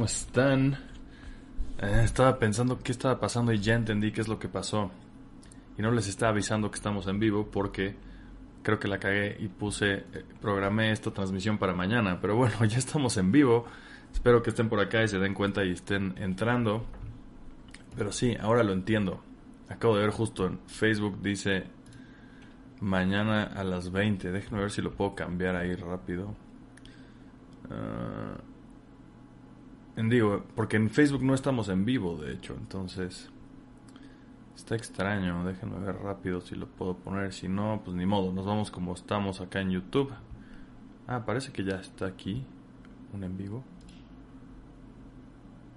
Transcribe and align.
¿cómo 0.00 0.06
están? 0.06 0.78
Eh, 1.78 2.00
estaba 2.02 2.38
pensando 2.38 2.78
qué 2.78 2.90
estaba 2.90 3.20
pasando 3.20 3.52
y 3.52 3.58
ya 3.58 3.74
entendí 3.74 4.12
qué 4.12 4.22
es 4.22 4.28
lo 4.28 4.38
que 4.38 4.48
pasó. 4.48 4.90
Y 5.76 5.82
no 5.82 5.90
les 5.90 6.08
estaba 6.08 6.30
avisando 6.30 6.70
que 6.70 6.76
estamos 6.76 7.06
en 7.06 7.20
vivo 7.20 7.50
porque 7.52 7.96
creo 8.62 8.78
que 8.78 8.88
la 8.88 8.98
cagué 8.98 9.36
y 9.38 9.48
puse, 9.48 9.92
eh, 9.92 10.24
programé 10.40 10.90
esta 10.90 11.10
transmisión 11.10 11.58
para 11.58 11.74
mañana. 11.74 12.18
Pero 12.18 12.34
bueno, 12.34 12.64
ya 12.64 12.78
estamos 12.78 13.18
en 13.18 13.30
vivo. 13.30 13.66
Espero 14.10 14.42
que 14.42 14.48
estén 14.48 14.70
por 14.70 14.80
acá 14.80 15.02
y 15.02 15.08
se 15.08 15.18
den 15.18 15.34
cuenta 15.34 15.66
y 15.66 15.72
estén 15.72 16.14
entrando. 16.16 16.86
Pero 17.94 18.10
sí, 18.10 18.34
ahora 18.40 18.62
lo 18.62 18.72
entiendo. 18.72 19.22
Acabo 19.68 19.96
de 19.96 20.04
ver 20.04 20.12
justo 20.12 20.46
en 20.46 20.60
Facebook, 20.66 21.20
dice 21.20 21.64
mañana 22.80 23.42
a 23.42 23.64
las 23.64 23.92
20. 23.92 24.32
Déjenme 24.32 24.62
ver 24.62 24.70
si 24.70 24.80
lo 24.80 24.92
puedo 24.92 25.14
cambiar 25.14 25.56
ahí 25.56 25.74
rápido. 25.74 26.34
Ah, 27.70 28.38
digo, 29.96 30.44
porque 30.54 30.76
en 30.76 30.90
Facebook 30.90 31.22
no 31.22 31.34
estamos 31.34 31.68
en 31.68 31.84
vivo, 31.84 32.16
de 32.16 32.32
hecho, 32.32 32.54
entonces 32.54 33.30
está 34.60 34.76
extraño. 34.76 35.44
Déjenme 35.44 35.78
ver 35.78 35.96
rápido 35.96 36.40
si 36.40 36.54
lo 36.54 36.66
puedo 36.66 36.96
poner. 36.96 37.32
Si 37.32 37.48
no, 37.48 37.82
pues 37.84 37.96
ni 37.96 38.06
modo, 38.06 38.32
nos 38.32 38.46
vamos 38.46 38.70
como 38.70 38.94
estamos 38.94 39.40
acá 39.40 39.60
en 39.60 39.70
YouTube. 39.70 40.12
Ah, 41.06 41.24
parece 41.24 41.52
que 41.52 41.64
ya 41.64 41.76
está 41.76 42.06
aquí 42.06 42.44
un 43.12 43.24
en 43.24 43.36
vivo. 43.36 43.64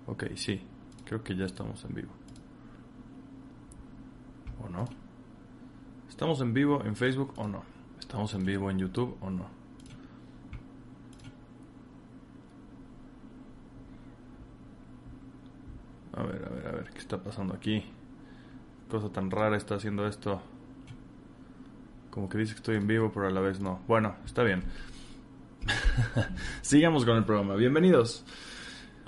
Ok, 0.06 0.26
sí, 0.36 0.62
creo 1.06 1.24
que 1.24 1.36
ya 1.36 1.46
estamos 1.46 1.84
en 1.86 1.96
vivo. 1.96 2.12
¿O 4.64 4.70
no? 4.70 4.86
¿Estamos 6.10 6.42
en 6.42 6.54
vivo 6.54 6.84
en 6.84 6.96
Facebook 6.96 7.34
o 7.38 7.48
no? 7.48 7.64
¿Estamos 8.00 8.34
en 8.34 8.46
vivo 8.46 8.70
en 8.70 8.80
YouTube 8.80 9.18
o 9.22 9.30
no? 9.30 9.63
A 16.16 16.24
ver, 16.24 16.46
a 16.46 16.54
ver, 16.54 16.68
a 16.68 16.72
ver, 16.72 16.90
¿qué 16.92 17.00
está 17.00 17.22
pasando 17.22 17.56
aquí? 17.56 17.84
Cosa 18.90 19.10
tan 19.10 19.32
rara 19.32 19.58
está 19.58 19.76
haciendo 19.76 20.08
esto. 20.08 20.42
Como 22.12 22.30
que 22.30 22.38
dice 22.38 22.54
que 22.54 22.58
estoy 22.58 22.76
en 22.76 22.86
vivo, 22.86 23.12
pero 23.12 23.28
a 23.28 23.32
la 23.32 23.42
vez 23.42 23.60
no. 23.60 23.82
Bueno, 23.88 24.16
está 24.24 24.44
bien. 24.44 24.64
Sigamos 26.62 27.06
con 27.06 27.18
el 27.18 27.26
programa. 27.26 27.56
Bienvenidos. 27.56 28.24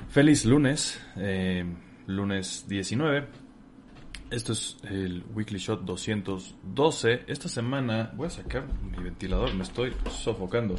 Feliz 0.10 0.46
lunes, 0.46 1.00
eh, 1.16 1.66
lunes 2.08 2.66
19. 2.68 3.28
Esto 4.32 4.54
es 4.54 4.78
el 4.90 5.24
Weekly 5.36 5.60
Shot 5.60 5.84
212. 5.84 7.26
Esta 7.28 7.48
semana 7.48 8.12
voy 8.16 8.28
a 8.28 8.32
sacar 8.32 8.66
mi 8.84 9.04
ventilador, 9.04 9.54
me 9.54 9.64
estoy 9.64 9.94
sofocando. 10.10 10.76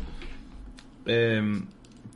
Em, 1.04 1.66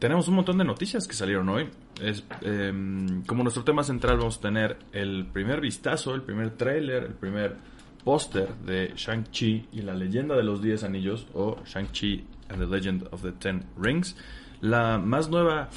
tenemos 0.01 0.27
un 0.27 0.35
montón 0.35 0.59
de 0.59 0.65
noticias 0.65 1.07
que 1.07 1.15
salieron 1.15 1.49
hoy. 1.49 1.71
Es, 2.01 2.25
em, 2.43 3.23
como 3.25 3.43
nuestro 3.43 3.65
tema 3.65 3.83
central 3.83 4.19
vamos 4.19 4.39
a 4.39 4.41
tener 4.41 4.79
el 4.93 5.27
primer 5.27 5.61
vistazo, 5.61 6.15
el 6.15 6.23
primer 6.23 6.51
tráiler, 6.51 7.05
el 7.05 7.15
primer 7.15 7.57
póster 8.05 8.55
de 8.65 8.93
Shang-Chi 8.97 9.69
y 9.73 9.83
la 9.83 9.95
leyenda 9.95 10.35
de 10.35 10.43
los 10.43 10.63
10 10.63 10.85
anillos 10.85 11.27
o 11.35 11.59
Shang-Chi 11.65 12.25
and 12.49 12.59
the 12.59 12.67
Legend 12.67 13.09
of 13.11 13.23
the 13.23 13.33
Ten 13.33 13.65
Rings. 13.77 14.17
La 14.61 14.99
más 14.99 15.29
nueva 15.29 15.69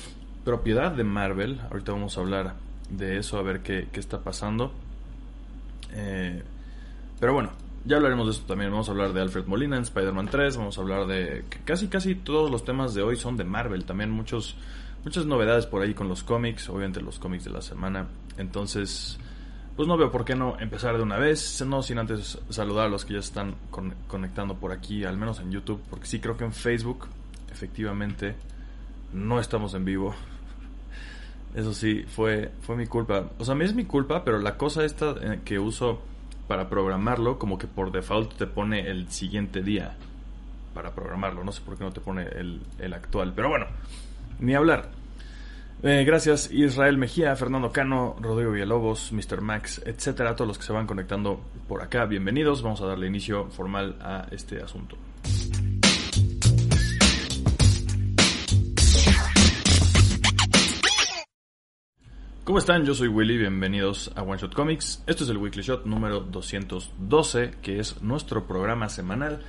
propiedad 0.44 0.92
de 0.92 1.04
Marvel, 1.04 1.60
ahorita 1.70 1.92
vamos 1.92 2.18
a 2.18 2.22
hablar 2.22 2.56
de 2.90 3.18
eso, 3.18 3.38
a 3.38 3.42
ver 3.44 3.62
qué, 3.62 3.90
qué 3.92 4.00
está 4.00 4.22
pasando. 4.22 4.72
Eh, 5.94 6.42
pero 7.20 7.34
bueno, 7.34 7.52
ya 7.86 7.98
hablaremos 7.98 8.28
de 8.28 8.32
eso 8.32 8.44
también. 8.46 8.72
Vamos 8.72 8.88
a 8.88 8.92
hablar 8.92 9.14
de 9.14 9.22
Alfred 9.22 9.46
Molina 9.46 9.76
en 9.76 9.84
Spider-Man 9.84 10.28
3. 10.30 10.58
Vamos 10.58 10.78
a 10.78 10.82
hablar 10.82 11.06
de. 11.06 11.44
Casi, 11.66 11.88
casi 11.88 12.16
todos 12.16 12.50
los 12.50 12.64
temas 12.64 12.94
de 12.94 13.02
hoy 13.02 13.18
son 13.18 13.38
de 13.38 13.44
Marvel. 13.44 13.86
También 13.86 14.10
muchos, 14.12 14.56
muchas 15.04 15.26
novedades 15.26 15.66
por 15.66 15.82
ahí 15.82 15.94
con 15.94 16.08
los 16.08 16.24
cómics. 16.24 16.70
Obviamente 16.70 17.02
los 17.02 17.20
cómics 17.20 17.46
de 17.46 17.52
la 17.52 17.62
semana. 17.62 18.08
Entonces, 18.38 19.18
pues 19.76 19.88
no 19.88 19.98
veo 19.98 20.12
por 20.12 20.26
qué 20.26 20.36
no 20.36 20.60
empezar 20.60 20.98
de 20.98 21.04
una 21.04 21.18
vez. 21.18 21.64
No 21.66 21.84
sin 21.84 22.00
antes 22.00 22.40
saludar 22.50 22.88
a 22.88 22.90
los 22.90 23.06
que 23.06 23.14
ya 23.14 23.20
están 23.20 23.56
conectando 24.08 24.56
por 24.56 24.72
aquí, 24.72 25.04
al 25.04 25.18
menos 25.18 25.40
en 25.40 25.52
YouTube. 25.52 25.82
Porque 25.90 26.06
sí 26.06 26.20
creo 26.20 26.38
que 26.38 26.46
en 26.46 26.54
Facebook, 26.54 27.08
efectivamente, 27.52 28.36
no 29.14 29.40
estamos 29.40 29.74
en 29.74 29.86
vivo. 29.86 30.16
Eso 31.56 31.74
sí, 31.74 32.04
fue, 32.08 32.52
fue 32.62 32.76
mi 32.76 32.88
culpa. 32.88 33.30
O 33.38 33.46
sea, 33.46 33.56
es 33.62 33.76
mi 33.76 33.86
culpa, 33.86 34.24
pero 34.24 34.40
la 34.40 34.58
cosa 34.58 34.84
esta 34.84 35.16
eh, 35.22 35.42
que 35.46 35.60
uso 35.60 36.02
para 36.48 36.70
programarlo, 36.70 37.40
como 37.40 37.58
que 37.58 37.68
por 37.68 37.92
default 37.92 38.34
te 38.34 38.48
pone 38.48 38.90
el 38.90 39.10
siguiente 39.10 39.62
día 39.62 39.96
para 40.74 40.94
programarlo. 40.94 41.44
No 41.44 41.52
sé 41.52 41.62
por 41.62 41.78
qué 41.78 41.84
no 41.84 41.92
te 41.92 42.02
pone 42.02 42.24
el, 42.24 42.62
el 42.80 42.94
actual. 42.94 43.34
Pero 43.36 43.50
bueno, 43.50 43.68
ni 44.44 44.54
hablar. 44.56 44.92
Eh, 45.82 46.04
gracias 46.06 46.52
Israel 46.52 46.98
Mejía, 46.98 47.36
Fernando 47.36 47.72
Cano, 47.72 48.16
Rodrigo 48.20 48.52
Villalobos, 48.52 49.12
Mr. 49.12 49.42
Max, 49.42 49.82
etcétera, 49.86 50.36
todos 50.36 50.48
los 50.48 50.58
que 50.58 50.66
se 50.66 50.74
van 50.74 50.86
conectando 50.86 51.42
por 51.68 51.82
acá. 51.82 52.06
Bienvenidos. 52.06 52.62
Vamos 52.62 52.82
a 52.82 52.86
darle 52.86 53.08
inicio 53.08 53.50
formal 53.50 53.98
a 54.02 54.28
este 54.32 54.62
asunto. 54.62 54.98
¿Cómo 62.44 62.60
están? 62.60 62.86
Yo 62.86 62.94
soy 62.94 63.08
Willy, 63.08 63.38
bienvenidos 63.38 64.12
a 64.16 64.22
One 64.22 64.38
Shot 64.38 64.54
Comics. 64.54 65.02
Esto 65.08 65.24
es 65.24 65.30
el 65.30 65.38
Weekly 65.38 65.64
Shot 65.64 65.86
número 65.86 66.20
212, 66.20 67.52
que 67.62 67.80
es 67.80 68.02
nuestro 68.02 68.46
programa 68.46 68.90
semanal. 68.90 69.42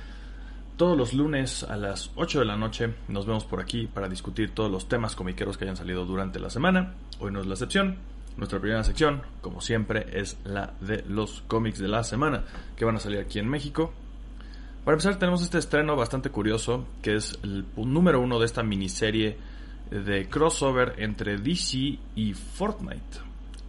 Todos 0.77 0.97
los 0.97 1.13
lunes 1.13 1.63
a 1.63 1.77
las 1.77 2.11
8 2.15 2.39
de 2.39 2.45
la 2.45 2.57
noche 2.57 2.93
nos 3.07 3.25
vemos 3.25 3.45
por 3.45 3.61
aquí 3.61 3.87
para 3.87 4.09
discutir 4.09 4.53
todos 4.53 4.69
los 4.69 4.89
temas 4.89 5.15
comiqueros 5.15 5.57
que 5.57 5.63
hayan 5.63 5.77
salido 5.77 6.05
durante 6.05 6.37
la 6.37 6.49
semana. 6.49 6.95
Hoy 7.19 7.31
no 7.31 7.39
es 7.39 7.47
la 7.47 7.53
excepción. 7.53 7.97
Nuestra 8.35 8.59
primera 8.59 8.83
sección, 8.83 9.21
como 9.39 9.61
siempre, 9.61 10.05
es 10.19 10.37
la 10.43 10.73
de 10.81 11.05
los 11.07 11.45
cómics 11.47 11.79
de 11.79 11.87
la 11.87 12.03
semana, 12.03 12.43
que 12.75 12.83
van 12.83 12.97
a 12.97 12.99
salir 12.99 13.19
aquí 13.19 13.39
en 13.39 13.47
México. 13.47 13.93
Para 14.83 14.95
empezar, 14.95 15.17
tenemos 15.17 15.41
este 15.41 15.59
estreno 15.59 15.95
bastante 15.95 16.29
curioso, 16.29 16.85
que 17.01 17.15
es 17.15 17.39
el 17.43 17.65
número 17.77 18.19
uno 18.19 18.37
de 18.37 18.45
esta 18.45 18.61
miniserie 18.61 19.37
de 19.89 20.27
crossover 20.27 20.95
entre 20.97 21.37
DC 21.37 21.97
y 22.15 22.33
Fortnite. 22.33 23.19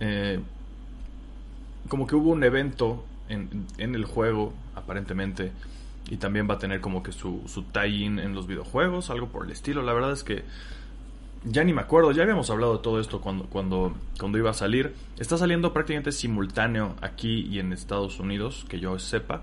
Eh, 0.01 0.41
como 1.89 2.05
que 2.05 2.17
hubo 2.17 2.31
un 2.31 2.43
evento 2.43 3.05
en, 3.29 3.69
en, 3.79 3.95
el 3.95 4.05
juego, 4.07 4.53
aparentemente, 4.75 5.53
y 6.09 6.17
también 6.17 6.49
va 6.49 6.55
a 6.55 6.59
tener 6.59 6.81
como 6.81 7.03
que 7.03 7.13
su, 7.13 7.43
su 7.47 7.65
tie-in 7.65 8.19
en 8.19 8.35
los 8.35 8.47
videojuegos, 8.47 9.11
algo 9.11 9.29
por 9.29 9.45
el 9.45 9.53
estilo. 9.53 9.83
La 9.83 9.93
verdad 9.93 10.13
es 10.13 10.25
que 10.25 10.45
ya 11.45 11.63
ni 11.65 11.73
me 11.73 11.81
acuerdo, 11.81 12.13
ya 12.13 12.23
habíamos 12.23 12.51
hablado 12.51 12.77
de 12.77 12.83
todo 12.83 13.01
esto 13.01 13.21
cuando, 13.21 13.47
cuando, 13.47 13.95
cuando 14.19 14.39
iba 14.39 14.51
a 14.51 14.55
salir. 14.55 14.95
Está 15.19 15.39
saliendo 15.39 15.73
prácticamente 15.73 16.13
simultáneo 16.13 16.97
aquí 17.01 17.47
y 17.51 17.59
en 17.59 17.73
Estados 17.73 18.19
Unidos, 18.19 18.67
que 18.69 18.81
yo 18.81 18.99
sepa. 18.99 19.43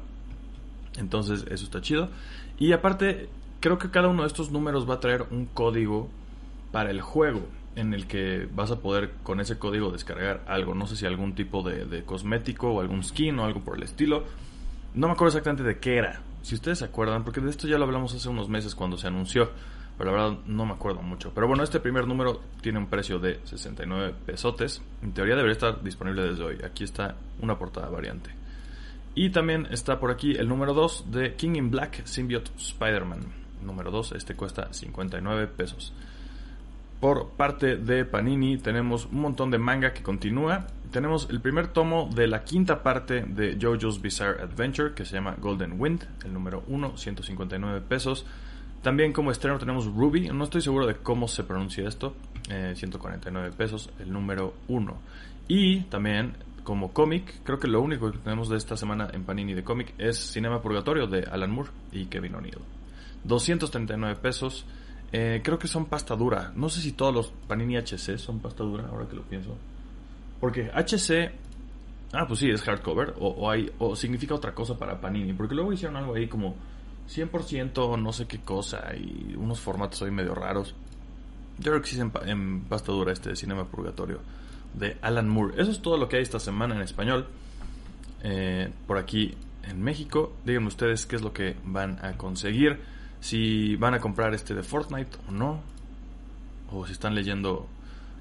Entonces, 0.98 1.46
eso 1.50 1.64
está 1.66 1.82
chido. 1.82 2.10
Y 2.58 2.74
aparte, 2.74 3.30
creo 3.60 3.78
que 3.78 3.90
cada 3.90 4.10
uno 4.10 4.24
de 4.24 4.28
estos 4.28 4.52
números 4.52 4.90
va 4.90 4.96
a 4.96 5.00
traer 5.00 5.26
un 5.32 5.46
código 5.46 6.10
para 6.72 6.92
el 6.92 7.02
juego 7.02 7.48
en 7.76 7.94
el 7.94 8.08
que 8.08 8.48
vas 8.54 8.72
a 8.72 8.80
poder 8.80 9.12
con 9.24 9.40
ese 9.40 9.58
código 9.58 9.92
descargar 9.92 10.44
algo. 10.48 10.76
No 10.76 10.88
sé 10.88 10.96
si 10.96 11.06
algún 11.06 11.34
tipo 11.34 11.64
de, 11.64 12.04
cosmético 12.04 12.72
o 12.72 12.82
algún 12.82 13.04
skin 13.04 13.40
o 13.40 13.46
algo 13.46 13.62
por 13.62 13.78
el 13.78 13.84
estilo. 13.84 14.24
No 14.94 15.08
me 15.08 15.14
acuerdo 15.14 15.30
exactamente 15.30 15.64
de 15.64 15.80
qué 15.80 15.98
era. 15.98 16.22
Si 16.44 16.56
ustedes 16.56 16.80
se 16.80 16.86
acuerdan, 16.86 17.24
porque 17.24 17.42
de 17.42 17.50
esto 17.50 17.68
ya 17.68 17.78
lo 17.78 17.86
hablamos 17.86 18.14
hace 18.14 18.30
unos 18.30 18.50
meses 18.50 18.76
cuando 18.76 18.98
se 18.98 19.08
anunció. 19.08 19.50
Pero 19.98 20.12
la 20.12 20.24
verdad 20.24 20.40
no 20.46 20.66
me 20.66 20.74
acuerdo 20.74 21.02
mucho. 21.02 21.32
Pero 21.34 21.48
bueno, 21.48 21.64
este 21.64 21.80
primer 21.80 22.08
número 22.08 22.42
tiene 22.62 22.80
un 22.80 22.88
precio 22.88 23.20
de 23.20 23.40
69 23.44 24.14
pesotes. 24.26 24.82
En 25.02 25.14
teoría 25.14 25.36
debería 25.36 25.54
estar 25.54 25.82
disponible 25.84 26.24
desde 26.24 26.44
hoy. 26.44 26.58
Aquí 26.66 26.84
está 26.84 27.16
una 27.40 27.58
portada 27.58 27.90
variante. 27.90 28.32
Y 29.16 29.30
también 29.30 29.68
está 29.70 30.00
por 30.00 30.12
aquí 30.12 30.32
el 30.36 30.50
número 30.50 30.74
2 30.74 31.12
de 31.12 31.36
King 31.36 31.56
in 31.56 31.72
Black 31.72 32.06
Symbiote 32.06 32.52
Spider-Man. 32.58 33.22
Número 33.64 33.92
2, 33.92 34.14
este 34.14 34.36
cuesta 34.36 34.74
59 34.74 35.48
pesos. 35.48 35.94
Por 37.00 37.30
parte 37.30 37.78
de 37.78 38.06
Panini 38.06 38.58
tenemos 38.58 39.06
un 39.06 39.22
montón 39.22 39.52
de 39.52 39.60
manga 39.60 39.94
que 39.94 40.02
continúa. 40.02 40.66
Tenemos 40.94 41.28
el 41.32 41.42
primer 41.42 41.70
tomo 41.70 42.08
de 42.14 42.28
la 42.28 42.44
quinta 42.44 42.84
parte 42.84 43.24
de 43.24 43.58
JoJo's 43.60 44.00
Bizarre 44.00 44.44
Adventure 44.44 44.94
que 44.94 45.06
se 45.06 45.16
llama 45.16 45.36
Golden 45.40 45.82
Wind, 45.82 46.08
el 46.24 46.32
número 46.32 46.64
1, 46.68 46.98
159 46.98 47.82
pesos. 47.82 48.28
También 48.84 49.12
como 49.12 49.32
estreno 49.32 49.58
tenemos 49.58 49.88
Ruby, 49.88 50.30
no 50.30 50.44
estoy 50.44 50.62
seguro 50.62 50.86
de 50.86 50.98
cómo 50.98 51.28
se 51.28 51.46
pronuncia 51.46 51.88
esto, 51.88 52.16
149 52.76 53.48
eh, 53.48 53.52
pesos, 53.58 53.90
el 53.98 54.14
número 54.14 54.54
1. 54.68 54.96
Y 55.48 55.80
también 55.86 56.34
como 56.64 56.94
cómic, 56.94 57.42
creo 57.44 57.58
que 57.58 57.68
lo 57.68 57.82
único 57.82 58.12
que 58.12 58.20
tenemos 58.20 58.48
de 58.48 58.58
esta 58.58 58.78
semana 58.78 59.10
en 59.12 59.24
Panini 59.24 59.56
de 59.56 59.64
cómic 59.64 59.96
es 59.98 60.20
Cinema 60.20 60.62
Purgatorio 60.62 61.08
de 61.08 61.24
Alan 61.24 61.50
Moore 61.50 61.72
y 61.92 62.06
Kevin 62.06 62.36
O'Neill. 62.36 62.60
239 63.24 64.16
pesos. 64.22 64.68
Eh, 65.12 65.42
creo 65.44 65.58
que 65.58 65.68
son 65.68 65.86
pasta 65.86 66.16
dura. 66.16 66.52
No 66.56 66.70
sé 66.70 66.82
si 66.82 66.92
todos 66.92 67.16
los 67.16 67.34
Panini 67.48 67.78
HC 67.78 68.20
son 68.20 68.42
pasta 68.42 68.64
dura, 68.64 68.90
ahora 68.92 69.08
que 69.08 69.16
lo 69.16 69.24
pienso. 69.24 69.58
Porque 70.44 70.70
HC. 70.74 71.32
Ah, 72.12 72.26
pues 72.28 72.42
sí, 72.42 72.50
es 72.50 72.62
hardcover. 72.64 73.14
O, 73.18 73.96
significa 73.96 74.36
otra 74.36 74.54
cosa 74.54 74.78
para 74.78 75.00
Panini. 75.00 75.32
Porque 75.32 75.56
luego 75.56 75.72
hicieron 75.72 75.96
algo 75.96 76.16
ahí 76.16 76.28
como 76.28 76.58
100% 77.08 77.98
no 77.98 78.12
sé 78.12 78.28
qué 78.28 78.42
cosa. 78.42 78.94
Y 78.94 79.36
unos 79.38 79.62
formatos 79.62 80.02
ahí 80.02 80.12
medio 80.12 80.36
raros. 80.36 80.76
Yo 81.60 81.72
creo 81.72 81.82
que 81.82 81.88
sí 81.88 81.98
en, 81.98 82.12
en 82.26 82.60
pasta 82.66 82.92
dura 82.92 83.14
este 83.14 83.38
Cinema 83.38 83.64
Purgatorio 83.64 84.20
de 84.74 84.98
Alan 85.02 85.30
Moore. 85.30 85.62
Eso 85.62 85.72
es 85.72 85.82
todo 85.82 85.96
lo 85.96 86.10
que 86.10 86.18
hay 86.18 86.24
esta 86.24 86.42
semana 86.42 86.76
en 86.76 86.82
español. 86.82 87.26
Eh, 88.22 88.70
por 88.86 88.98
aquí 88.98 89.38
en 89.64 89.82
México. 89.82 90.34
Díganme 90.44 90.68
ustedes 90.68 91.06
qué 91.06 91.16
es 91.16 91.22
lo 91.22 91.32
que 91.32 91.56
van 91.64 92.04
a 92.06 92.18
conseguir. 92.18 92.82
Si 93.22 93.78
van 93.78 93.94
a 93.94 94.02
comprar 94.02 94.34
este 94.34 94.54
de 94.54 94.64
Fortnite 94.64 95.20
o 95.30 95.32
no. 95.32 95.62
O 96.70 96.86
si 96.86 96.92
están 96.92 97.16
leyendo 97.16 97.66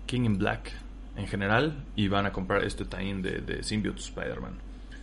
King 0.06 0.20
in 0.20 0.38
Black 0.38 0.72
en 1.17 1.26
general. 1.26 1.85
Y 1.97 2.09
van 2.09 2.26
a 2.26 2.32
comprar 2.32 2.64
este 2.64 2.85
tie 2.85 3.14
de, 3.14 3.41
de 3.41 3.62
Symbiote 3.62 4.00
Spider-Man. 4.00 4.55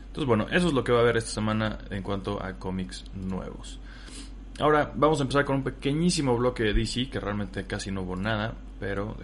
Entonces, 0.08 0.26
bueno, 0.26 0.48
eso 0.52 0.68
es 0.68 0.74
lo 0.74 0.84
que 0.84 0.92
va 0.92 1.00
a 1.00 1.02
haber 1.02 1.18
esta 1.18 1.32
semana 1.32 1.80
en 1.90 2.04
cuanto 2.04 2.44
a 2.44 2.54
cómics 2.54 3.06
nuevos. 3.14 3.80
Ahora 4.60 4.92
vamos 4.96 5.20
a 5.20 5.24
empezar 5.24 5.46
con 5.46 5.58
un 5.58 5.64
pequeñísimo 5.64 6.36
bloque 6.36 6.64
de 6.64 6.74
DC, 6.74 7.10
que 7.10 7.20
realmente 7.20 7.66
casi 7.66 7.92
no 7.92 8.02
hubo 8.02 8.16
nada, 8.16 8.54
pero... 8.80 9.16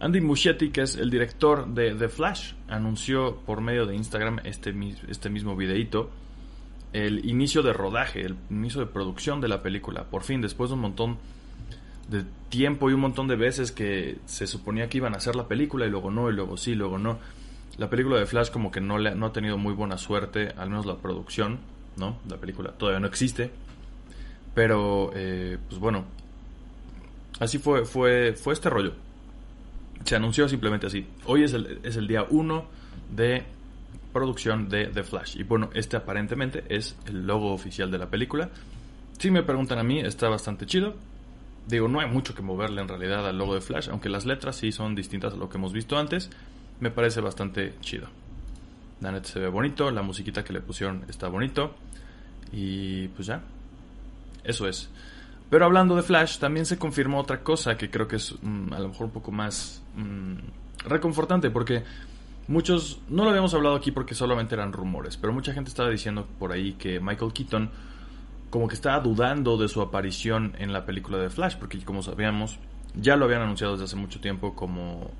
Andy 0.00 0.20
Muschietti, 0.20 0.70
que 0.70 0.82
es 0.82 0.96
el 0.96 1.10
director 1.10 1.66
de 1.68 1.94
The 1.94 2.08
Flash, 2.08 2.54
anunció 2.66 3.36
por 3.36 3.60
medio 3.60 3.86
de 3.86 3.94
Instagram 3.94 4.40
este, 4.42 4.74
este 5.08 5.30
mismo 5.30 5.54
videito 5.54 6.10
el 6.92 7.24
inicio 7.28 7.62
de 7.62 7.72
rodaje, 7.72 8.20
el 8.20 8.36
inicio 8.50 8.80
de 8.80 8.86
producción 8.86 9.40
de 9.40 9.48
la 9.48 9.62
película. 9.62 10.04
Por 10.04 10.22
fin, 10.22 10.40
después 10.40 10.70
de 10.70 10.74
un 10.74 10.82
montón 10.82 11.18
de 12.08 12.24
tiempo 12.48 12.90
y 12.90 12.94
un 12.94 13.00
montón 13.00 13.28
de 13.28 13.36
veces 13.36 13.72
que 13.72 14.18
se 14.26 14.46
suponía 14.46 14.88
que 14.88 14.98
iban 14.98 15.14
a 15.14 15.18
hacer 15.18 15.36
la 15.36 15.48
película 15.48 15.86
y 15.86 15.90
luego 15.90 16.10
no, 16.10 16.30
y 16.30 16.32
luego 16.32 16.56
sí, 16.56 16.74
luego 16.74 16.98
no. 16.98 17.18
La 17.78 17.88
película 17.88 18.18
de 18.18 18.26
Flash 18.26 18.50
como 18.50 18.70
que 18.70 18.80
no, 18.80 18.98
le, 18.98 19.14
no 19.14 19.26
ha 19.26 19.32
tenido 19.32 19.56
muy 19.56 19.72
buena 19.72 19.96
suerte, 19.96 20.52
al 20.56 20.68
menos 20.68 20.84
la 20.84 20.96
producción, 20.96 21.58
¿no? 21.96 22.18
La 22.28 22.36
película 22.36 22.72
todavía 22.72 23.00
no 23.00 23.06
existe. 23.06 23.50
Pero, 24.54 25.10
eh, 25.14 25.56
pues 25.68 25.80
bueno, 25.80 26.04
así 27.40 27.58
fue, 27.58 27.86
fue, 27.86 28.34
fue 28.34 28.52
este 28.52 28.68
rollo 28.68 28.92
se 30.04 30.16
anunció 30.16 30.48
simplemente 30.48 30.86
así. 30.86 31.06
Hoy 31.26 31.44
es 31.44 31.52
el, 31.52 31.80
es 31.82 31.96
el 31.96 32.06
día 32.06 32.26
1 32.28 32.64
de 33.14 33.44
producción 34.12 34.68
de 34.68 34.86
The 34.86 35.02
Flash. 35.04 35.36
Y 35.36 35.42
bueno, 35.42 35.70
este 35.74 35.96
aparentemente 35.96 36.64
es 36.68 36.96
el 37.06 37.26
logo 37.26 37.52
oficial 37.52 37.90
de 37.90 37.98
la 37.98 38.10
película. 38.10 38.50
Si 39.18 39.30
me 39.30 39.42
preguntan 39.42 39.78
a 39.78 39.82
mí, 39.82 40.00
está 40.00 40.28
bastante 40.28 40.66
chido. 40.66 40.94
Digo, 41.66 41.88
no 41.88 42.00
hay 42.00 42.08
mucho 42.08 42.34
que 42.34 42.42
moverle 42.42 42.80
en 42.80 42.88
realidad 42.88 43.26
al 43.26 43.38
logo 43.38 43.54
de 43.54 43.60
Flash, 43.60 43.88
aunque 43.88 44.08
las 44.08 44.26
letras 44.26 44.56
sí 44.56 44.72
son 44.72 44.94
distintas 44.94 45.34
a 45.34 45.36
lo 45.36 45.48
que 45.48 45.58
hemos 45.58 45.72
visto 45.72 45.96
antes. 45.96 46.30
Me 46.80 46.90
parece 46.90 47.20
bastante 47.20 47.74
chido. 47.80 48.08
La 49.00 49.22
se 49.24 49.38
ve 49.38 49.48
bonito, 49.48 49.90
la 49.90 50.02
musiquita 50.02 50.44
que 50.44 50.52
le 50.52 50.60
pusieron 50.60 51.04
está 51.08 51.28
bonito. 51.28 51.74
Y 52.52 53.08
pues 53.08 53.26
ya. 53.26 53.42
Eso 54.44 54.66
es. 54.66 54.90
Pero 55.50 55.64
hablando 55.64 55.94
de 55.96 56.02
Flash, 56.02 56.38
también 56.38 56.66
se 56.66 56.78
confirmó 56.78 57.20
otra 57.20 57.42
cosa 57.42 57.76
que 57.76 57.90
creo 57.90 58.08
que 58.08 58.16
es 58.16 58.34
mm, 58.40 58.72
a 58.72 58.78
lo 58.78 58.88
mejor 58.88 59.06
un 59.06 59.12
poco 59.12 59.30
más 59.30 59.82
mm, 59.96 60.88
reconfortante, 60.88 61.50
porque 61.50 61.84
muchos, 62.48 63.00
no 63.08 63.24
lo 63.24 63.30
habíamos 63.30 63.52
hablado 63.54 63.76
aquí 63.76 63.90
porque 63.90 64.14
solamente 64.14 64.54
eran 64.54 64.72
rumores, 64.72 65.16
pero 65.16 65.32
mucha 65.32 65.52
gente 65.52 65.68
estaba 65.68 65.90
diciendo 65.90 66.26
por 66.38 66.52
ahí 66.52 66.72
que 66.74 67.00
Michael 67.00 67.32
Keaton 67.32 67.70
como 68.52 68.68
que 68.68 68.74
estaba 68.74 69.00
dudando 69.00 69.56
de 69.56 69.66
su 69.66 69.80
aparición 69.80 70.54
en 70.58 70.74
la 70.74 70.84
película 70.84 71.16
de 71.16 71.30
Flash, 71.30 71.56
porque 71.56 71.82
como 71.86 72.02
sabíamos, 72.02 72.58
ya 72.94 73.16
lo 73.16 73.24
habían 73.24 73.40
anunciado 73.40 73.72
desde 73.72 73.86
hace 73.86 73.96
mucho 73.96 74.20
tiempo 74.20 74.54
como, 74.54 75.10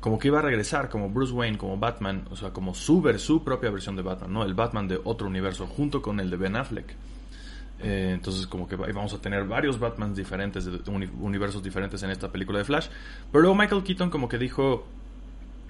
como 0.00 0.18
que 0.18 0.26
iba 0.26 0.40
a 0.40 0.42
regresar 0.42 0.88
como 0.88 1.08
Bruce 1.08 1.32
Wayne, 1.32 1.56
como 1.56 1.78
Batman, 1.78 2.24
o 2.32 2.36
sea, 2.36 2.50
como 2.50 2.74
su, 2.74 3.00
su 3.18 3.44
propia 3.44 3.70
versión 3.70 3.94
de 3.94 4.02
Batman, 4.02 4.32
¿no? 4.32 4.42
El 4.42 4.54
Batman 4.54 4.88
de 4.88 5.00
otro 5.04 5.28
universo, 5.28 5.68
junto 5.68 6.02
con 6.02 6.18
el 6.18 6.30
de 6.30 6.36
Ben 6.36 6.56
Affleck. 6.56 6.96
Eh, 7.78 8.10
entonces 8.12 8.48
como 8.48 8.66
que 8.66 8.74
vamos 8.74 9.14
a 9.14 9.18
tener 9.18 9.44
varios 9.44 9.78
Batmans 9.78 10.16
diferentes, 10.16 10.68
universos 11.20 11.62
diferentes 11.62 12.02
en 12.02 12.10
esta 12.10 12.32
película 12.32 12.58
de 12.58 12.64
Flash. 12.64 12.88
Pero 13.30 13.42
luego 13.42 13.54
Michael 13.54 13.84
Keaton 13.84 14.10
como 14.10 14.28
que 14.28 14.36
dijo 14.36 14.84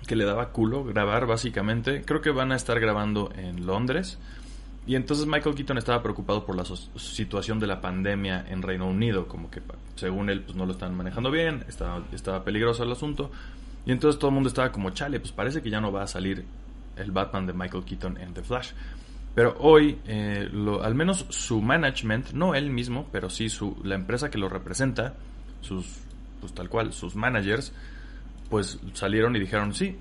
que 0.06 0.16
le 0.16 0.24
daba 0.24 0.52
culo 0.52 0.84
grabar 0.84 1.26
básicamente. 1.26 2.02
Creo 2.02 2.22
que 2.22 2.30
van 2.30 2.50
a 2.50 2.56
estar 2.56 2.80
grabando 2.80 3.30
en 3.36 3.66
Londres. 3.66 4.16
Y 4.86 4.96
entonces 4.96 5.26
Michael 5.26 5.54
Keaton 5.54 5.78
estaba 5.78 6.02
preocupado 6.02 6.44
por 6.44 6.56
la 6.56 6.64
situación 6.64 7.58
de 7.58 7.66
la 7.66 7.80
pandemia 7.80 8.44
en 8.48 8.60
Reino 8.60 8.86
Unido, 8.86 9.26
como 9.26 9.50
que 9.50 9.62
según 9.96 10.28
él 10.28 10.42
pues 10.42 10.56
no 10.56 10.66
lo 10.66 10.72
están 10.72 10.94
manejando 10.94 11.30
bien, 11.30 11.64
estaba, 11.68 12.04
estaba 12.12 12.44
peligroso 12.44 12.82
el 12.82 12.92
asunto. 12.92 13.30
Y 13.86 13.92
entonces 13.92 14.18
todo 14.18 14.28
el 14.28 14.34
mundo 14.34 14.48
estaba 14.48 14.70
como, 14.72 14.90
chale, 14.90 15.20
pues 15.20 15.32
parece 15.32 15.62
que 15.62 15.70
ya 15.70 15.80
no 15.80 15.90
va 15.90 16.02
a 16.02 16.06
salir 16.06 16.44
el 16.96 17.10
Batman 17.10 17.46
de 17.46 17.52
Michael 17.52 17.84
Keaton 17.84 18.18
en 18.18 18.34
The 18.34 18.42
Flash. 18.42 18.72
Pero 19.34 19.56
hoy, 19.58 19.98
eh, 20.06 20.48
al 20.82 20.94
menos 20.94 21.26
su 21.30 21.60
management, 21.60 22.32
no 22.32 22.54
él 22.54 22.70
mismo, 22.70 23.08
pero 23.10 23.28
sí 23.28 23.48
su, 23.48 23.76
la 23.82 23.96
empresa 23.96 24.30
que 24.30 24.38
lo 24.38 24.48
representa, 24.48 25.14
sus, 25.60 25.86
pues 26.40 26.52
tal 26.52 26.68
cual, 26.68 26.92
sus 26.92 27.16
managers, 27.16 27.72
pues 28.48 28.78
salieron 28.92 29.34
y 29.34 29.40
dijeron, 29.40 29.74
sí, 29.74 29.96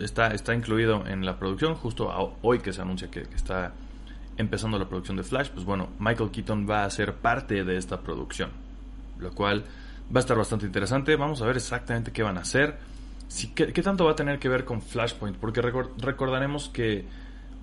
está, 0.00 0.28
está 0.28 0.54
incluido 0.54 1.06
en 1.06 1.26
la 1.26 1.38
producción, 1.38 1.74
justo 1.74 2.08
hoy 2.42 2.60
que 2.60 2.72
se 2.72 2.80
anuncia 2.80 3.10
que, 3.10 3.22
está 3.22 3.72
empezando 4.38 4.78
la 4.78 4.88
producción 4.88 5.16
de 5.16 5.22
Flash, 5.22 5.50
pues 5.50 5.66
bueno, 5.66 5.90
Michael 5.98 6.30
Keaton 6.30 6.66
va 6.68 6.84
a 6.84 6.90
ser 6.90 7.14
parte 7.16 7.64
de 7.64 7.76
esta 7.76 8.00
producción, 8.00 8.50
lo 9.18 9.32
cual 9.32 9.64
va 10.14 10.20
a 10.20 10.20
estar 10.20 10.36
bastante 10.36 10.64
interesante, 10.64 11.16
vamos 11.16 11.42
a 11.42 11.46
ver 11.46 11.56
exactamente 11.56 12.12
qué 12.12 12.22
van 12.22 12.38
a 12.38 12.40
hacer, 12.40 12.78
si, 13.26 13.48
qué, 13.48 13.70
tanto 13.82 14.06
va 14.06 14.12
a 14.12 14.16
tener 14.16 14.38
que 14.38 14.48
ver 14.48 14.64
con 14.64 14.80
Flashpoint, 14.80 15.36
porque 15.36 15.60
recordaremos 15.60 16.70
que 16.70 17.04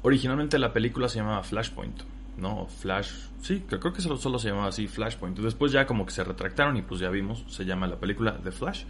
Originalmente 0.06 0.60
la 0.60 0.72
película 0.72 1.10
se 1.10 1.18
llamaba 1.18 1.42
Flashpoint, 1.42 2.04
¿no? 2.38 2.68
Flash, 2.68 3.10
sí, 3.42 3.64
creo 3.68 3.92
que 3.92 4.02
solo, 4.02 4.18
solo 4.18 4.38
se 4.38 4.50
llamaba 4.50 4.68
así, 4.68 4.86
Flashpoint. 4.86 5.40
Después 5.40 5.72
ya 5.72 5.88
como 5.88 6.06
que 6.06 6.12
se 6.12 6.24
retractaron 6.24 6.78
y 6.78 6.84
pues 6.84 7.00
ya 7.00 7.10
vimos, 7.10 7.44
se 7.48 7.66
llama 7.66 7.88
la 7.88 8.00
película 8.00 8.38
The 8.38 8.52
Flash, 8.52 8.84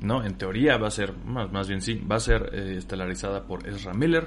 ¿no? 0.00 0.24
En 0.24 0.34
teoría 0.34 0.76
va 0.76 0.88
a 0.88 0.90
ser, 0.90 1.16
más, 1.24 1.52
más 1.52 1.68
bien 1.68 1.80
sí, 1.80 2.04
va 2.04 2.16
a 2.16 2.20
ser 2.20 2.50
eh, 2.52 2.74
estelarizada 2.78 3.44
por 3.44 3.64
Ezra 3.68 3.94
Miller, 3.94 4.26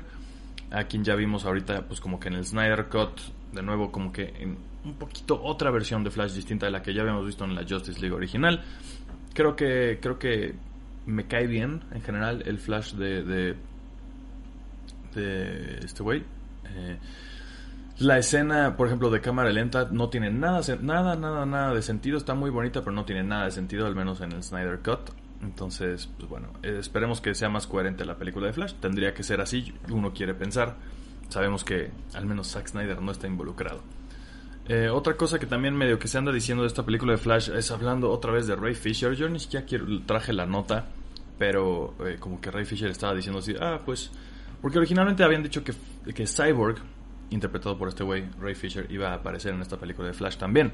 a 0.73 0.85
quien 0.85 1.03
ya 1.03 1.15
vimos 1.15 1.45
ahorita 1.45 1.85
pues 1.87 2.01
como 2.01 2.19
que 2.19 2.27
en 2.27 2.35
el 2.35 2.45
Snyder 2.45 2.87
Cut, 2.89 3.19
de 3.51 3.61
nuevo 3.61 3.91
como 3.91 4.11
que 4.11 4.33
en 4.39 4.57
un 4.83 4.95
poquito 4.95 5.41
otra 5.41 5.71
versión 5.71 6.03
de 6.03 6.11
Flash 6.11 6.33
distinta 6.33 6.65
de 6.65 6.71
la 6.71 6.81
que 6.81 6.93
ya 6.93 7.01
habíamos 7.01 7.25
visto 7.25 7.45
en 7.45 7.55
la 7.55 7.65
Justice 7.67 8.01
League 8.01 8.15
original. 8.15 8.61
Creo 9.33 9.55
que, 9.55 9.99
creo 10.01 10.19
que 10.19 10.55
me 11.05 11.27
cae 11.27 11.47
bien 11.47 11.81
en 11.91 12.01
general 12.01 12.43
el 12.45 12.59
Flash 12.59 12.93
de 12.93 13.55
de 15.15 15.79
este 15.83 16.03
güey. 16.03 16.23
Eh, 16.65 16.97
la 17.99 18.17
escena, 18.17 18.75
por 18.75 18.87
ejemplo, 18.87 19.09
de 19.09 19.21
cámara 19.21 19.51
lenta 19.51 19.87
no 19.91 20.09
tiene 20.09 20.31
nada, 20.31 20.61
nada, 20.81 21.15
nada, 21.15 21.45
nada 21.45 21.73
de 21.73 21.81
sentido. 21.81 22.17
Está 22.17 22.33
muy 22.33 22.49
bonita, 22.49 22.81
pero 22.81 22.91
no 22.91 23.05
tiene 23.05 23.23
nada 23.23 23.45
de 23.45 23.51
sentido, 23.51 23.85
al 23.85 23.95
menos 23.95 24.21
en 24.21 24.31
el 24.31 24.43
Snyder 24.43 24.79
Cut. 24.79 25.11
Entonces, 25.43 26.09
pues 26.17 26.29
bueno, 26.29 26.47
eh, 26.63 26.77
esperemos 26.79 27.21
que 27.21 27.35
sea 27.35 27.49
más 27.49 27.67
coherente 27.67 28.05
la 28.05 28.17
película 28.17 28.47
de 28.47 28.53
Flash. 28.53 28.73
Tendría 28.79 29.13
que 29.13 29.23
ser 29.23 29.41
así, 29.41 29.73
uno 29.89 30.13
quiere 30.13 30.33
pensar. 30.33 30.77
Sabemos 31.29 31.63
que 31.63 31.91
al 32.13 32.25
menos 32.25 32.47
Zack 32.51 32.67
Snyder 32.67 33.01
no 33.01 33.11
está 33.11 33.27
involucrado. 33.27 33.81
Eh, 34.67 34.89
otra 34.89 35.17
cosa 35.17 35.39
que 35.39 35.45
también 35.45 35.75
medio 35.75 35.99
que 35.99 36.07
se 36.07 36.17
anda 36.17 36.31
diciendo 36.31 36.63
de 36.63 36.67
esta 36.67 36.85
película 36.85 37.11
de 37.11 37.17
Flash 37.17 37.49
es 37.49 37.69
hablando 37.71 38.09
otra 38.09 38.31
vez 38.31 38.47
de 38.47 38.55
Ray 38.55 38.75
Fisher. 38.75 39.13
Yo 39.13 39.27
ni 39.27 39.39
siquiera 39.39 39.65
traje 40.05 40.31
la 40.31 40.45
nota, 40.45 40.87
pero 41.37 41.95
como 42.19 42.39
que 42.39 42.49
Ray 42.49 42.63
Fisher 42.63 42.89
estaba 42.89 43.13
diciendo 43.13 43.39
así, 43.39 43.53
ah, 43.59 43.81
pues 43.85 44.11
porque 44.63 44.77
originalmente 44.77 45.25
habían 45.25 45.43
dicho 45.43 45.61
que, 45.61 45.73
que 46.13 46.25
Cyborg, 46.25 46.77
interpretado 47.31 47.77
por 47.77 47.89
este 47.89 48.05
güey, 48.05 48.23
Ray 48.39 48.55
Fisher, 48.55 48.89
iba 48.89 49.09
a 49.09 49.15
aparecer 49.15 49.53
en 49.53 49.61
esta 49.61 49.75
película 49.75 50.07
de 50.07 50.13
Flash 50.13 50.37
también. 50.37 50.71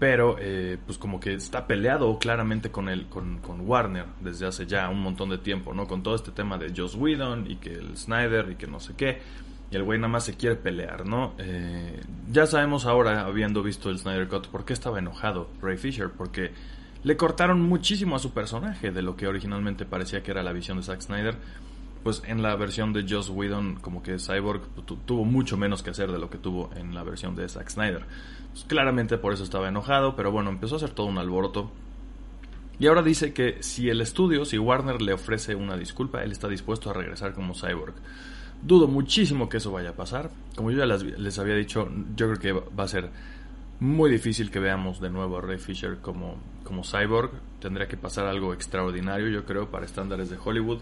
Pero, 0.00 0.36
eh, 0.40 0.78
pues 0.86 0.96
como 0.96 1.20
que 1.20 1.34
está 1.34 1.66
peleado 1.66 2.18
claramente 2.18 2.70
con, 2.70 2.88
el, 2.88 3.06
con, 3.06 3.38
con, 3.38 3.60
Warner 3.68 4.06
desde 4.22 4.46
hace 4.46 4.66
ya 4.66 4.88
un 4.88 5.02
montón 5.02 5.28
de 5.28 5.36
tiempo, 5.36 5.74
¿no? 5.74 5.86
Con 5.86 6.02
todo 6.02 6.14
este 6.14 6.30
tema 6.32 6.56
de 6.56 6.72
Joss 6.74 6.94
Whedon 6.94 7.50
y 7.50 7.56
que 7.56 7.74
el 7.74 7.98
Snyder 7.98 8.50
y 8.50 8.54
que 8.56 8.66
no 8.66 8.80
sé 8.80 8.94
qué. 8.96 9.20
Y 9.70 9.76
el 9.76 9.82
güey 9.82 9.98
nada 9.98 10.08
más 10.08 10.24
se 10.24 10.38
quiere 10.38 10.56
pelear, 10.56 11.06
¿no? 11.06 11.34
Eh, 11.36 12.00
ya 12.32 12.46
sabemos 12.46 12.86
ahora, 12.86 13.26
habiendo 13.26 13.62
visto 13.62 13.90
el 13.90 13.98
Snyder 13.98 14.26
Cut, 14.26 14.48
por 14.48 14.64
qué 14.64 14.72
estaba 14.72 14.98
enojado 14.98 15.50
Ray 15.60 15.76
Fisher. 15.76 16.08
Porque 16.08 16.50
le 17.04 17.18
cortaron 17.18 17.60
muchísimo 17.60 18.16
a 18.16 18.20
su 18.20 18.32
personaje 18.32 18.92
de 18.92 19.02
lo 19.02 19.16
que 19.16 19.26
originalmente 19.26 19.84
parecía 19.84 20.22
que 20.22 20.30
era 20.30 20.42
la 20.42 20.54
visión 20.54 20.78
de 20.78 20.82
Zack 20.82 21.02
Snyder 21.02 21.36
pues 22.02 22.22
en 22.26 22.42
la 22.42 22.56
versión 22.56 22.92
de 22.92 23.06
Joss 23.08 23.28
Whedon 23.30 23.76
como 23.76 24.02
que 24.02 24.18
Cyborg 24.18 24.62
tuvo 25.06 25.24
mucho 25.24 25.56
menos 25.56 25.82
que 25.82 25.90
hacer 25.90 26.10
de 26.10 26.18
lo 26.18 26.30
que 26.30 26.38
tuvo 26.38 26.70
en 26.74 26.94
la 26.94 27.02
versión 27.02 27.34
de 27.34 27.48
Zack 27.48 27.68
Snyder. 27.68 28.04
Pues, 28.52 28.64
claramente 28.64 29.18
por 29.18 29.32
eso 29.32 29.44
estaba 29.44 29.68
enojado, 29.68 30.16
pero 30.16 30.32
bueno, 30.32 30.50
empezó 30.50 30.76
a 30.76 30.78
hacer 30.78 30.90
todo 30.90 31.06
un 31.06 31.18
alboroto. 31.18 31.70
Y 32.78 32.86
ahora 32.86 33.02
dice 33.02 33.34
que 33.34 33.62
si 33.62 33.90
el 33.90 34.00
estudio, 34.00 34.44
si 34.46 34.56
Warner 34.58 35.02
le 35.02 35.12
ofrece 35.12 35.54
una 35.54 35.76
disculpa, 35.76 36.22
él 36.22 36.32
está 36.32 36.48
dispuesto 36.48 36.88
a 36.88 36.94
regresar 36.94 37.34
como 37.34 37.54
Cyborg. 37.54 37.94
Dudo 38.62 38.88
muchísimo 38.88 39.48
que 39.48 39.58
eso 39.58 39.70
vaya 39.70 39.90
a 39.90 39.94
pasar. 39.94 40.30
Como 40.56 40.70
yo 40.70 40.78
ya 40.78 40.86
les, 40.86 41.38
había 41.38 41.54
dicho, 41.54 41.88
yo 42.16 42.32
creo 42.32 42.38
que 42.38 42.70
va 42.70 42.84
a 42.84 42.88
ser 42.88 43.10
muy 43.80 44.10
difícil 44.10 44.50
que 44.50 44.60
veamos 44.60 45.00
de 45.00 45.10
nuevo 45.10 45.38
a 45.38 45.40
Ray 45.42 45.58
Fisher 45.58 45.98
como, 45.98 46.36
como 46.64 46.82
Cyborg. 46.82 47.32
Tendría 47.60 47.86
que 47.86 47.98
pasar 47.98 48.26
algo 48.26 48.54
extraordinario, 48.54 49.28
yo 49.28 49.44
creo, 49.44 49.70
para 49.70 49.84
estándares 49.84 50.30
de 50.30 50.38
Hollywood 50.42 50.78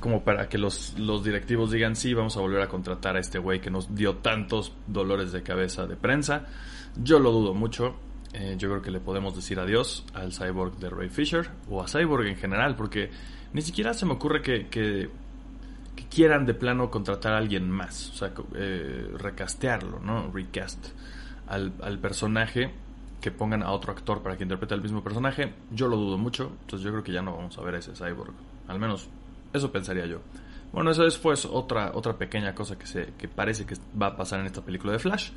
como 0.00 0.22
para 0.22 0.48
que 0.48 0.58
los, 0.58 0.98
los 0.98 1.24
directivos 1.24 1.70
digan, 1.70 1.96
sí, 1.96 2.14
vamos 2.14 2.36
a 2.36 2.40
volver 2.40 2.62
a 2.62 2.68
contratar 2.68 3.16
a 3.16 3.20
este 3.20 3.38
güey 3.38 3.60
que 3.60 3.70
nos 3.70 3.94
dio 3.94 4.16
tantos 4.16 4.72
dolores 4.86 5.32
de 5.32 5.42
cabeza 5.42 5.86
de 5.86 5.96
prensa. 5.96 6.46
Yo 7.02 7.18
lo 7.18 7.30
dudo 7.30 7.54
mucho. 7.54 7.96
eh, 8.32 8.54
yo 8.58 8.68
creo 8.68 8.82
que 8.82 8.90
le 8.90 9.00
podemos 9.00 9.34
decir 9.34 9.58
adiós 9.58 10.04
al 10.14 10.32
Cyborg 10.32 10.76
de 10.78 10.90
Ray 10.90 11.08
Fisher 11.08 11.48
o 11.70 11.82
a 11.82 11.88
Cyborg 11.88 12.26
en 12.26 12.36
general, 12.36 12.76
porque 12.76 13.10
ni 13.52 13.62
siquiera 13.62 13.94
se 13.94 14.04
me 14.04 14.12
ocurre 14.12 14.42
que, 14.42 14.68
que, 14.68 15.08
quieran 16.10 16.46
de 16.46 16.54
plano 16.54 16.90
contratar 16.90 17.32
a 17.32 17.38
alguien 17.38 17.70
más, 17.70 18.10
o 18.10 18.14
sea, 18.14 18.32
eh, 18.54 19.10
recastearlo, 19.18 19.98
¿no? 20.00 20.30
Recast 20.30 20.88
al, 21.46 21.72
al 21.82 21.98
personaje 21.98 22.72
que 23.20 23.30
pongan 23.30 23.62
a 23.62 23.72
otro 23.72 23.92
actor 23.92 24.22
para 24.22 24.36
que 24.36 24.44
interprete 24.44 24.74
el 24.74 24.82
mismo 24.82 25.02
personaje, 25.02 25.54
yo 25.70 25.88
lo 25.88 25.96
dudo 25.96 26.16
mucho, 26.16 26.52
entonces 26.60 26.84
yo 26.84 26.90
creo 26.92 27.02
que 27.02 27.12
ya 27.12 27.22
no 27.22 27.36
vamos 27.36 27.58
a 27.58 27.62
ver 27.62 27.76
ese 27.76 27.92
cyborg. 27.92 28.34
Al 28.68 28.78
menos 28.78 29.08
eso 29.52 29.70
pensaría 29.72 30.06
yo. 30.06 30.20
Bueno, 30.72 30.90
eso 30.90 31.06
es 31.06 31.16
pues 31.18 31.44
otra, 31.44 31.92
otra 31.94 32.16
pequeña 32.18 32.54
cosa 32.54 32.76
que, 32.76 32.86
se, 32.86 33.14
que 33.16 33.28
parece 33.28 33.64
que 33.64 33.76
va 34.00 34.08
a 34.08 34.16
pasar 34.16 34.40
en 34.40 34.46
esta 34.46 34.62
película 34.62 34.92
de 34.92 34.98
Flash. 34.98 35.30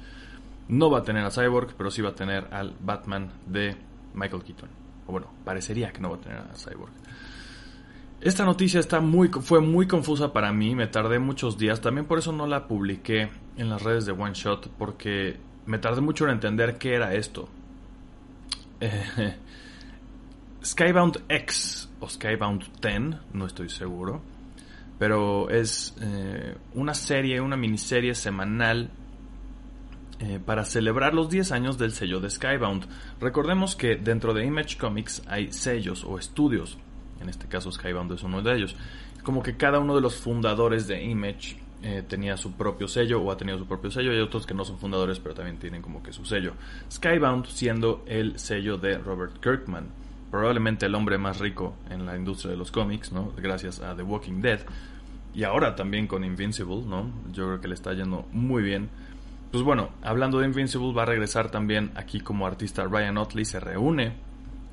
No 0.67 0.89
va 0.89 0.99
a 0.99 1.03
tener 1.03 1.23
a 1.23 1.31
Cyborg, 1.31 1.73
pero 1.77 1.89
sí 1.89 2.01
va 2.01 2.09
a 2.09 2.15
tener 2.15 2.47
al 2.51 2.75
Batman 2.79 3.31
de 3.45 3.75
Michael 4.13 4.43
Keaton. 4.43 4.69
O 5.07 5.11
bueno, 5.11 5.31
parecería 5.43 5.91
que 5.91 5.99
no 5.99 6.09
va 6.11 6.17
a 6.17 6.19
tener 6.19 6.37
a 6.39 6.55
Cyborg. 6.55 6.91
Esta 8.21 8.43
noticia 8.43 8.81
está 8.81 8.99
muy, 8.99 9.29
fue 9.29 9.61
muy 9.61 9.87
confusa 9.87 10.33
para 10.33 10.51
mí, 10.51 10.75
me 10.75 10.87
tardé 10.87 11.19
muchos 11.19 11.57
días, 11.57 11.79
también 11.79 12.05
por 12.05 12.19
eso 12.19 12.33
no 12.33 12.45
la 12.45 12.67
publiqué 12.67 13.29
en 13.55 13.69
las 13.69 13.81
redes 13.81 14.05
de 14.05 14.11
One 14.11 14.33
Shot, 14.33 14.69
porque 14.77 15.39
me 15.65 15.79
tardé 15.79 16.01
mucho 16.01 16.25
en 16.25 16.31
entender 16.31 16.77
qué 16.77 16.95
era 16.95 17.13
esto. 17.13 17.47
Skybound 20.65 21.23
X 21.29 21.88
o 21.99 22.07
Skybound 22.07 22.81
10, 22.81 23.33
no 23.33 23.45
estoy 23.45 23.69
seguro, 23.69 24.21
pero 24.97 25.49
es 25.49 25.95
eh, 26.01 26.55
una 26.73 26.93
serie, 26.93 27.41
una 27.41 27.57
miniserie 27.57 28.15
semanal 28.15 28.89
eh, 30.19 30.39
para 30.45 30.65
celebrar 30.65 31.13
los 31.13 31.29
10 31.29 31.53
años 31.53 31.77
del 31.77 31.93
sello 31.93 32.19
de 32.19 32.29
Skybound. 32.29 32.87
Recordemos 33.21 33.75
que 33.75 33.95
dentro 33.95 34.33
de 34.33 34.45
Image 34.45 34.77
Comics 34.77 35.21
hay 35.27 35.51
sellos 35.51 36.03
o 36.03 36.17
estudios, 36.17 36.77
en 37.21 37.29
este 37.29 37.47
caso 37.47 37.71
Skybound 37.71 38.11
es 38.11 38.23
uno 38.23 38.41
de 38.41 38.55
ellos. 38.55 38.75
Como 39.23 39.41
que 39.43 39.55
cada 39.55 39.79
uno 39.79 39.95
de 39.95 40.01
los 40.01 40.17
fundadores 40.17 40.87
de 40.87 41.03
Image 41.03 41.57
eh, 41.81 42.03
tenía 42.05 42.35
su 42.35 42.51
propio 42.51 42.89
sello 42.89 43.21
o 43.21 43.31
ha 43.31 43.37
tenido 43.37 43.57
su 43.57 43.65
propio 43.65 43.89
sello. 43.89 44.11
Hay 44.11 44.19
otros 44.19 44.45
que 44.45 44.53
no 44.53 44.65
son 44.65 44.77
fundadores, 44.77 45.19
pero 45.19 45.33
también 45.33 45.57
tienen 45.57 45.81
como 45.81 46.03
que 46.03 46.11
su 46.11 46.25
sello. 46.25 46.53
Skybound 46.91 47.45
siendo 47.47 48.03
el 48.05 48.37
sello 48.37 48.77
de 48.77 48.97
Robert 48.97 49.39
Kirkman, 49.41 49.87
probablemente 50.31 50.85
el 50.85 50.95
hombre 50.95 51.17
más 51.17 51.39
rico 51.39 51.75
en 51.89 52.05
la 52.05 52.15
industria 52.15 52.51
de 52.51 52.57
los 52.57 52.71
cómics, 52.71 53.11
¿no? 53.11 53.31
Gracias 53.37 53.79
a 53.79 53.95
The 53.95 54.03
Walking 54.03 54.41
Dead. 54.41 54.59
Y 55.33 55.43
ahora 55.43 55.75
también 55.75 56.07
con 56.07 56.23
Invincible, 56.23 56.83
¿no? 56.85 57.11
Yo 57.31 57.45
creo 57.45 57.61
que 57.61 57.67
le 57.67 57.75
está 57.75 57.93
yendo 57.93 58.25
muy 58.31 58.63
bien. 58.63 58.89
Pues 59.51 59.63
bueno, 59.63 59.89
hablando 60.01 60.39
de 60.39 60.45
Invincible, 60.45 60.93
va 60.93 61.03
a 61.03 61.05
regresar 61.05 61.49
también 61.49 61.91
aquí 61.95 62.19
como 62.19 62.45
artista 62.45 62.85
Ryan 62.85 63.17
Otley, 63.17 63.45
se 63.45 63.59
reúne 63.59 64.13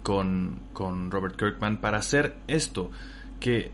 con, 0.02 0.60
con 0.72 1.10
Robert 1.10 1.36
Kirkman 1.36 1.78
para 1.78 1.98
hacer 1.98 2.36
esto, 2.46 2.90
que 3.40 3.72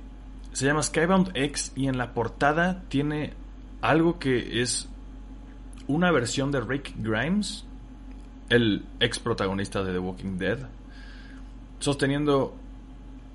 se 0.52 0.66
llama 0.66 0.82
Skybound 0.82 1.32
X 1.34 1.72
y 1.74 1.88
en 1.88 1.98
la 1.98 2.14
portada 2.14 2.82
tiene 2.88 3.34
algo 3.80 4.18
que 4.18 4.62
es 4.62 4.88
una 5.86 6.10
versión 6.12 6.52
de 6.52 6.60
Rick 6.60 6.94
Grimes, 6.96 7.64
el 8.48 8.84
ex 9.00 9.18
protagonista 9.18 9.82
de 9.82 9.92
The 9.92 9.98
Walking 9.98 10.38
Dead, 10.38 10.68
sosteniendo 11.82 12.54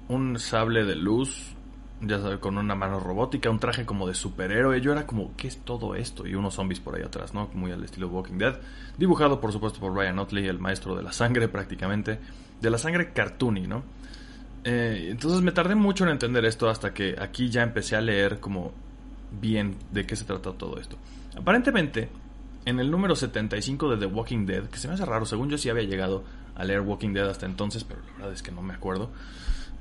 un 0.07 0.39
sable 0.39 0.85
de 0.85 0.95
luz, 0.95 1.53
ya 2.01 2.19
sabes, 2.19 2.39
con 2.39 2.57
una 2.57 2.75
mano 2.75 2.99
robótica, 2.99 3.49
un 3.49 3.59
traje 3.59 3.85
como 3.85 4.07
de 4.07 4.13
superhéroe. 4.13 4.79
Yo 4.79 4.93
era 4.93 5.05
como, 5.05 5.35
¿qué 5.35 5.47
es 5.47 5.57
todo 5.57 5.95
esto? 5.95 6.25
Y 6.25 6.35
unos 6.35 6.55
zombies 6.55 6.79
por 6.79 6.95
ahí 6.95 7.03
atrás, 7.03 7.33
¿no? 7.33 7.49
Muy 7.53 7.71
al 7.71 7.83
estilo 7.83 8.07
Walking 8.07 8.37
Dead. 8.37 8.59
Dibujado, 8.97 9.41
por 9.41 9.51
supuesto, 9.51 9.79
por 9.79 9.93
Ryan 9.93 10.19
Otley, 10.19 10.47
el 10.47 10.59
maestro 10.59 10.95
de 10.95 11.03
la 11.03 11.11
sangre 11.11 11.47
prácticamente. 11.49 12.19
De 12.61 12.69
la 12.69 12.77
sangre 12.77 13.11
cartoony, 13.11 13.67
¿no? 13.67 13.83
Eh, 14.63 15.09
entonces 15.11 15.41
me 15.41 15.51
tardé 15.51 15.75
mucho 15.75 16.05
en 16.05 16.11
entender 16.11 16.45
esto 16.45 16.69
hasta 16.69 16.93
que 16.93 17.15
aquí 17.19 17.49
ya 17.49 17.63
empecé 17.63 17.95
a 17.95 18.01
leer 18.01 18.39
como 18.39 18.71
bien 19.41 19.75
de 19.91 20.05
qué 20.05 20.15
se 20.15 20.25
trata 20.25 20.53
todo 20.53 20.79
esto. 20.79 20.97
Aparentemente, 21.37 22.09
en 22.67 22.81
el 22.81 22.91
número 22.91 23.15
75 23.15 23.91
de 23.91 23.97
The 23.97 24.05
Walking 24.07 24.45
Dead, 24.45 24.65
que 24.65 24.77
se 24.77 24.89
me 24.89 24.95
hace 24.95 25.05
raro, 25.05 25.25
según 25.25 25.49
yo 25.49 25.57
sí 25.57 25.69
había 25.69 25.83
llegado 25.83 26.25
a 26.53 26.65
leer 26.65 26.81
Walking 26.81 27.13
Dead 27.13 27.29
hasta 27.29 27.45
entonces, 27.45 27.85
pero 27.85 28.01
la 28.01 28.13
verdad 28.13 28.33
es 28.33 28.43
que 28.43 28.51
no 28.51 28.61
me 28.61 28.73
acuerdo, 28.73 29.09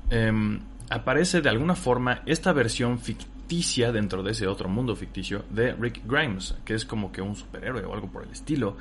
em, 0.09 0.61
aparece 0.89 1.41
de 1.41 1.49
alguna 1.49 1.75
forma 1.75 2.21
esta 2.25 2.53
versión 2.53 2.97
ficticia 2.97 3.91
dentro 3.91 4.23
de 4.23 4.31
ese 4.31 4.47
otro 4.47 4.69
mundo 4.69 4.95
ficticio 4.95 5.43
de 5.49 5.73
Rick 5.73 6.03
Grimes, 6.05 6.55
que 6.63 6.75
es 6.75 6.85
como 6.85 7.11
que 7.11 7.21
un 7.21 7.35
superhéroe 7.35 7.83
o 7.83 7.93
algo 7.93 8.07
por 8.07 8.23
el 8.23 8.31
estilo. 8.31 8.77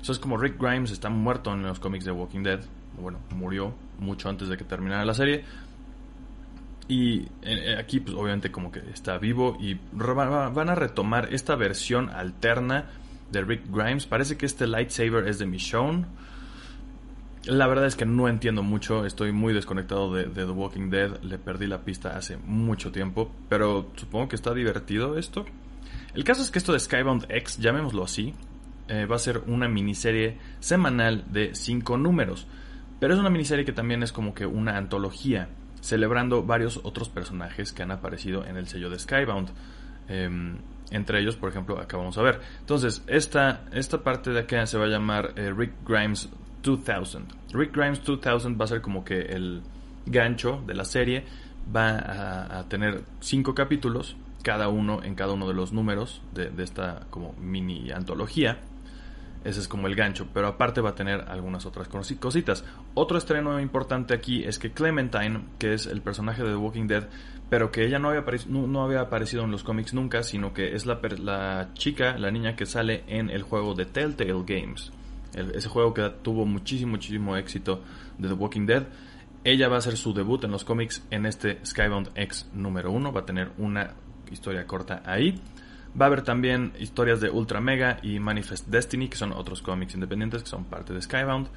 Eso 0.00 0.12
es 0.12 0.18
como 0.18 0.38
Rick 0.38 0.58
Grimes 0.58 0.90
está 0.90 1.10
muerto 1.10 1.52
en 1.52 1.62
los 1.62 1.78
cómics 1.78 2.06
de 2.06 2.12
Walking 2.12 2.42
Dead, 2.42 2.60
bueno, 2.98 3.18
murió 3.36 3.74
mucho 3.98 4.30
antes 4.30 4.48
de 4.48 4.56
que 4.56 4.64
terminara 4.64 5.04
la 5.04 5.14
serie. 5.14 5.44
Y 6.88 7.20
eh, 7.20 7.28
eh, 7.42 7.76
aquí, 7.78 8.00
pues 8.00 8.16
obviamente, 8.16 8.50
como 8.50 8.72
que 8.72 8.80
está 8.92 9.16
vivo. 9.18 9.56
Y 9.60 9.78
van 9.92 10.68
a 10.68 10.74
retomar 10.74 11.32
esta 11.32 11.54
versión 11.54 12.10
alterna 12.10 12.86
de 13.32 13.42
Rick 13.42 13.62
Grimes. 13.68 14.06
Parece 14.06 14.36
que 14.36 14.46
este 14.46 14.66
lightsaber 14.66 15.26
es 15.26 15.38
de 15.38 15.46
Michonne. 15.46 16.06
La 17.46 17.66
verdad 17.66 17.86
es 17.86 17.96
que 17.96 18.06
no 18.06 18.28
entiendo 18.28 18.62
mucho. 18.62 19.04
Estoy 19.04 19.32
muy 19.32 19.52
desconectado 19.52 20.14
de, 20.14 20.24
The 20.24 20.44
Walking 20.44 20.90
Dead. 20.90 21.20
Le 21.22 21.38
perdí 21.38 21.66
la 21.66 21.84
pista 21.84 22.16
hace 22.16 22.36
mucho 22.36 22.92
tiempo. 22.92 23.32
Pero 23.48 23.90
supongo 23.96 24.28
que 24.28 24.36
está 24.36 24.54
divertido 24.54 25.18
esto. 25.18 25.44
El 26.14 26.22
caso 26.22 26.42
es 26.42 26.50
que 26.50 26.58
esto 26.58 26.72
de 26.72 26.78
Skybound 26.78 27.26
X, 27.28 27.58
llamémoslo 27.58 28.04
así, 28.04 28.34
eh, 28.86 29.06
va 29.06 29.16
a 29.16 29.18
ser 29.18 29.42
una 29.46 29.66
miniserie 29.66 30.38
semanal 30.60 31.24
de 31.32 31.54
5 31.54 31.96
números. 31.96 32.46
Pero 33.00 33.14
es 33.14 33.18
una 33.18 33.30
miniserie 33.30 33.64
que 33.64 33.72
también 33.72 34.02
es 34.02 34.12
como 34.12 34.34
que 34.34 34.46
una 34.46 34.76
antología, 34.76 35.48
celebrando 35.80 36.44
varios 36.44 36.80
otros 36.84 37.08
personajes 37.08 37.72
que 37.72 37.82
han 37.82 37.90
aparecido 37.90 38.44
en 38.46 38.56
el 38.56 38.68
sello 38.68 38.90
de 38.90 38.98
Skybound. 38.98 39.50
Em, 40.06 40.58
entre 40.92 41.20
ellos, 41.20 41.36
por 41.36 41.50
ejemplo, 41.50 41.78
acá 41.80 41.96
vamos 41.96 42.16
a 42.18 42.22
ver. 42.22 42.40
Entonces, 42.60 43.02
esta, 43.06 43.64
esta 43.72 44.02
parte 44.02 44.30
de 44.30 44.40
acá 44.40 44.66
se 44.66 44.78
va 44.78 44.84
a 44.84 44.88
llamar 44.88 45.32
eh, 45.36 45.52
Rick 45.56 45.72
Grimes 45.86 46.28
2000. 46.62 47.26
Rick 47.52 47.74
Grimes 47.74 48.02
2000 48.04 48.60
va 48.60 48.64
a 48.64 48.68
ser 48.68 48.80
como 48.80 49.04
que 49.04 49.20
el 49.20 49.62
gancho 50.06 50.62
de 50.66 50.74
la 50.74 50.84
serie. 50.84 51.24
Va 51.74 52.58
a, 52.58 52.68
tener 52.68 53.02
cinco 53.20 53.54
capítulos, 53.54 54.16
cada 54.42 54.68
uno 54.68 55.02
en 55.02 55.14
cada 55.14 55.32
uno 55.32 55.46
de 55.46 55.54
los 55.54 55.72
números 55.72 56.20
de, 56.34 56.50
de 56.50 56.64
esta 56.64 57.06
como 57.10 57.34
mini 57.34 57.92
antología. 57.92 58.58
Ese 59.44 59.60
es 59.60 59.68
como 59.68 59.88
el 59.88 59.94
gancho, 59.94 60.28
pero 60.32 60.46
aparte 60.46 60.80
va 60.80 60.90
a 60.90 60.94
tener 60.94 61.22
algunas 61.28 61.66
otras 61.66 61.88
cositas. 61.88 62.64
Otro 62.94 63.18
estreno 63.18 63.60
importante 63.60 64.14
aquí 64.14 64.44
es 64.44 64.58
que 64.58 64.72
Clementine, 64.72 65.46
que 65.58 65.74
es 65.74 65.86
el 65.86 66.00
personaje 66.00 66.42
de 66.42 66.50
The 66.50 66.56
Walking 66.56 66.86
Dead, 66.86 67.08
pero 67.50 67.70
que 67.70 67.84
ella 67.84 67.98
no 67.98 68.08
había, 68.08 69.00
aparecido 69.00 69.44
en 69.44 69.50
los 69.50 69.62
cómics 69.64 69.92
nunca, 69.94 70.22
sino 70.22 70.54
que 70.54 70.74
es 70.74 70.86
la, 70.86 71.00
la, 71.18 71.70
chica, 71.74 72.16
la 72.16 72.30
niña 72.30 72.56
que 72.56 72.66
sale 72.66 73.04
en 73.08 73.30
el 73.30 73.42
juego 73.42 73.74
de 73.74 73.84
Telltale 73.84 74.44
Games. 74.46 74.92
ese 75.34 75.68
juego 75.68 75.92
que 75.92 76.08
tuvo 76.22 76.46
muchísimo, 76.46 76.92
muchísimo 76.92 77.36
éxito 77.36 77.82
de 78.18 78.28
The 78.28 78.34
Walking 78.34 78.66
Dead. 78.66 78.86
Ella 79.44 79.68
va 79.68 79.74
a 79.74 79.78
hacer 79.78 79.96
su 79.96 80.14
debut 80.14 80.44
en 80.44 80.52
los 80.52 80.64
cómics 80.64 81.04
en 81.10 81.26
este 81.26 81.58
Skybound 81.66 82.10
X 82.14 82.48
número 82.54 82.92
1. 82.92 83.12
Va 83.12 83.20
a 83.22 83.26
tener 83.26 83.50
una 83.58 83.94
historia 84.30 84.66
corta 84.66 85.02
ahí. 85.04 85.40
Va 86.00 86.06
a 86.06 86.08
haber 86.08 86.22
también 86.22 86.72
historias 86.78 87.20
de 87.20 87.28
Ultra 87.28 87.60
Mega 87.60 87.98
y 88.02 88.18
Manifest 88.18 88.68
Destiny, 88.68 89.08
que 89.08 89.16
son 89.16 89.32
otros 89.32 89.60
cómics 89.60 89.94
independientes 89.94 90.42
que 90.42 90.48
son 90.48 90.64
parte 90.64 90.94
de 90.94 91.02
Skybound. 91.02 91.48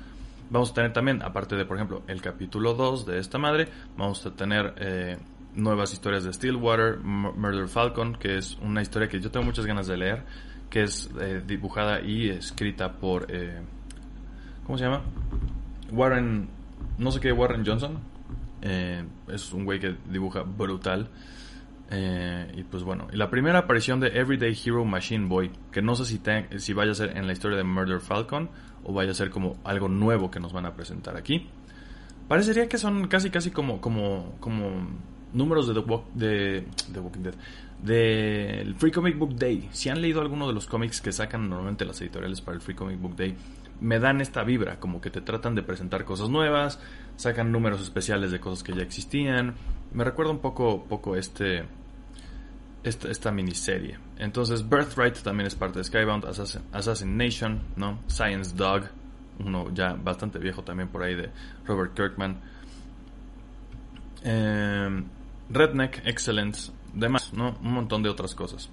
Vamos 0.49 0.71
a 0.71 0.73
tener 0.73 0.93
también, 0.93 1.23
aparte 1.23 1.55
de, 1.55 1.65
por 1.65 1.77
ejemplo, 1.77 2.03
el 2.07 2.21
capítulo 2.21 2.73
2 2.73 3.05
de 3.05 3.19
esta 3.19 3.37
madre, 3.37 3.67
vamos 3.97 4.25
a 4.25 4.31
tener 4.31 4.75
eh, 4.77 5.17
nuevas 5.55 5.93
historias 5.93 6.25
de 6.25 6.33
Stillwater, 6.33 6.99
Murder 6.99 7.67
Falcon, 7.69 8.15
que 8.15 8.37
es 8.37 8.57
una 8.61 8.81
historia 8.81 9.07
que 9.07 9.21
yo 9.21 9.31
tengo 9.31 9.45
muchas 9.45 9.65
ganas 9.65 9.87
de 9.87 9.97
leer, 9.97 10.23
que 10.69 10.83
es 10.83 11.09
eh, 11.19 11.41
dibujada 11.45 12.01
y 12.01 12.29
escrita 12.29 12.91
por... 12.91 13.27
Eh, 13.29 13.61
¿Cómo 14.65 14.77
se 14.77 14.83
llama? 14.83 15.01
Warren... 15.91 16.49
No 16.97 17.11
sé 17.11 17.19
qué, 17.21 17.31
Warren 17.31 17.65
Johnson. 17.65 17.99
es 18.61 19.53
un 19.53 19.65
güey 19.65 19.79
que 19.79 19.95
dibuja 20.09 20.43
brutal. 20.43 21.09
Eh, 21.91 22.51
y 22.57 22.63
pues 22.63 22.83
bueno, 22.83 23.07
y 23.11 23.15
la 23.15 23.29
primera 23.29 23.59
aparición 23.59 23.99
de 23.99 24.07
Everyday 24.07 24.57
Hero 24.65 24.85
Machine 24.85 25.27
Boy, 25.27 25.51
que 25.71 25.81
no 25.81 25.95
sé 25.95 26.05
si, 26.05 26.19
si 26.57 26.73
vaya 26.73 26.91
a 26.91 26.95
ser 26.95 27.15
en 27.15 27.27
la 27.27 27.33
historia 27.33 27.57
de 27.57 27.63
Murder 27.63 27.99
Falcon 27.99 28.49
o 28.83 28.93
vaya 28.93 29.11
a 29.11 29.13
ser 29.13 29.29
como 29.29 29.57
algo 29.63 29.87
nuevo 29.87 30.31
que 30.31 30.39
nos 30.39 30.51
van 30.51 30.65
a 30.65 30.75
presentar 30.75 31.15
aquí. 31.15 31.47
Parecería 32.27 32.67
que 32.67 32.77
son 32.77 33.07
casi 33.07 33.29
casi 33.29 33.51
como, 33.51 33.79
como, 33.81 34.35
como 34.39 34.87
números 35.33 35.67
de 35.67 35.73
The, 35.73 36.65
de, 36.91 36.99
Walking 36.99 37.21
Dead. 37.21 37.35
Del 37.83 38.73
Free 38.75 38.91
Comic 38.91 39.17
Book 39.17 39.35
Day. 39.35 39.69
Si 39.71 39.89
han 39.89 40.01
leído 40.01 40.21
alguno 40.21 40.47
de 40.47 40.53
los 40.53 40.65
cómics 40.65 41.01
que 41.01 41.11
sacan 41.11 41.49
normalmente 41.49 41.85
las 41.85 42.01
editoriales 42.01 42.41
para 42.41 42.55
el 42.55 42.61
Free 42.61 42.73
Comic 42.73 42.99
Book 42.99 43.15
Day, 43.15 43.35
me 43.81 43.99
dan 43.99 44.21
esta 44.21 44.43
vibra, 44.43 44.79
como 44.79 45.01
que 45.01 45.09
te 45.09 45.21
tratan 45.21 45.53
de 45.53 45.61
presentar 45.61 46.05
cosas 46.05 46.29
nuevas, 46.29 46.79
sacan 47.17 47.51
números 47.51 47.81
especiales 47.81 48.31
de 48.31 48.39
cosas 48.39 48.63
que 48.63 48.73
ya 48.73 48.81
existían, 48.81 49.55
me 49.95 50.03
recuerda 50.03 50.31
un 50.31 50.39
poco, 50.39 50.83
poco 50.83 51.15
este, 51.15 51.63
esta, 52.83 53.09
esta, 53.09 53.31
miniserie. 53.31 53.97
Entonces, 54.17 54.67
Birthright 54.67 55.17
también 55.23 55.47
es 55.47 55.55
parte 55.55 55.79
de 55.79 55.85
Skybound, 55.85 56.25
Assassin, 56.25 57.17
Nation, 57.17 57.61
¿no? 57.77 57.99
Science 58.07 58.53
Dog, 58.55 58.89
uno 59.39 59.73
ya 59.73 59.93
bastante 59.93 60.37
viejo 60.37 60.63
también 60.63 60.89
por 60.89 61.01
ahí 61.01 61.15
de 61.15 61.31
Robert 61.65 61.93
Kirkman. 61.93 62.37
Eh, 64.23 65.03
Redneck 65.49 66.01
Excellence, 66.05 66.73
demás, 66.93 67.31
¿no? 67.33 67.57
Un 67.61 67.71
montón 67.71 68.03
de 68.03 68.09
otras 68.09 68.35
cosas. 68.35 68.69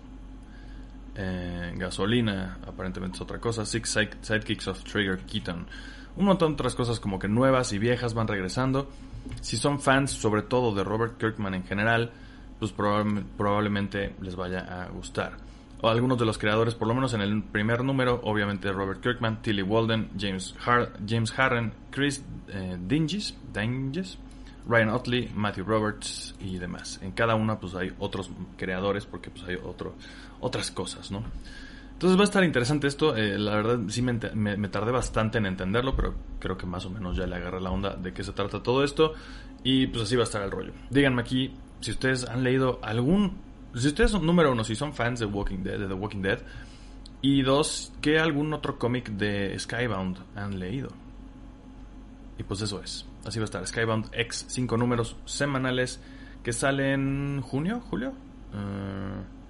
Eh, 1.15 1.73
gasolina, 1.77 2.59
aparentemente 2.67 3.17
es 3.17 3.21
otra 3.21 3.39
cosa. 3.39 3.65
Six 3.65 3.99
Sidekicks 4.23 4.67
of 4.67 4.83
Trigger 4.83 5.19
Keaton. 5.21 5.67
Un 6.17 6.25
montón 6.25 6.51
de 6.51 6.55
otras 6.55 6.75
cosas 6.75 6.99
como 6.99 7.21
que 7.21 7.29
nuevas 7.29 7.73
y 7.73 7.79
viejas 7.79 8.13
van 8.13 8.27
regresando. 8.27 8.91
Si 9.41 9.57
son 9.57 9.81
fans, 9.81 10.11
sobre 10.11 10.43
todo 10.43 10.75
de 10.75 10.85
Robert 10.85 11.19
Kirkman 11.19 11.55
en 11.55 11.65
general, 11.65 12.13
pues 12.59 12.73
probablemente 12.73 14.15
les 14.21 14.37
vaya 14.37 14.61
a 14.61 14.89
gustar. 14.89 15.37
O 15.81 15.89
algunos 15.89 16.17
de 16.17 16.25
los 16.25 16.39
creadores, 16.39 16.77
por 16.77 16.87
lo 16.87 16.95
menos 16.95 17.13
en 17.13 17.23
el 17.23 17.43
primer 17.43 17.83
número, 17.83 18.21
obviamente 18.23 18.71
Robert 18.71 19.01
Kirkman, 19.01 19.43
Tilly 19.43 19.63
Walden, 19.63 20.11
James, 20.17 20.55
James 21.05 21.37
Harren, 21.37 21.73
Chris 21.91 22.25
eh, 22.49 22.79
Dinges, 22.81 23.37
Ryan 24.69 24.91
Otley, 24.91 25.29
Matthew 25.35 25.65
Roberts 25.65 26.37
y 26.39 26.59
demás. 26.59 27.01
En 27.03 27.11
cada 27.11 27.35
una 27.35 27.59
pues 27.59 27.75
hay 27.75 27.93
otros 27.99 28.31
creadores 28.57 29.07
porque 29.07 29.31
pues 29.31 29.43
hay 29.45 29.57
otro, 29.57 29.97
otras 30.41 30.71
cosas, 30.71 31.11
¿no? 31.11 31.25
Entonces 31.93 32.19
va 32.19 32.23
a 32.23 32.25
estar 32.25 32.43
interesante 32.43 32.87
esto. 32.87 33.17
Eh, 33.17 33.39
la 33.39 33.57
verdad 33.57 33.79
sí 33.89 34.03
me, 34.03 34.19
tardé 34.69 34.91
bastante 34.91 35.39
en 35.39 35.47
entenderlo, 35.47 35.95
pero 35.95 36.15
creo 36.39 36.57
que 36.57 36.67
más 36.67 36.85
o 36.87 36.91
menos 36.91 37.17
ya 37.17 37.27
le 37.27 37.37
agarré 37.37 37.61
la 37.61 37.71
onda 37.71 37.95
de 37.95 38.13
qué 38.13 38.25
se 38.25 38.33
trata 38.33 38.63
todo 38.63 38.83
esto. 38.83 39.13
Y 39.63 39.87
pues 39.87 40.05
así 40.05 40.17
va 40.17 40.23
a 40.23 40.25
estar 40.25 40.43
el 40.43 40.51
rollo. 40.51 40.73
Díganme 40.91 41.23
aquí 41.23 41.55
si 41.81 41.93
ustedes 41.93 42.29
han 42.29 42.43
leído 42.43 42.81
algún... 42.83 43.39
Si 43.75 43.89
ustedes 43.89 44.11
son, 44.11 44.27
número 44.27 44.53
uno, 44.53 44.65
si 44.65 44.75
son 44.75 44.93
fans 44.93 45.21
de, 45.21 45.27
Walking 45.27 45.63
Dead, 45.63 45.79
de 45.79 45.87
The 45.87 45.95
Walking 45.95 46.23
Dead. 46.23 46.41
Y 47.23 47.43
dos, 47.43 47.93
¿qué 48.01 48.19
algún 48.19 48.53
otro 48.53 48.79
cómic 48.79 49.11
de 49.11 49.57
Skybound 49.59 50.19
han 50.35 50.59
leído? 50.59 50.91
Y 52.37 52.43
pues 52.43 52.61
eso 52.63 52.83
es. 52.83 53.07
Así 53.25 53.39
va 53.39 53.45
a 53.45 53.47
estar. 53.47 53.67
Skybound 53.67 54.11
X, 54.13 54.47
cinco 54.49 54.77
números 54.77 55.17
semanales 55.25 56.01
que 56.43 56.53
salen 56.53 57.41
junio, 57.41 57.81
julio. 57.89 58.13
Uh, 58.53 59.42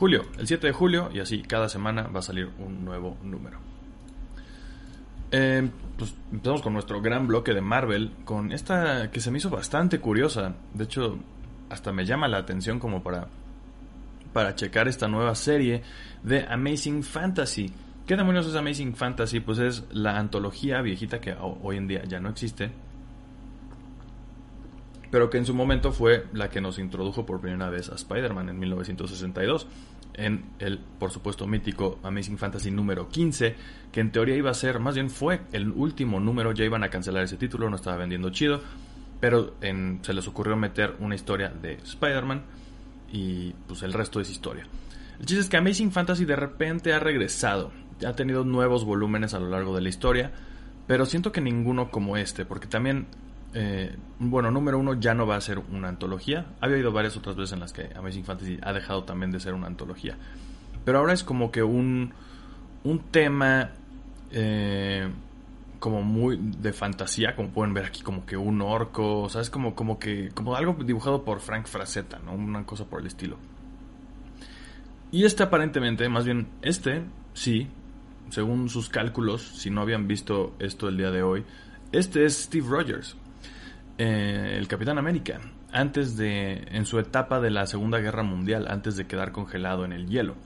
julio, 0.00 0.22
el 0.38 0.46
7 0.46 0.66
de 0.66 0.72
julio, 0.72 1.10
y 1.12 1.20
así 1.20 1.42
cada 1.42 1.68
semana 1.68 2.08
va 2.08 2.20
a 2.20 2.22
salir 2.22 2.48
un 2.58 2.84
nuevo 2.84 3.18
número. 3.22 3.58
Eh, 5.30 5.68
pues 5.96 6.14
empezamos 6.32 6.62
con 6.62 6.72
nuestro 6.72 7.00
gran 7.00 7.26
bloque 7.26 7.52
de 7.52 7.60
Marvel, 7.60 8.12
con 8.24 8.50
esta 8.50 9.10
que 9.10 9.20
se 9.20 9.30
me 9.30 9.38
hizo 9.38 9.50
bastante 9.50 10.00
curiosa. 10.00 10.54
De 10.74 10.84
hecho, 10.84 11.18
hasta 11.68 11.92
me 11.92 12.06
llama 12.06 12.28
la 12.28 12.38
atención 12.38 12.78
como 12.78 13.02
para, 13.02 13.28
para 14.32 14.54
checar 14.54 14.88
esta 14.88 15.06
nueva 15.06 15.34
serie 15.34 15.82
de 16.24 16.46
Amazing 16.48 17.02
Fantasy 17.02 17.70
¿Qué 18.10 18.16
demonios 18.16 18.44
es 18.48 18.56
Amazing 18.56 18.96
Fantasy? 18.96 19.38
Pues 19.38 19.60
es 19.60 19.84
la 19.92 20.18
antología 20.18 20.82
viejita 20.82 21.20
que 21.20 21.32
hoy 21.38 21.76
en 21.76 21.86
día 21.86 22.02
ya 22.08 22.18
no 22.18 22.28
existe. 22.28 22.72
Pero 25.10 25.28
que 25.28 25.38
en 25.38 25.46
su 25.46 25.54
momento 25.54 25.92
fue 25.92 26.26
la 26.32 26.50
que 26.50 26.60
nos 26.60 26.78
introdujo 26.78 27.26
por 27.26 27.40
primera 27.40 27.68
vez 27.68 27.88
a 27.90 27.96
Spider-Man 27.96 28.48
en 28.48 28.58
1962. 28.58 29.66
En 30.14 30.44
el, 30.58 30.78
por 30.78 31.10
supuesto, 31.10 31.46
mítico 31.46 31.98
Amazing 32.02 32.38
Fantasy 32.38 32.70
número 32.70 33.08
15. 33.08 33.56
Que 33.90 34.00
en 34.00 34.12
teoría 34.12 34.36
iba 34.36 34.50
a 34.50 34.54
ser, 34.54 34.78
más 34.78 34.94
bien 34.94 35.10
fue 35.10 35.40
el 35.52 35.70
último 35.70 36.20
número. 36.20 36.52
Ya 36.52 36.64
iban 36.64 36.84
a 36.84 36.90
cancelar 36.90 37.24
ese 37.24 37.36
título, 37.36 37.68
no 37.68 37.76
estaba 37.76 37.96
vendiendo 37.96 38.30
chido. 38.30 38.60
Pero 39.20 39.54
se 39.60 40.12
les 40.14 40.28
ocurrió 40.28 40.56
meter 40.56 40.94
una 41.00 41.14
historia 41.14 41.48
de 41.48 41.74
Spider-Man. 41.74 42.42
Y 43.12 43.52
pues 43.66 43.82
el 43.82 43.92
resto 43.92 44.20
es 44.20 44.30
historia. 44.30 44.66
El 45.18 45.26
chiste 45.26 45.42
es 45.42 45.48
que 45.48 45.56
Amazing 45.56 45.90
Fantasy 45.90 46.24
de 46.24 46.36
repente 46.36 46.92
ha 46.92 47.00
regresado 47.00 47.72
ha 48.06 48.14
tenido 48.14 48.44
nuevos 48.44 48.84
volúmenes 48.84 49.34
a 49.34 49.40
lo 49.40 49.48
largo 49.48 49.74
de 49.74 49.82
la 49.82 49.88
historia, 49.88 50.32
pero 50.86 51.06
siento 51.06 51.32
que 51.32 51.40
ninguno 51.40 51.90
como 51.90 52.16
este, 52.16 52.44
porque 52.44 52.66
también, 52.66 53.06
eh, 53.54 53.96
bueno, 54.18 54.50
número 54.50 54.78
uno 54.78 54.94
ya 54.94 55.14
no 55.14 55.26
va 55.26 55.36
a 55.36 55.40
ser 55.40 55.58
una 55.58 55.88
antología. 55.88 56.46
Había 56.60 56.76
habido 56.76 56.92
varias 56.92 57.16
otras 57.16 57.36
veces 57.36 57.52
en 57.52 57.60
las 57.60 57.72
que 57.72 57.90
Amazing 57.94 58.24
Fantasy 58.24 58.58
ha 58.62 58.72
dejado 58.72 59.04
también 59.04 59.30
de 59.30 59.40
ser 59.40 59.54
una 59.54 59.66
antología, 59.66 60.16
pero 60.84 60.98
ahora 60.98 61.12
es 61.12 61.24
como 61.24 61.50
que 61.50 61.62
un, 61.62 62.12
un 62.84 62.98
tema 63.10 63.70
eh, 64.30 65.08
como 65.80 66.02
muy 66.02 66.38
de 66.38 66.72
fantasía, 66.72 67.34
como 67.34 67.48
pueden 67.48 67.74
ver 67.74 67.86
aquí, 67.86 68.02
como 68.02 68.26
que 68.26 68.36
un 68.36 68.60
orco, 68.60 69.22
o 69.22 69.28
sea, 69.28 69.40
es 69.40 69.50
como, 69.50 69.74
como 69.74 69.98
que, 69.98 70.28
como 70.34 70.54
algo 70.54 70.74
dibujado 70.84 71.24
por 71.24 71.40
Frank 71.40 71.66
Frazetta, 71.66 72.18
¿no? 72.18 72.34
Una 72.34 72.64
cosa 72.64 72.84
por 72.84 73.00
el 73.00 73.06
estilo. 73.06 73.38
Y 75.10 75.24
este 75.24 75.42
aparentemente, 75.42 76.08
más 76.08 76.24
bien 76.24 76.48
este, 76.62 77.02
sí, 77.32 77.68
según 78.28 78.68
sus 78.68 78.88
cálculos, 78.88 79.42
si 79.42 79.70
no 79.70 79.80
habían 79.80 80.06
visto 80.06 80.54
esto 80.60 80.88
el 80.88 80.96
día 80.96 81.10
de 81.10 81.22
hoy, 81.22 81.44
este 81.92 82.24
es 82.26 82.44
Steve 82.44 82.66
Rogers, 82.68 83.16
eh, 84.02 84.56
el 84.56 84.66
Capitán 84.66 84.96
América, 84.96 85.40
antes 85.72 86.16
de, 86.16 86.66
en 86.70 86.86
su 86.86 86.98
etapa 86.98 87.38
de 87.38 87.50
la 87.50 87.66
Segunda 87.66 87.98
Guerra 87.98 88.22
Mundial, 88.22 88.66
antes 88.66 88.96
de 88.96 89.06
quedar 89.06 89.30
congelado 89.30 89.84
en 89.84 89.92
el 89.92 90.08
hielo. 90.08 90.36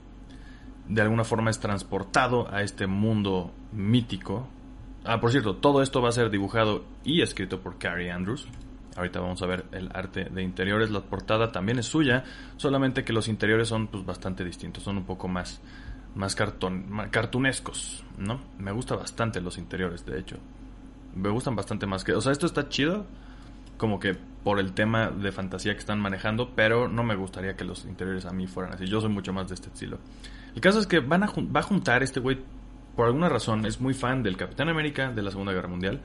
De 0.89 1.01
alguna 1.01 1.23
forma 1.23 1.51
es 1.51 1.59
transportado 1.61 2.53
a 2.53 2.63
este 2.63 2.85
mundo 2.85 3.53
mítico. 3.71 4.49
Ah, 5.05 5.21
por 5.21 5.31
cierto, 5.31 5.55
todo 5.55 5.81
esto 5.81 6.01
va 6.01 6.09
a 6.09 6.11
ser 6.11 6.29
dibujado 6.29 6.83
y 7.05 7.21
escrito 7.21 7.61
por 7.61 7.77
Carrie 7.77 8.11
Andrews. 8.11 8.45
Ahorita 8.97 9.21
vamos 9.21 9.41
a 9.41 9.45
ver 9.45 9.65
el 9.71 9.89
arte 9.93 10.25
de 10.25 10.43
interiores. 10.43 10.91
La 10.91 10.99
portada 10.99 11.53
también 11.53 11.79
es 11.79 11.85
suya, 11.85 12.25
solamente 12.57 13.05
que 13.05 13.13
los 13.13 13.29
interiores 13.29 13.69
son 13.69 13.87
pues, 13.87 14.05
bastante 14.05 14.43
distintos, 14.43 14.83
son 14.83 14.97
un 14.97 15.05
poco 15.05 15.29
más 15.29 15.61
más, 16.15 16.35
cartón, 16.35 16.87
cartunescos, 17.09 18.03
¿no? 18.17 18.41
Me 18.57 18.71
gusta 18.73 18.95
bastante 18.95 19.39
los 19.39 19.57
interiores, 19.57 20.05
de 20.05 20.19
hecho. 20.19 20.37
Me 21.13 21.29
gustan 21.29 21.55
bastante 21.55 21.85
más 21.85 22.03
que... 22.03 22.13
O 22.13 22.21
sea, 22.21 22.31
esto 22.31 22.45
está 22.45 22.67
chido, 22.67 23.05
como 23.77 23.99
que 23.99 24.15
por 24.43 24.59
el 24.59 24.73
tema 24.73 25.09
de 25.09 25.31
fantasía 25.31 25.73
que 25.73 25.79
están 25.79 25.99
manejando, 25.99 26.51
pero 26.55 26.87
no 26.87 27.03
me 27.03 27.15
gustaría 27.15 27.55
que 27.55 27.63
los 27.63 27.85
interiores 27.85 28.25
a 28.25 28.31
mí 28.31 28.45
fueran 28.45 28.73
así. 28.73 28.85
Yo 28.85 29.01
soy 29.01 29.09
mucho 29.09 29.33
más 29.33 29.47
de 29.47 29.55
este 29.55 29.69
estilo. 29.69 29.97
El 30.53 30.61
caso 30.61 30.79
es 30.79 30.87
que 30.87 30.99
van 30.99 31.23
a, 31.23 31.27
va 31.27 31.61
a 31.61 31.63
juntar 31.63 32.03
este 32.03 32.19
güey, 32.19 32.39
por 32.95 33.07
alguna 33.07 33.27
razón, 33.27 33.65
es 33.65 33.81
muy 33.81 33.93
fan 33.93 34.23
del 34.23 34.37
Capitán 34.37 34.69
América 34.69 35.11
de 35.11 35.21
la 35.21 35.31
Segunda 35.31 35.51
Guerra 35.51 35.67
Mundial, 35.67 36.01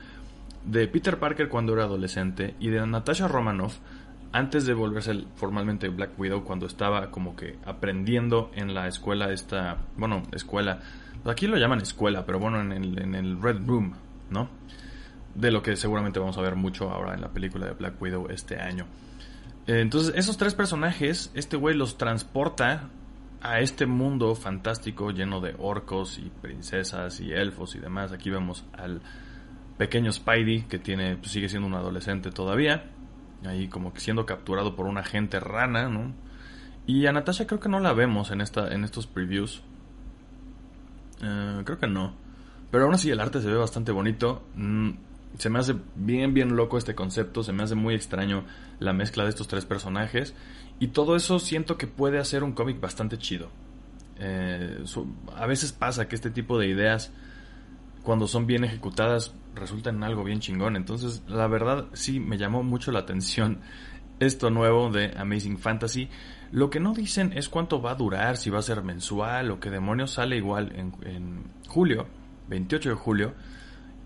de 0.65 0.89
Peter 0.89 1.19
Parker 1.19 1.49
cuando 1.49 1.75
era 1.75 1.85
adolescente 1.85 2.55
y 2.59 2.69
de 2.69 2.87
Natasha 2.87 3.29
Romanoff 3.29 3.79
antes 4.33 4.65
de 4.65 4.75
volverse 4.75 5.25
formalmente 5.35 5.89
Black 5.89 6.19
Widow, 6.19 6.45
cuando 6.45 6.67
estaba 6.67 7.11
como 7.11 7.35
que 7.35 7.59
aprendiendo 7.65 8.51
en 8.55 8.75
la 8.75 8.87
escuela 8.87 9.33
esta, 9.33 9.79
bueno, 9.97 10.23
escuela, 10.33 10.81
aquí 11.25 11.47
lo 11.47 11.57
llaman 11.57 11.81
escuela, 11.81 12.25
pero 12.25 12.39
bueno, 12.39 12.61
en 12.61 12.73
el, 12.73 12.99
en 13.03 13.15
el 13.15 13.43
Red 13.43 13.67
Room, 13.67 13.95
¿no? 14.31 14.49
De 15.35 15.51
lo 15.51 15.62
que 15.62 15.77
seguramente 15.77 16.19
vamos 16.19 16.37
a 16.38 16.40
ver 16.40 16.57
mucho 16.57 16.90
ahora 16.90 17.14
en 17.14 17.21
la 17.21 17.29
película 17.29 17.66
de 17.66 17.73
Black 17.73 18.01
Widow 18.01 18.29
este 18.31 18.61
año. 18.61 18.87
Eh, 19.66 19.81
entonces, 19.81 20.12
esos 20.16 20.37
tres 20.37 20.55
personajes, 20.55 21.31
este 21.35 21.57
güey 21.57 21.77
los 21.77 21.97
transporta 21.99 22.88
a 23.40 23.61
este 23.61 23.87
mundo 23.87 24.35
fantástico 24.35 25.11
lleno 25.11 25.40
de 25.40 25.55
orcos 25.59 26.19
y 26.19 26.31
princesas 26.43 27.21
y 27.21 27.33
elfos 27.33 27.75
y 27.75 27.79
demás. 27.79 28.12
Aquí 28.12 28.31
vemos 28.31 28.64
al 28.73 29.01
pequeño 29.79 30.12
Spidey 30.12 30.62
que 30.62 30.79
tiene, 30.79 31.16
pues, 31.16 31.31
sigue 31.31 31.49
siendo 31.49 31.69
un 31.69 31.75
adolescente 31.75 32.31
todavía 32.31 32.90
ahí 33.47 33.69
como 33.69 33.93
que 33.93 34.01
siendo 34.01 34.27
capturado 34.27 34.77
por 34.77 34.87
una 34.87 35.01
agente 35.01 35.40
rana, 35.40 35.88
¿no? 35.88 36.12
Y 36.87 37.07
a 37.07 37.12
Natasha 37.12 37.47
creo 37.47 37.61
que 37.61 37.69
no 37.69 37.81
la 37.81 37.93
vemos 37.93 38.31
en, 38.31 38.40
esta, 38.40 38.73
en 38.73 38.85
estos 38.85 39.07
previews. 39.07 39.62
Eh, 41.23 41.62
creo 41.64 41.79
que 41.79 41.87
no. 41.87 42.14
Pero 42.71 42.85
aún 42.85 42.95
así 42.95 43.11
el 43.11 43.21
arte 43.21 43.40
se 43.40 43.49
ve 43.49 43.57
bastante 43.57 43.93
bonito. 43.93 44.43
Mm, 44.55 44.90
se 45.38 45.51
me 45.51 45.59
hace 45.59 45.77
bien, 45.95 46.35
bien 46.35 46.57
loco 46.57 46.79
este 46.79 46.95
concepto. 46.95 47.43
Se 47.43 47.53
me 47.53 47.62
hace 47.62 47.75
muy 47.75 47.95
extraño 47.95 48.45
la 48.79 48.93
mezcla 48.93 49.25
de 49.25 49.31
estos 49.31 49.49
tres 49.49 49.64
personajes. 49.64 50.35
Y 50.79 50.88
todo 50.88 51.16
eso 51.16 51.38
siento 51.38 51.77
que 51.77 51.87
puede 51.87 52.19
hacer 52.19 52.43
un 52.43 52.53
cómic 52.53 52.81
bastante 52.81 53.19
chido. 53.19 53.51
Eh, 54.19 54.85
a 55.37 55.47
veces 55.47 55.73
pasa 55.73 56.09
que 56.09 56.14
este 56.14 56.31
tipo 56.31 56.59
de 56.59 56.69
ideas, 56.69 57.12
cuando 58.03 58.27
son 58.27 58.47
bien 58.47 58.64
ejecutadas, 58.64 59.35
resulta 59.55 59.90
en 59.90 60.03
algo 60.03 60.25
bien 60.25 60.40
chingón. 60.40 60.77
Entonces, 60.77 61.23
la 61.27 61.47
verdad 61.47 61.87
sí 61.93 62.21
me 62.21 62.38
llamó 62.38 62.62
mucho 62.62 62.93
la 62.93 63.01
atención 63.01 63.61
esto 64.21 64.51
nuevo 64.51 64.90
de 64.90 65.12
Amazing 65.16 65.59
Fantasy. 65.59 66.09
Lo 66.53 66.69
que 66.69 66.79
no 66.79 66.93
dicen 66.93 67.33
es 67.35 67.49
cuánto 67.49 67.81
va 67.81 67.93
a 67.93 67.95
durar, 67.95 68.37
si 68.37 68.51
va 68.51 68.59
a 68.59 68.62
ser 68.62 68.83
mensual 68.83 69.51
o 69.51 69.59
qué 69.59 69.71
demonios 69.71 70.12
sale 70.12 70.37
igual 70.37 70.73
en, 70.77 71.45
julio, 71.66 72.07
28 72.49 72.90
de 72.90 72.95
julio. 72.95 73.35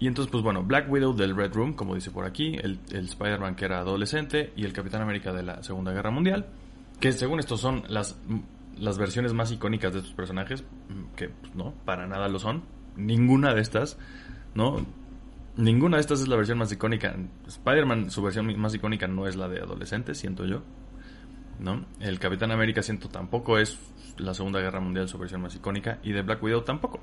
Y 0.04 0.06
entonces, 0.06 0.30
pues 0.30 0.44
bueno, 0.44 0.62
Black 0.62 0.92
Widow 0.92 1.16
del 1.16 1.34
Red 1.34 1.54
Room, 1.54 1.72
como 1.72 1.94
dice 1.94 2.10
por 2.10 2.26
aquí, 2.26 2.56
el, 2.56 2.78
Spider-Man 2.90 3.54
que 3.54 3.64
era 3.64 3.78
adolescente 3.78 4.52
y 4.54 4.66
el 4.66 4.74
Capitán 4.74 5.00
América 5.00 5.32
de 5.32 5.42
la 5.42 5.62
Segunda 5.62 5.92
Guerra 5.92 6.10
Mundial, 6.10 6.44
que 7.00 7.10
según 7.12 7.40
esto 7.40 7.56
son 7.56 7.84
las, 7.88 8.20
las 8.76 8.98
versiones 8.98 9.32
más 9.32 9.50
icónicas 9.50 9.94
de 9.94 10.00
estos 10.00 10.12
personajes, 10.12 10.62
que 11.16 11.30
pues, 11.30 11.54
no, 11.54 11.72
para 11.86 12.06
nada 12.06 12.28
lo 12.28 12.38
son. 12.38 12.64
Ninguna 12.96 13.54
de 13.54 13.62
estas, 13.62 13.96
¿no? 14.54 14.84
Ninguna 15.56 15.96
de 15.96 16.02
estas 16.02 16.20
es 16.20 16.28
la 16.28 16.36
versión 16.36 16.58
más 16.58 16.70
icónica. 16.70 17.16
Spider-Man, 17.46 18.10
su 18.10 18.20
versión 18.20 18.60
más 18.60 18.74
icónica 18.74 19.08
no 19.08 19.26
es 19.26 19.36
la 19.36 19.48
de 19.48 19.60
adolescente, 19.60 20.14
siento 20.14 20.44
yo. 20.44 20.64
¿No? 21.60 21.86
El 22.00 22.18
Capitán 22.18 22.50
América, 22.50 22.82
siento, 22.82 23.08
tampoco 23.08 23.56
es 23.56 23.78
la 24.18 24.34
Segunda 24.34 24.60
Guerra 24.60 24.80
Mundial 24.80 25.08
su 25.08 25.16
versión 25.16 25.40
más 25.40 25.54
icónica. 25.54 25.98
Y 26.02 26.12
de 26.12 26.20
Black 26.20 26.42
Widow 26.42 26.60
tampoco, 26.60 27.00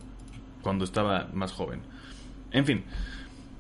cuando 0.62 0.86
estaba 0.86 1.30
más 1.34 1.52
joven. 1.52 1.82
En 2.52 2.66
fin, 2.66 2.84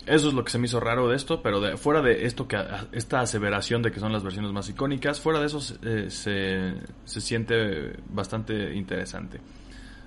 eso 0.05 0.29
es 0.29 0.33
lo 0.33 0.43
que 0.43 0.51
se 0.51 0.57
me 0.57 0.65
hizo 0.65 0.79
raro 0.79 1.07
de 1.07 1.15
esto, 1.15 1.41
pero 1.41 1.61
de, 1.61 1.77
fuera 1.77 2.01
de 2.01 2.25
esto, 2.25 2.47
que 2.47 2.57
esta 2.91 3.21
aseveración 3.21 3.81
de 3.81 3.91
que 3.91 3.99
son 3.99 4.11
las 4.11 4.23
versiones 4.23 4.51
más 4.51 4.67
icónicas, 4.69 5.19
fuera 5.19 5.39
de 5.39 5.45
eso 5.45 5.59
eh, 5.83 6.07
se, 6.09 6.73
se 7.05 7.21
siente 7.21 7.93
bastante 8.09 8.73
interesante. 8.75 9.39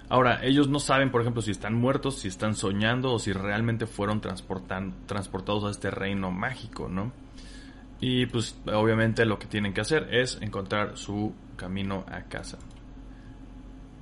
Ahora, 0.09 0.44
ellos 0.44 0.68
no 0.68 0.81
saben, 0.81 1.11
por 1.11 1.23
ejemplo, 1.23 1.40
si 1.40 1.51
están 1.51 1.75
muertos, 1.75 2.18
si 2.18 2.29
están 2.29 2.55
soñando 2.55 3.12
o 3.12 3.18
si 3.18 3.33
realmente 3.33 3.87
fueron 3.87 4.20
transportados 4.20 5.64
a 5.64 5.70
este 5.70 5.90
reino 5.90 6.31
mágico, 6.31 6.88
¿no? 6.88 7.12
Y 8.01 8.27
pues 8.27 8.59
obviamente 8.66 9.25
lo 9.25 9.38
que 9.38 9.47
tienen 9.47 9.73
que 9.73 9.81
hacer 9.81 10.12
es 10.14 10.38
encontrar 10.42 10.99
su 10.99 11.33
camino 11.57 12.05
a 12.09 12.23
casa. 12.25 12.59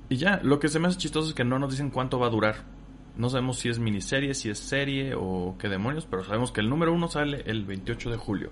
Y 0.09 0.17
ya, 0.17 0.41
lo 0.43 0.59
que 0.59 0.67
se 0.67 0.79
me 0.79 0.87
hace 0.87 0.97
chistoso 0.97 1.29
es 1.29 1.33
que 1.33 1.45
no 1.45 1.57
nos 1.57 1.71
dicen 1.71 1.89
cuánto 1.89 2.19
va 2.19 2.27
a 2.27 2.31
durar. 2.31 2.72
No 3.15 3.29
sabemos 3.29 3.59
si 3.59 3.69
es 3.69 3.79
miniserie, 3.79 4.33
si 4.33 4.49
es 4.49 4.57
serie 4.57 5.13
o 5.15 5.55
qué 5.59 5.69
demonios, 5.69 6.07
pero 6.09 6.23
sabemos 6.23 6.51
que 6.51 6.61
el 6.61 6.69
número 6.69 6.93
uno 6.93 7.07
sale 7.07 7.43
el 7.45 7.65
28 7.65 8.09
de 8.09 8.17
julio. 8.17 8.51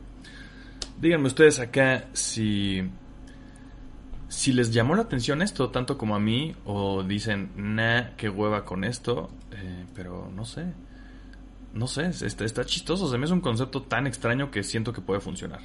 Díganme 0.99 1.27
ustedes 1.27 1.59
acá 1.59 2.05
si 2.13 2.89
si 4.31 4.53
les 4.53 4.71
llamó 4.71 4.95
la 4.95 5.01
atención 5.01 5.41
esto 5.41 5.71
tanto 5.71 5.97
como 5.97 6.15
a 6.15 6.19
mí 6.19 6.55
o 6.63 7.03
dicen, 7.03 7.51
nah, 7.57 8.15
qué 8.15 8.29
hueva 8.29 8.63
con 8.63 8.85
esto, 8.85 9.29
eh, 9.51 9.85
pero 9.93 10.31
no 10.33 10.45
sé, 10.45 10.67
no 11.73 11.85
sé, 11.85 12.07
está, 12.07 12.45
está 12.45 12.63
chistoso, 12.63 13.11
se 13.11 13.17
me 13.17 13.25
es 13.25 13.31
un 13.31 13.41
concepto 13.41 13.81
tan 13.81 14.07
extraño 14.07 14.49
que 14.49 14.63
siento 14.63 14.93
que 14.93 15.01
puede 15.01 15.19
funcionar. 15.19 15.59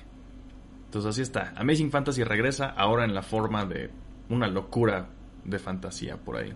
Entonces 0.86 1.10
así 1.10 1.22
está, 1.22 1.52
Amazing 1.56 1.92
Fantasy 1.92 2.24
regresa 2.24 2.66
ahora 2.66 3.04
en 3.04 3.14
la 3.14 3.22
forma 3.22 3.64
de 3.66 3.90
una 4.30 4.48
locura 4.48 5.10
de 5.44 5.58
fantasía 5.60 6.16
por 6.16 6.36
ahí. 6.36 6.52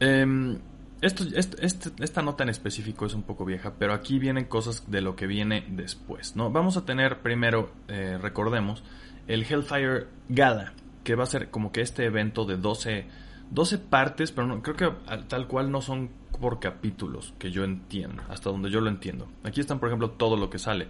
Em, 0.00 0.58
esto, 1.00 1.24
esta 1.34 2.22
nota 2.22 2.44
en 2.44 2.48
específico 2.48 3.04
es 3.04 3.14
un 3.14 3.24
poco 3.24 3.44
vieja, 3.44 3.74
pero 3.78 3.92
aquí 3.92 4.18
vienen 4.18 4.46
cosas 4.46 4.90
de 4.90 5.02
lo 5.02 5.16
que 5.16 5.26
viene 5.26 5.66
después, 5.68 6.34
¿no? 6.34 6.50
Vamos 6.50 6.76
a 6.76 6.84
tener 6.84 7.20
primero, 7.20 7.70
eh, 7.88 8.18
recordemos, 8.20 8.82
el 9.26 9.42
Hellfire 9.42 10.06
Gala, 10.28 10.72
que 11.02 11.14
va 11.14 11.24
a 11.24 11.26
ser 11.26 11.50
como 11.50 11.72
que 11.72 11.82
este 11.82 12.06
evento 12.06 12.46
de 12.46 12.56
12, 12.56 13.06
12 13.50 13.78
partes, 13.78 14.32
pero 14.32 14.46
no, 14.46 14.62
creo 14.62 14.76
que 14.76 14.90
tal 15.28 15.46
cual 15.46 15.70
no 15.70 15.82
son 15.82 16.10
por 16.40 16.58
capítulos, 16.58 17.34
que 17.38 17.50
yo 17.50 17.64
entiendo, 17.64 18.22
hasta 18.28 18.50
donde 18.50 18.70
yo 18.70 18.80
lo 18.80 18.88
entiendo. 18.88 19.28
Aquí 19.42 19.60
están, 19.60 19.78
por 19.78 19.88
ejemplo, 19.88 20.10
todo 20.10 20.36
lo 20.36 20.50
que 20.50 20.58
sale. 20.58 20.88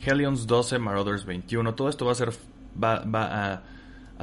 Hellions 0.00 0.46
12, 0.46 0.78
Marauders 0.78 1.24
21, 1.24 1.74
todo 1.74 1.88
esto 1.88 2.06
va 2.06 2.12
a 2.12 2.14
ser, 2.14 2.30
va, 2.82 3.00
va 3.04 3.54
a, 3.54 3.62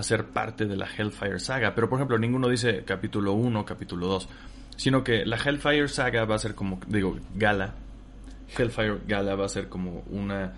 ser 0.01 0.25
parte 0.25 0.65
de 0.65 0.75
la 0.75 0.87
Hellfire 0.87 1.39
Saga, 1.39 1.75
pero 1.75 1.87
por 1.87 1.99
ejemplo, 1.99 2.17
ninguno 2.17 2.49
dice 2.49 2.83
capítulo 2.83 3.33
1, 3.33 3.63
capítulo 3.65 4.07
2, 4.07 4.29
sino 4.75 5.03
que 5.03 5.25
la 5.25 5.37
Hellfire 5.37 5.87
Saga 5.87 6.25
va 6.25 6.35
a 6.35 6.39
ser 6.39 6.55
como, 6.55 6.79
digo, 6.87 7.15
Gala, 7.35 7.75
Hellfire 8.57 9.01
Gala 9.07 9.35
va 9.35 9.45
a 9.45 9.49
ser 9.49 9.69
como 9.69 10.03
una 10.09 10.53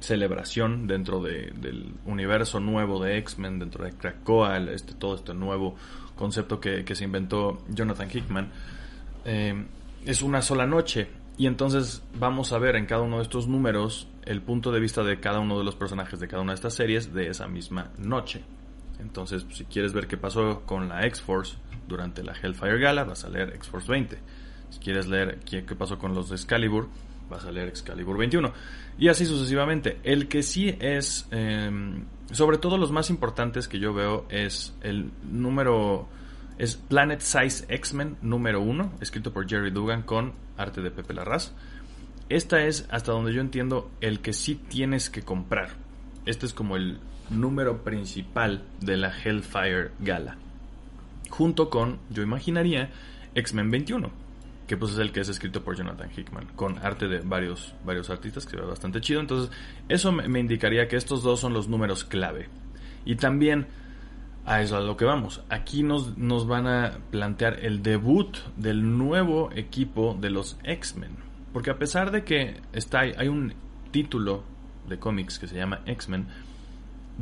celebración 0.00 0.86
dentro 0.86 1.22
del 1.22 1.94
universo 2.06 2.60
nuevo 2.60 3.02
de 3.02 3.18
X-Men, 3.18 3.58
dentro 3.58 3.84
de 3.84 3.92
Krakoa, 3.92 4.58
este, 4.58 4.94
todo 4.94 5.14
este 5.14 5.34
nuevo 5.34 5.76
concepto 6.16 6.60
que, 6.60 6.84
se 6.94 7.04
inventó 7.04 7.62
Jonathan 7.68 8.08
Hickman, 8.12 8.50
eh, 9.24 9.64
es 10.04 10.22
una 10.22 10.42
sola 10.42 10.66
noche. 10.66 11.08
Y 11.38 11.46
entonces 11.46 12.02
vamos 12.18 12.52
a 12.52 12.58
ver 12.58 12.76
en 12.76 12.86
cada 12.86 13.02
uno 13.02 13.16
de 13.16 13.22
estos 13.22 13.48
números 13.48 14.06
el 14.24 14.42
punto 14.42 14.70
de 14.70 14.80
vista 14.80 15.02
de 15.02 15.18
cada 15.18 15.40
uno 15.40 15.58
de 15.58 15.64
los 15.64 15.74
personajes 15.74 16.20
de 16.20 16.28
cada 16.28 16.42
una 16.42 16.52
de 16.52 16.56
estas 16.56 16.74
series 16.74 17.14
de 17.14 17.28
esa 17.28 17.48
misma 17.48 17.90
noche. 17.98 18.42
Entonces, 19.00 19.44
si 19.50 19.64
quieres 19.64 19.92
ver 19.92 20.06
qué 20.06 20.16
pasó 20.16 20.62
con 20.66 20.88
la 20.88 21.06
X-Force 21.06 21.56
durante 21.88 22.22
la 22.22 22.32
Hellfire 22.32 22.78
Gala, 22.78 23.04
vas 23.04 23.24
a 23.24 23.28
leer 23.28 23.50
X-Force 23.54 23.90
20. 23.90 24.18
Si 24.70 24.78
quieres 24.78 25.06
leer 25.06 25.40
qué, 25.40 25.62
pasó 25.62 25.98
con 25.98 26.14
los 26.14 26.30
de 26.30 26.36
Excalibur, 26.36 26.88
vas 27.28 27.44
a 27.44 27.50
leer 27.50 27.68
Excalibur 27.68 28.16
21. 28.16 28.52
Y 28.98 29.08
así 29.08 29.26
sucesivamente. 29.26 29.98
El 30.02 30.28
que 30.28 30.42
sí 30.42 30.74
es, 30.80 31.26
em, 31.30 32.04
sobre 32.30 32.58
todo 32.58 32.78
los 32.78 32.90
más 32.92 33.10
importantes 33.10 33.68
que 33.68 33.78
yo 33.78 33.92
veo, 33.92 34.26
es 34.30 34.74
el 34.82 35.10
número, 35.22 36.08
es 36.58 36.76
Planet 36.76 37.20
Size 37.20 37.66
X-Men 37.68 38.16
número 38.22 38.60
1, 38.62 38.94
escrito 39.00 39.32
por 39.32 39.48
Jerry 39.48 39.70
Dugan 39.70 40.02
con 40.02 40.32
arte 40.56 40.80
de 40.80 40.90
Pepe 40.90 41.14
Larraz. 41.14 41.52
Esta 42.28 42.64
es, 42.64 42.86
hasta 42.90 43.12
donde 43.12 43.34
yo 43.34 43.42
entiendo, 43.42 43.90
el 44.00 44.20
que 44.20 44.32
sí 44.32 44.54
tienes 44.54 45.10
que 45.10 45.22
comprar. 45.22 45.70
Este 46.24 46.46
es 46.46 46.54
como 46.54 46.76
el 46.76 46.98
número 47.32 47.82
principal 47.82 48.64
de 48.80 48.96
la 48.96 49.12
Hellfire 49.12 49.90
Gala. 50.00 50.36
Junto 51.30 51.70
con, 51.70 51.98
yo 52.10 52.22
imaginaría, 52.22 52.90
X-Men 53.34 53.70
21 53.70 54.22
que 54.72 54.78
pues 54.78 54.92
es 54.92 54.98
el 54.98 55.12
que 55.12 55.20
es 55.20 55.28
escrito 55.28 55.62
por 55.62 55.76
Jonathan 55.76 56.10
Hickman, 56.16 56.46
con 56.56 56.78
arte 56.78 57.06
de 57.06 57.20
varios, 57.20 57.74
varios 57.84 58.08
artistas, 58.08 58.46
que 58.46 58.56
ve 58.56 58.62
bastante 58.62 59.02
chido. 59.02 59.20
Entonces, 59.20 59.54
eso 59.88 60.12
me, 60.12 60.40
indicaría 60.40 60.88
que 60.88 60.96
estos 60.96 61.22
dos 61.22 61.40
son 61.40 61.52
los 61.52 61.68
números 61.68 62.04
clave. 62.04 62.48
Y 63.04 63.16
también, 63.16 63.66
a 64.46 64.62
eso 64.62 64.78
a 64.78 64.80
lo 64.80 64.96
que 64.96 65.04
vamos, 65.04 65.42
aquí 65.50 65.82
nos, 65.82 66.16
nos 66.16 66.46
van 66.46 66.66
a 66.66 66.98
plantear 67.10 67.58
el 67.62 67.82
debut 67.82 68.38
del 68.56 68.96
nuevo 68.96 69.50
equipo 69.54 70.16
de 70.18 70.30
los 70.30 70.58
X-Men. 70.64 71.16
Porque 71.52 71.70
a 71.70 71.78
pesar 71.78 72.10
de 72.10 72.24
que 72.24 72.60
está, 72.72 73.00
hay 73.00 73.28
un 73.28 73.52
título 73.90 74.42
de 74.88 74.98
cómics 74.98 75.38
que 75.38 75.48
se 75.48 75.56
llama 75.56 75.82
X-Men, 75.84 76.28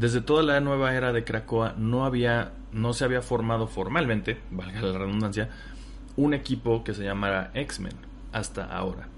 desde 0.00 0.22
toda 0.22 0.42
la 0.42 0.60
nueva 0.60 0.94
era 0.94 1.12
de 1.12 1.24
Krakoa 1.24 1.74
no 1.76 2.06
había, 2.06 2.52
no 2.72 2.94
se 2.94 3.04
había 3.04 3.20
formado 3.20 3.66
formalmente, 3.66 4.40
valga 4.50 4.80
la 4.80 4.96
redundancia, 4.96 5.50
un 6.16 6.32
equipo 6.32 6.82
que 6.82 6.94
se 6.94 7.04
llamara 7.04 7.50
X-Men 7.52 7.92
hasta 8.32 8.64
ahora. 8.64 9.08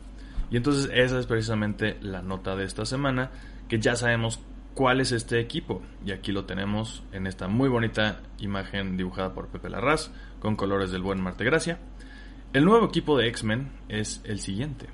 Y 0.51 0.57
entonces 0.57 0.90
esa 0.92 1.21
es 1.21 1.27
precisamente 1.27 1.99
la 2.01 2.21
nota 2.21 2.57
de 2.57 2.64
esta 2.64 2.85
semana, 2.85 3.31
que 3.68 3.79
ya 3.79 3.95
sabemos 3.95 4.40
cuál 4.75 5.01
es 5.01 5.12
este 5.12 5.38
equipo. 5.38 5.83
Y 6.05 6.11
aquí 6.11 6.33
lo 6.33 6.47
tenemos 6.47 7.05
en 7.12 7.29
esta 7.29 7.47
muy 7.47 7.68
bonita 7.68 8.21
imagen 8.40 8.97
dibujada 8.97 9.35
por 9.35 9.47
Pepe 9.47 9.71
Larraz, 9.71 10.11
con 10.40 10.57
colores 10.57 10.90
del 10.90 11.03
buen 11.03 11.23
Marte 11.23 11.45
Gracia. 11.45 11.79
El 12.53 12.64
nuevo 12.64 12.87
equipo 12.87 13.16
de 13.16 13.29
X-Men 13.29 13.71
es 13.88 14.21
el 14.25 14.40
siguiente. 14.40 14.88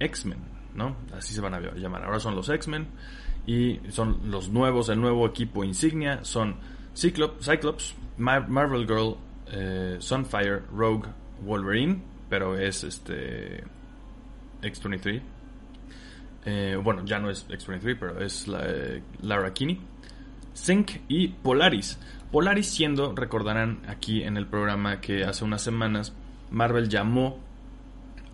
X-Men, 0.00 0.38
¿no? 0.74 0.96
Así 1.14 1.34
se 1.34 1.42
van 1.42 1.52
a 1.52 1.60
llamar. 1.74 2.04
Ahora 2.04 2.20
son 2.20 2.34
los 2.34 2.48
X-Men 2.48 2.88
y 3.46 3.80
son 3.90 4.18
los 4.30 4.48
nuevos, 4.48 4.88
el 4.88 5.00
nuevo 5.00 5.26
equipo 5.26 5.64
insignia 5.64 6.24
son 6.24 6.56
Cyclops, 6.94 7.94
Marvel 8.16 8.86
Girl, 8.86 9.16
eh, 9.52 9.96
Sunfire, 10.00 10.62
Rogue, 10.72 11.08
Wolverine, 11.42 12.02
pero 12.28 12.58
es 12.58 12.82
este 12.84 13.62
X23. 14.62 15.22
Eh, 16.46 16.78
bueno, 16.82 17.04
ya 17.04 17.18
no 17.18 17.30
es 17.30 17.48
X23, 17.48 17.96
pero 17.98 18.20
es 18.20 18.48
la, 18.48 18.60
eh, 18.64 19.02
Lara 19.22 19.52
Kinney. 19.52 19.80
Sync 20.54 21.02
y 21.08 21.28
Polaris. 21.28 21.98
Polaris 22.32 22.68
siendo, 22.68 23.14
recordarán 23.14 23.82
aquí 23.88 24.22
en 24.22 24.36
el 24.36 24.46
programa 24.46 25.00
que 25.00 25.24
hace 25.24 25.44
unas 25.44 25.62
semanas 25.62 26.14
Marvel 26.50 26.88
llamó 26.88 27.38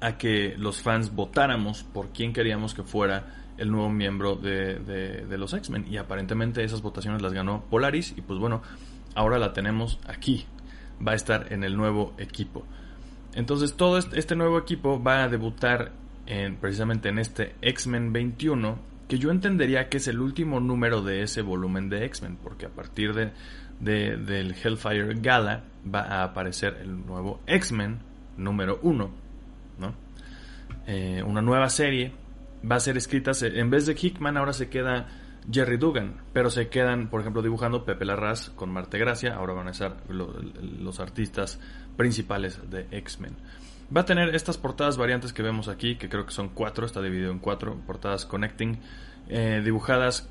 a 0.00 0.18
que 0.18 0.54
los 0.56 0.80
fans 0.80 1.14
votáramos 1.14 1.82
por 1.82 2.10
quién 2.10 2.32
queríamos 2.32 2.74
que 2.74 2.82
fuera 2.82 3.41
el 3.58 3.70
nuevo 3.70 3.90
miembro 3.90 4.36
de, 4.36 4.78
de 4.78 5.38
los 5.38 5.52
X-Men. 5.54 5.86
Y 5.90 5.96
aparentemente 5.96 6.64
esas 6.64 6.82
votaciones 6.82 7.22
las 7.22 7.32
ganó 7.32 7.64
Polaris 7.70 8.14
y 8.16 8.20
pues 8.20 8.38
bueno, 8.38 8.62
ahora 9.14 9.38
la 9.38 9.52
tenemos 9.52 9.98
aquí. 10.06 10.46
Va 11.06 11.12
a 11.12 11.16
estar 11.16 11.52
en 11.52 11.64
el 11.64 11.76
nuevo 11.76 12.14
equipo. 12.18 12.64
Entonces 13.34 13.74
todo 13.74 13.98
este 13.98 14.36
nuevo 14.36 14.58
equipo 14.58 15.02
va 15.02 15.24
a 15.24 15.28
debutar 15.28 15.92
en, 16.26 16.56
precisamente 16.56 17.08
en 17.08 17.18
este 17.18 17.54
X-Men 17.62 18.12
21, 18.12 18.78
que 19.08 19.18
yo 19.18 19.30
entendería 19.30 19.88
que 19.88 19.98
es 19.98 20.08
el 20.08 20.20
último 20.20 20.60
número 20.60 21.02
de 21.02 21.22
ese 21.22 21.42
volumen 21.42 21.88
de 21.88 22.04
X-Men, 22.06 22.38
porque 22.42 22.66
a 22.66 22.70
partir 22.70 23.14
de, 23.14 23.32
del 23.80 24.54
Hellfire 24.54 25.14
Gala 25.20 25.64
va 25.92 26.02
a 26.02 26.24
aparecer 26.24 26.78
el 26.82 27.04
nuevo 27.06 27.40
X-Men 27.46 28.00
número 28.36 28.78
1, 28.82 29.10
¿no? 29.78 29.94
Eh, 30.86 31.22
una 31.24 31.42
nueva 31.42 31.68
serie 31.68 32.12
va 32.70 32.76
a 32.76 32.80
ser 32.80 32.96
escrita, 32.96 33.32
en 33.40 33.70
vez 33.70 33.86
de 33.86 33.96
Hickman 34.00 34.36
ahora 34.36 34.52
se 34.52 34.68
queda 34.68 35.08
Jerry 35.50 35.76
Dugan, 35.76 36.22
pero 36.32 36.50
se 36.50 36.68
quedan, 36.68 37.08
por 37.08 37.20
ejemplo, 37.20 37.42
dibujando 37.42 37.84
Pepe 37.84 38.04
Larraz 38.04 38.50
con 38.50 38.70
Marte 38.70 38.98
Gracia, 38.98 39.34
ahora 39.34 39.54
van 39.54 39.68
a 39.68 39.74
ser 39.74 39.92
los 40.08 41.00
artistas 41.00 41.58
principales 41.96 42.60
de 42.70 42.86
X-Men. 42.90 43.36
Va 43.94 44.02
a 44.02 44.04
tener 44.04 44.34
estas 44.34 44.56
portadas 44.56 44.96
variantes 44.96 45.32
que 45.32 45.42
vemos 45.42 45.68
aquí, 45.68 45.96
que 45.96 46.08
creo 46.08 46.24
que 46.24 46.32
son 46.32 46.48
cuatro, 46.50 46.86
está 46.86 47.02
dividido 47.02 47.30
en 47.30 47.40
cuatro 47.40 47.76
portadas 47.86 48.24
connecting, 48.24 48.78
eh, 49.28 49.60
dibujadas 49.64 50.28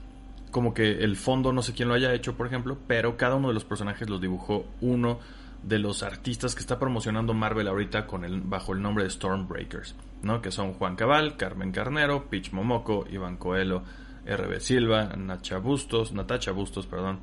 como 0.50 0.74
que 0.74 1.04
el 1.04 1.16
fondo 1.16 1.54
no 1.54 1.62
sé 1.62 1.74
quién 1.74 1.88
lo 1.88 1.96
haya 1.96 2.14
hecho, 2.14 2.36
por 2.36 2.48
ejemplo, 2.48 2.78
pero 2.88 3.18
cada 3.18 3.36
uno 3.36 3.50
de 3.50 3.54
los 3.54 3.66
personajes 3.66 4.10
los 4.10 4.20
dibujó 4.20 4.66
uno 4.82 5.20
de 5.64 5.80
los 5.80 6.04
artistas 6.04 6.56
que 6.56 6.62
está 6.62 6.80
promocionando 6.80 7.34
Marvel 7.34 7.68
ahorita 7.68 8.08
con 8.08 8.26
el, 8.26 8.42
bajo 8.42 8.74
el 8.74 8.82
nombre 8.82 9.04
de 9.04 9.10
Stormbreakers, 9.10 9.96
¿no? 10.24 10.42
Que 10.42 10.52
son 10.52 10.74
Juan 10.74 10.96
Cabal, 10.96 11.38
Carmen 11.38 11.72
Carnero, 11.72 12.30
Pitch 12.30 12.52
Momoko, 12.52 13.06
Iván 13.10 13.38
Coelho, 13.38 13.84
RB 14.26 14.60
Silva, 14.60 15.16
Nacha 15.18 15.58
Bustos, 15.58 16.14
Natacha 16.14 16.52
Bustos, 16.52 16.86
perdón, 16.86 17.20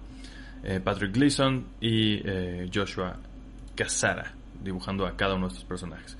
eh, 0.62 0.80
Patrick 0.80 1.14
Gleason 1.14 1.66
y 1.80 2.20
eh, 2.24 2.68
Joshua 2.72 3.16
Casara, 3.74 4.34
dibujando 4.60 5.06
a 5.06 5.16
cada 5.16 5.34
uno 5.34 5.46
de 5.46 5.52
estos 5.52 5.64
personajes. 5.64 6.16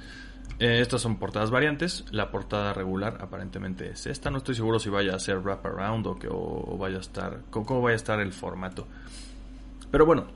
Eh, 0.60 0.80
estas 0.80 1.00
son 1.00 1.18
portadas 1.18 1.50
variantes. 1.50 2.04
La 2.10 2.30
portada 2.30 2.72
regular 2.72 3.18
aparentemente 3.20 3.90
es 3.90 4.06
esta. 4.06 4.30
No 4.30 4.38
estoy 4.38 4.54
seguro 4.54 4.78
si 4.78 4.90
vaya 4.90 5.14
a 5.14 5.18
ser 5.18 5.38
wraparound 5.38 6.06
o 6.06 6.18
que 6.18 6.28
o, 6.30 6.76
vaya 6.78 6.98
a 6.98 7.00
estar. 7.00 7.42
Cómo, 7.50 7.80
vaya 7.80 7.94
a 7.94 7.96
estar 7.96 8.20
el 8.20 8.32
formato. 8.32 8.86
Pero 9.90 10.06
bueno. 10.06 10.26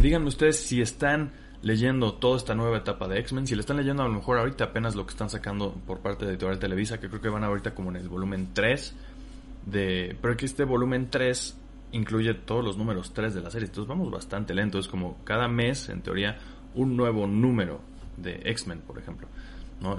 Díganme 0.00 0.28
ustedes 0.28 0.60
si 0.60 0.80
están 0.80 1.32
leyendo 1.62 2.14
toda 2.14 2.36
esta 2.36 2.54
nueva 2.54 2.78
etapa 2.78 3.08
de 3.08 3.18
X-Men. 3.20 3.46
Si 3.46 3.54
le 3.54 3.60
están 3.60 3.76
leyendo 3.76 4.02
a 4.02 4.08
lo 4.08 4.12
mejor 4.12 4.38
ahorita 4.38 4.64
apenas 4.64 4.94
lo 4.94 5.06
que 5.06 5.10
están 5.10 5.30
sacando 5.30 5.72
por 5.86 6.00
parte 6.00 6.24
de 6.24 6.32
Editorial 6.32 6.58
Televisa. 6.58 7.00
Que 7.00 7.08
creo 7.08 7.20
que 7.20 7.28
van 7.28 7.44
ahorita 7.44 7.74
como 7.74 7.90
en 7.90 7.96
el 7.96 8.08
volumen 8.08 8.50
3. 8.52 8.94
De, 9.66 10.16
pero 10.20 10.36
que 10.36 10.46
este 10.46 10.64
volumen 10.64 11.08
3 11.08 11.56
incluye 11.92 12.34
todos 12.34 12.64
los 12.64 12.76
números 12.76 13.12
3 13.14 13.34
de 13.34 13.40
la 13.40 13.50
serie. 13.50 13.66
Entonces 13.66 13.88
vamos 13.88 14.10
bastante 14.10 14.54
lento. 14.54 14.78
Es 14.78 14.88
como 14.88 15.22
cada 15.24 15.48
mes, 15.48 15.88
en 15.88 16.02
teoría, 16.02 16.38
un 16.74 16.96
nuevo 16.96 17.26
número 17.26 17.80
de 18.16 18.40
X-Men, 18.44 18.80
por 18.80 18.98
ejemplo. 18.98 19.28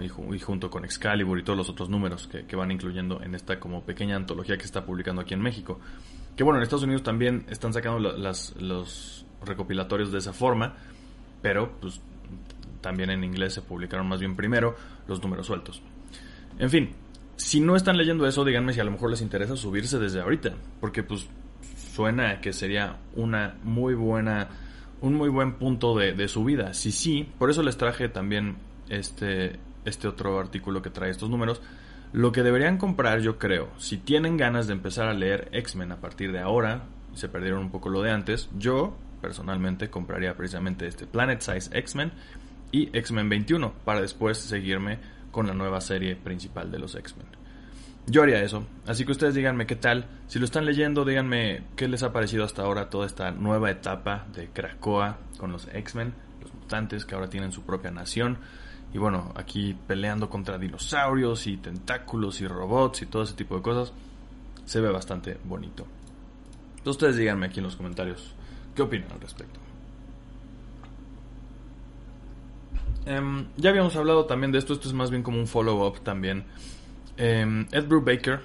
Y, 0.02 0.40
junto 0.40 0.70
con 0.70 0.86
Excalibur 0.86 1.38
y 1.38 1.44
todos 1.44 1.58
los 1.58 1.70
otros 1.70 1.90
números 1.90 2.28
que, 2.28 2.56
van 2.56 2.72
incluyendo 2.72 3.22
en 3.22 3.36
esta 3.36 3.60
como 3.60 3.84
pequeña 3.84 4.16
antología 4.16 4.58
que 4.58 4.64
está 4.64 4.86
publicando 4.86 5.22
aquí 5.22 5.34
en 5.34 5.42
México. 5.42 5.80
Que 6.38 6.44
bueno, 6.44 6.58
en 6.58 6.64
Estados 6.64 6.84
Unidos 6.84 7.04
también 7.04 7.46
están 7.50 7.74
sacando 7.74 8.00
las, 8.00 8.56
los 8.62 9.26
recopilatorios 9.46 10.12
de 10.12 10.20
esa 10.20 10.32
forma, 10.32 10.76
pero 11.44 11.78
pues 11.80 12.02
también 12.82 13.12
en 13.12 13.24
inglés 13.24 13.54
se 13.54 13.62
publicaron 13.62 14.08
más 14.08 14.20
bien 14.20 14.36
primero 14.36 14.76
los 15.08 15.22
números 15.22 15.46
sueltos. 15.46 15.84
En 16.58 16.72
fin, 16.72 16.90
si 17.36 17.60
no 17.60 17.76
están 17.76 17.98
leyendo 17.98 18.26
eso, 18.26 18.44
díganme 18.44 18.74
si 18.74 18.80
a 18.80 18.84
lo 18.84 18.92
mejor 18.92 19.12
les 19.12 19.22
interesa 19.22 19.56
subirse 19.56 20.00
desde 20.00 20.22
ahorita, 20.22 20.54
porque 20.80 21.04
pues 21.04 21.28
suena 21.94 22.42
que 22.42 22.54
sería 22.54 22.98
una 23.16 23.56
muy 23.64 23.94
buena 23.94 24.50
un 25.02 25.16
muy 25.16 25.28
buen 25.28 25.56
punto 25.56 25.98
de, 25.98 26.14
de 26.14 26.30
su 26.30 26.46
vida. 26.46 26.74
Si 26.74 26.94
sí, 26.94 27.30
por 27.38 27.50
eso 27.50 27.62
les 27.62 27.78
traje 27.78 28.08
también 28.08 28.56
este, 28.88 29.60
este 29.84 30.08
otro 30.08 30.40
artículo 30.40 30.82
que 30.82 30.90
trae 30.90 31.12
estos 31.12 31.30
números. 31.30 31.62
Lo 32.14 32.32
que 32.32 32.42
deberían 32.42 32.78
comprar, 32.78 33.20
yo 33.20 33.38
creo, 33.38 33.70
si 33.78 33.98
tienen 33.98 34.38
ganas 34.38 34.68
de 34.68 34.74
empezar 34.74 35.10
a 35.10 35.14
leer 35.14 35.50
X-Men 35.52 35.92
a 35.92 35.98
partir 35.98 36.32
de 36.32 36.40
ahora, 36.40 36.84
se 37.16 37.28
perdieron 37.28 37.60
un 37.60 37.70
poco 37.70 37.90
lo 37.90 38.02
de 38.02 38.12
antes, 38.12 38.50
yo 38.58 38.96
personalmente 39.24 39.90
compraría 39.90 40.36
precisamente 40.36 40.86
este 40.86 41.08
Planet 41.08 41.40
Size 41.40 41.70
X-Men 41.72 42.12
y 42.74 42.90
X-Men 42.92 43.30
21 43.30 43.72
para 43.86 44.02
después 44.02 44.38
seguirme 44.38 45.00
con 45.32 45.48
la 45.48 45.54
nueva 45.54 45.80
serie 45.80 46.18
principal 46.18 46.70
de 46.70 46.78
los 46.78 46.94
X-Men. 46.94 47.28
Yo 48.06 48.22
haría 48.22 48.44
eso. 48.44 48.66
Así 48.86 49.06
que 49.06 49.14
ustedes 49.14 49.34
díganme 49.34 49.66
qué 49.66 49.78
tal. 49.78 50.08
Si 50.28 50.40
lo 50.40 50.46
están 50.46 50.66
leyendo, 50.66 51.06
díganme 51.06 51.64
qué 51.78 51.88
les 51.88 52.04
ha 52.04 52.12
parecido 52.12 52.44
hasta 52.44 52.64
ahora 52.64 52.90
toda 52.90 53.06
esta 53.06 53.32
nueva 53.32 53.72
etapa 53.72 54.28
de 54.36 54.50
Krakoa 54.50 55.20
con 55.38 55.54
los 55.54 55.70
X-Men, 55.72 56.14
los 56.42 56.54
mutantes 56.54 57.06
que 57.06 57.16
ahora 57.16 57.30
tienen 57.30 57.54
su 57.54 57.62
propia 57.62 57.92
nación. 57.92 58.40
Y 58.94 58.98
bueno, 58.98 59.32
aquí 59.38 59.74
peleando 59.88 60.30
contra 60.30 60.58
dinosaurios 60.58 61.48
y 61.48 61.56
tentáculos 61.56 62.42
y 62.42 62.48
robots 62.48 63.04
y 63.04 63.06
todo 63.06 63.24
ese 63.24 63.36
tipo 63.36 63.56
de 63.56 63.62
cosas. 63.62 63.94
Se 64.66 64.82
ve 64.82 64.92
bastante 64.92 65.38
bonito. 65.46 65.88
Entonces 66.72 66.92
ustedes 66.92 67.16
díganme 67.16 67.46
aquí 67.46 67.62
en 67.62 67.66
los 67.66 67.78
comentarios 67.78 68.36
qué 68.76 68.82
opinan 68.82 69.12
al 69.12 69.22
respecto. 69.22 69.60
Em, 73.06 73.48
ya 73.58 73.70
habíamos 73.70 73.96
hablado 73.96 74.26
también 74.26 74.52
de 74.52 74.60
esto, 74.60 74.74
esto 74.74 74.88
es 74.88 74.94
más 74.94 75.10
bien 75.10 75.24
como 75.24 75.38
un 75.38 75.48
follow-up 75.48 76.00
también 76.02 76.46
eh, 77.18 77.66
Ed 77.72 77.86
Brubaker, 77.86 78.40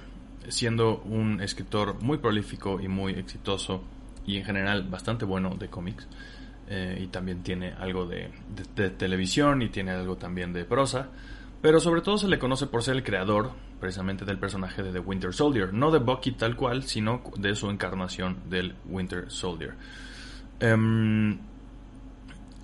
siendo 0.47 0.99
un 0.99 1.41
escritor 1.41 2.01
muy 2.01 2.17
prolífico 2.17 2.79
y 2.79 2.87
muy 2.87 3.13
exitoso 3.13 3.83
y 4.25 4.37
en 4.37 4.45
general 4.45 4.83
bastante 4.83 5.25
bueno 5.25 5.55
de 5.57 5.69
cómics, 5.69 6.07
eh, 6.67 6.99
y 7.01 7.07
también 7.07 7.41
tiene 7.41 7.73
algo 7.73 8.05
de, 8.05 8.29
televisión 8.97 9.61
y 9.63 9.69
tiene 9.69 9.91
algo 9.91 10.17
también 10.17 10.53
de 10.53 10.65
prosa, 10.65 11.09
pero 11.61 11.79
sobre 11.79 12.01
todo 12.01 12.17
se 12.17 12.27
le 12.27 12.37
conoce 12.37 12.67
por 12.67 12.83
ser 12.83 12.95
el 12.95 13.03
creador 13.03 13.51
precisamente 13.79 14.23
del 14.23 14.37
personaje 14.37 14.83
de 14.83 14.91
The 14.91 14.99
Winter 14.99 15.33
Soldier, 15.33 15.73
no 15.73 15.89
de 15.89 15.99
Bucky 15.99 16.33
tal 16.33 16.55
cual, 16.55 16.83
sino 16.83 17.23
de 17.37 17.55
su 17.55 17.69
encarnación 17.69 18.37
del 18.49 18.75
Winter 18.85 19.31
Soldier. 19.31 19.73
Em, 20.59 21.37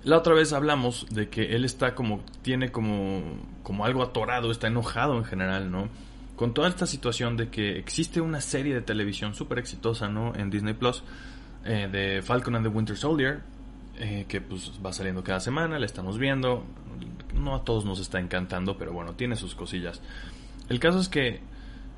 la 0.04 0.18
otra 0.18 0.34
vez 0.34 0.52
hablamos 0.52 1.06
de 1.10 1.28
que 1.28 1.56
él 1.56 1.64
está 1.64 1.94
como, 1.94 2.20
tiene 2.42 2.70
como, 2.70 3.22
como 3.62 3.84
algo 3.84 4.02
atorado, 4.02 4.50
está 4.50 4.68
enojado 4.68 5.16
en 5.16 5.24
general, 5.24 5.70
¿no? 5.70 5.88
Con 6.36 6.54
toda 6.54 6.68
esta 6.68 6.86
situación 6.86 7.36
de 7.36 7.48
que 7.48 7.78
existe 7.78 8.20
una 8.20 8.40
serie 8.40 8.74
de 8.74 8.82
televisión 8.82 9.34
súper 9.34 9.58
exitosa, 9.58 10.08
¿no? 10.08 10.34
En 10.34 10.50
Disney 10.50 10.74
Plus, 10.74 11.02
eh, 11.64 11.88
de 11.90 12.22
Falcon 12.22 12.54
and 12.54 12.66
the 12.66 12.72
Winter 12.72 12.96
Soldier, 12.96 13.40
eh, 13.98 14.26
que 14.28 14.40
pues 14.40 14.72
va 14.84 14.92
saliendo 14.92 15.24
cada 15.24 15.40
semana, 15.40 15.78
la 15.78 15.86
estamos 15.86 16.18
viendo. 16.18 16.64
No 17.34 17.54
a 17.54 17.64
todos 17.64 17.84
nos 17.84 17.98
está 17.98 18.20
encantando, 18.20 18.76
pero 18.76 18.92
bueno, 18.92 19.14
tiene 19.14 19.36
sus 19.36 19.54
cosillas. 19.54 20.00
El 20.68 20.78
caso 20.78 21.00
es 21.00 21.08
que 21.08 21.40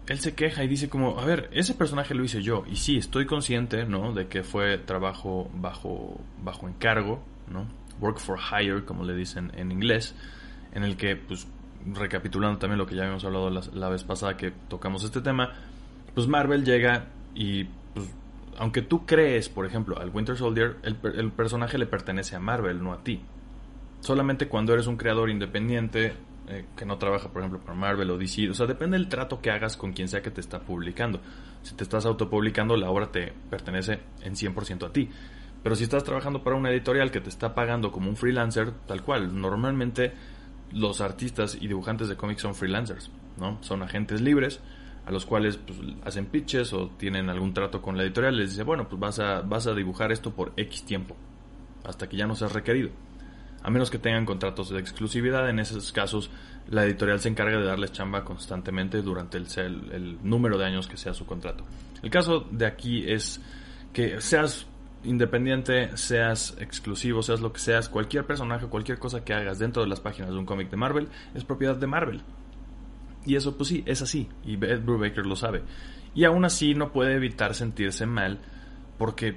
él 0.08 0.20
se 0.20 0.34
queja 0.34 0.64
y 0.64 0.68
dice 0.68 0.88
como, 0.88 1.18
a 1.18 1.24
ver, 1.24 1.50
ese 1.52 1.74
personaje 1.74 2.14
lo 2.14 2.24
hice 2.24 2.42
yo. 2.42 2.64
Y 2.70 2.76
sí, 2.76 2.96
estoy 2.96 3.26
consciente, 3.26 3.84
¿no? 3.84 4.12
De 4.12 4.28
que 4.28 4.42
fue 4.42 4.78
trabajo 4.78 5.50
bajo, 5.54 6.20
bajo 6.42 6.68
encargo, 6.68 7.22
¿no? 7.50 7.66
work 8.00 8.18
for 8.18 8.38
hire, 8.38 8.84
como 8.84 9.04
le 9.04 9.14
dicen 9.14 9.52
en 9.56 9.72
inglés, 9.72 10.14
en 10.72 10.84
el 10.84 10.96
que, 10.96 11.16
pues, 11.16 11.46
recapitulando 11.86 12.58
también 12.58 12.78
lo 12.78 12.86
que 12.86 12.94
ya 12.94 13.02
habíamos 13.02 13.24
hablado 13.24 13.50
la, 13.50 13.88
vez 13.88 14.04
pasada 14.04 14.36
que 14.36 14.52
tocamos 14.68 15.04
este 15.04 15.20
tema, 15.20 15.54
pues 16.14 16.26
Marvel 16.26 16.64
llega 16.64 17.06
y, 17.34 17.64
pues, 17.94 18.10
aunque 18.58 18.82
tú 18.82 19.06
crees, 19.06 19.48
por 19.48 19.66
ejemplo, 19.66 19.98
al 19.98 20.10
Winter 20.10 20.36
Soldier, 20.36 20.76
el, 20.82 20.96
el 21.14 21.30
personaje 21.32 21.78
le 21.78 21.86
pertenece 21.86 22.36
a 22.36 22.40
Marvel, 22.40 22.82
no 22.82 22.92
a 22.92 23.02
ti. 23.02 23.22
Solamente 24.00 24.48
cuando 24.48 24.72
eres 24.72 24.86
un 24.86 24.96
creador 24.96 25.30
independiente, 25.30 26.14
eh, 26.48 26.66
que 26.76 26.86
no 26.86 26.96
trabaja, 26.98 27.28
por 27.28 27.42
ejemplo, 27.42 27.60
para 27.60 27.74
Marvel 27.74 28.10
o 28.10 28.18
DC. 28.18 28.48
O 28.50 28.54
sea, 28.54 28.66
depende 28.66 28.96
del 28.96 29.08
trato 29.08 29.40
que 29.40 29.50
hagas 29.50 29.76
con 29.76 29.92
quien 29.92 30.08
sea 30.08 30.22
que 30.22 30.30
te 30.30 30.40
está 30.40 30.60
publicando. 30.60 31.20
Si 31.62 31.74
te 31.74 31.84
estás 31.84 32.06
autopublicando, 32.06 32.76
la 32.76 32.90
obra 32.90 33.12
te 33.12 33.32
pertenece 33.50 34.00
en 34.22 34.34
100% 34.34 34.86
a 34.86 34.92
ti. 34.92 35.10
Pero 35.62 35.74
si 35.74 35.84
estás 35.84 36.04
trabajando 36.04 36.42
para 36.42 36.56
una 36.56 36.70
editorial 36.70 37.10
que 37.10 37.20
te 37.20 37.28
está 37.28 37.54
pagando 37.54 37.92
como 37.92 38.08
un 38.08 38.16
freelancer, 38.16 38.72
tal 38.86 39.02
cual, 39.02 39.38
normalmente 39.38 40.12
los 40.72 41.00
artistas 41.00 41.56
y 41.60 41.66
dibujantes 41.66 42.08
de 42.08 42.16
cómics 42.16 42.42
son 42.42 42.54
freelancers, 42.54 43.10
¿no? 43.38 43.58
Son 43.62 43.82
agentes 43.82 44.20
libres 44.20 44.60
a 45.04 45.10
los 45.10 45.24
cuales 45.24 45.56
pues, 45.56 45.78
hacen 46.04 46.26
pitches 46.26 46.72
o 46.72 46.90
tienen 46.90 47.30
algún 47.30 47.54
trato 47.54 47.80
con 47.80 47.96
la 47.96 48.02
editorial, 48.02 48.36
les 48.36 48.50
dice, 48.50 48.62
bueno, 48.62 48.88
pues 48.88 49.00
vas 49.00 49.18
a, 49.18 49.40
vas 49.40 49.66
a 49.66 49.74
dibujar 49.74 50.12
esto 50.12 50.34
por 50.34 50.52
X 50.56 50.84
tiempo, 50.84 51.16
hasta 51.84 52.08
que 52.08 52.16
ya 52.16 52.26
no 52.26 52.34
seas 52.34 52.52
requerido. 52.52 52.90
A 53.62 53.70
menos 53.70 53.90
que 53.90 53.98
tengan 53.98 54.24
contratos 54.24 54.70
de 54.70 54.78
exclusividad, 54.78 55.48
en 55.50 55.58
esos 55.58 55.92
casos 55.92 56.30
la 56.68 56.84
editorial 56.84 57.18
se 57.18 57.28
encarga 57.28 57.58
de 57.58 57.64
darles 57.64 57.92
chamba 57.92 58.24
constantemente 58.24 59.02
durante 59.02 59.38
el, 59.38 60.18
número 60.22 60.58
de 60.58 60.66
años 60.66 60.86
que 60.86 60.96
sea 60.96 61.14
su 61.14 61.26
contrato. 61.26 61.64
El 62.02 62.10
caso 62.10 62.46
de 62.50 62.66
aquí 62.66 63.10
es 63.10 63.40
que 63.92 64.20
seas 64.20 64.66
independiente, 65.02 65.96
seas 65.96 66.56
exclusivo, 66.60 67.22
seas 67.22 67.40
lo 67.40 67.52
que 67.52 67.60
seas, 67.60 67.88
cualquier 67.88 68.26
personaje, 68.26 68.66
cualquier 68.66 68.98
cosa 68.98 69.24
que 69.24 69.32
hagas 69.32 69.58
dentro 69.58 69.82
de 69.82 69.88
las 69.88 70.00
páginas 70.00 70.30
de 70.30 70.38
un 70.38 70.44
cómic 70.44 70.70
de 70.70 70.76
Marvel 70.76 71.08
es 71.34 71.44
propiedad 71.44 71.76
de 71.76 71.86
Marvel. 71.86 72.22
Y 73.24 73.36
eso 73.36 73.56
pues 73.56 73.68
sí, 73.68 73.82
es 73.86 74.02
así, 74.02 74.28
y 74.44 74.54
Ed 74.54 74.82
Brubaker 74.82 75.26
lo 75.26 75.36
sabe. 75.36 75.62
Y 76.14 76.24
aún 76.24 76.44
así 76.44 76.74
no 76.74 76.92
puede 76.92 77.14
evitar 77.14 77.54
sentirse 77.54 78.06
mal 78.06 78.40
porque 78.98 79.36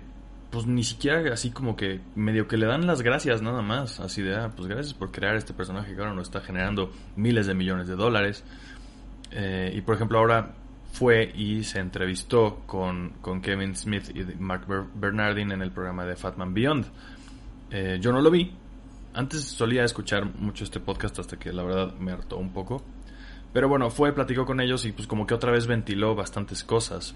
pues 0.52 0.68
ni 0.68 0.84
siquiera 0.84 1.34
así 1.34 1.50
como 1.50 1.76
que 1.76 2.02
medio 2.16 2.48
que 2.48 2.58
le 2.58 2.66
dan 2.66 2.86
las 2.86 3.02
gracias 3.02 3.42
nada 3.42 3.62
más, 3.62 4.00
así 4.02 4.22
de, 4.22 4.36
ah, 4.36 4.52
pues 4.56 4.68
gracias 4.68 4.94
por 4.94 5.12
crear 5.12 5.36
este 5.36 5.54
personaje 5.54 5.96
que 5.96 6.00
ahora 6.00 6.14
nos 6.14 6.28
está 6.28 6.42
generando 6.42 6.92
miles 7.16 7.48
de 7.48 7.56
millones 7.56 7.88
de 7.88 7.96
dólares. 7.96 8.44
Eh, 9.32 9.72
y 9.74 9.82
por 9.82 9.96
ejemplo 9.96 10.20
ahora 10.20 10.54
fue 10.92 11.32
y 11.34 11.64
se 11.64 11.80
entrevistó 11.80 12.64
con, 12.66 13.14
Kevin 13.42 13.76
Smith 13.76 14.12
y 14.14 14.24
Mark 14.40 14.66
Bernardin 14.94 15.52
en 15.54 15.62
el 15.62 15.72
programa 15.72 16.06
de 16.06 16.18
Fatman 16.18 16.54
Beyond. 16.54 16.86
Eh, 17.72 17.98
yo 18.02 18.12
no 18.12 18.22
lo 18.22 18.30
vi. 18.30 18.52
Antes 19.14 19.44
solía 19.44 19.86
escuchar 19.86 20.26
mucho 20.38 20.66
este 20.66 20.82
podcast 20.82 21.18
hasta 21.20 21.38
que 21.38 21.54
la 21.54 21.64
verdad 21.64 21.94
me 21.96 22.12
hartó 22.12 22.38
un 22.38 22.52
poco. 22.52 22.84
Pero 23.54 23.70
bueno, 23.70 23.90
fue, 23.90 24.14
platicó 24.14 24.46
con 24.46 24.60
ellos 24.60 24.86
y 24.86 24.92
pues 24.92 25.08
como 25.08 25.26
que 25.26 25.34
otra 25.34 25.52
vez 25.52 25.66
ventiló 25.66 26.14
bastantes 26.14 26.66
cosas. 26.66 27.16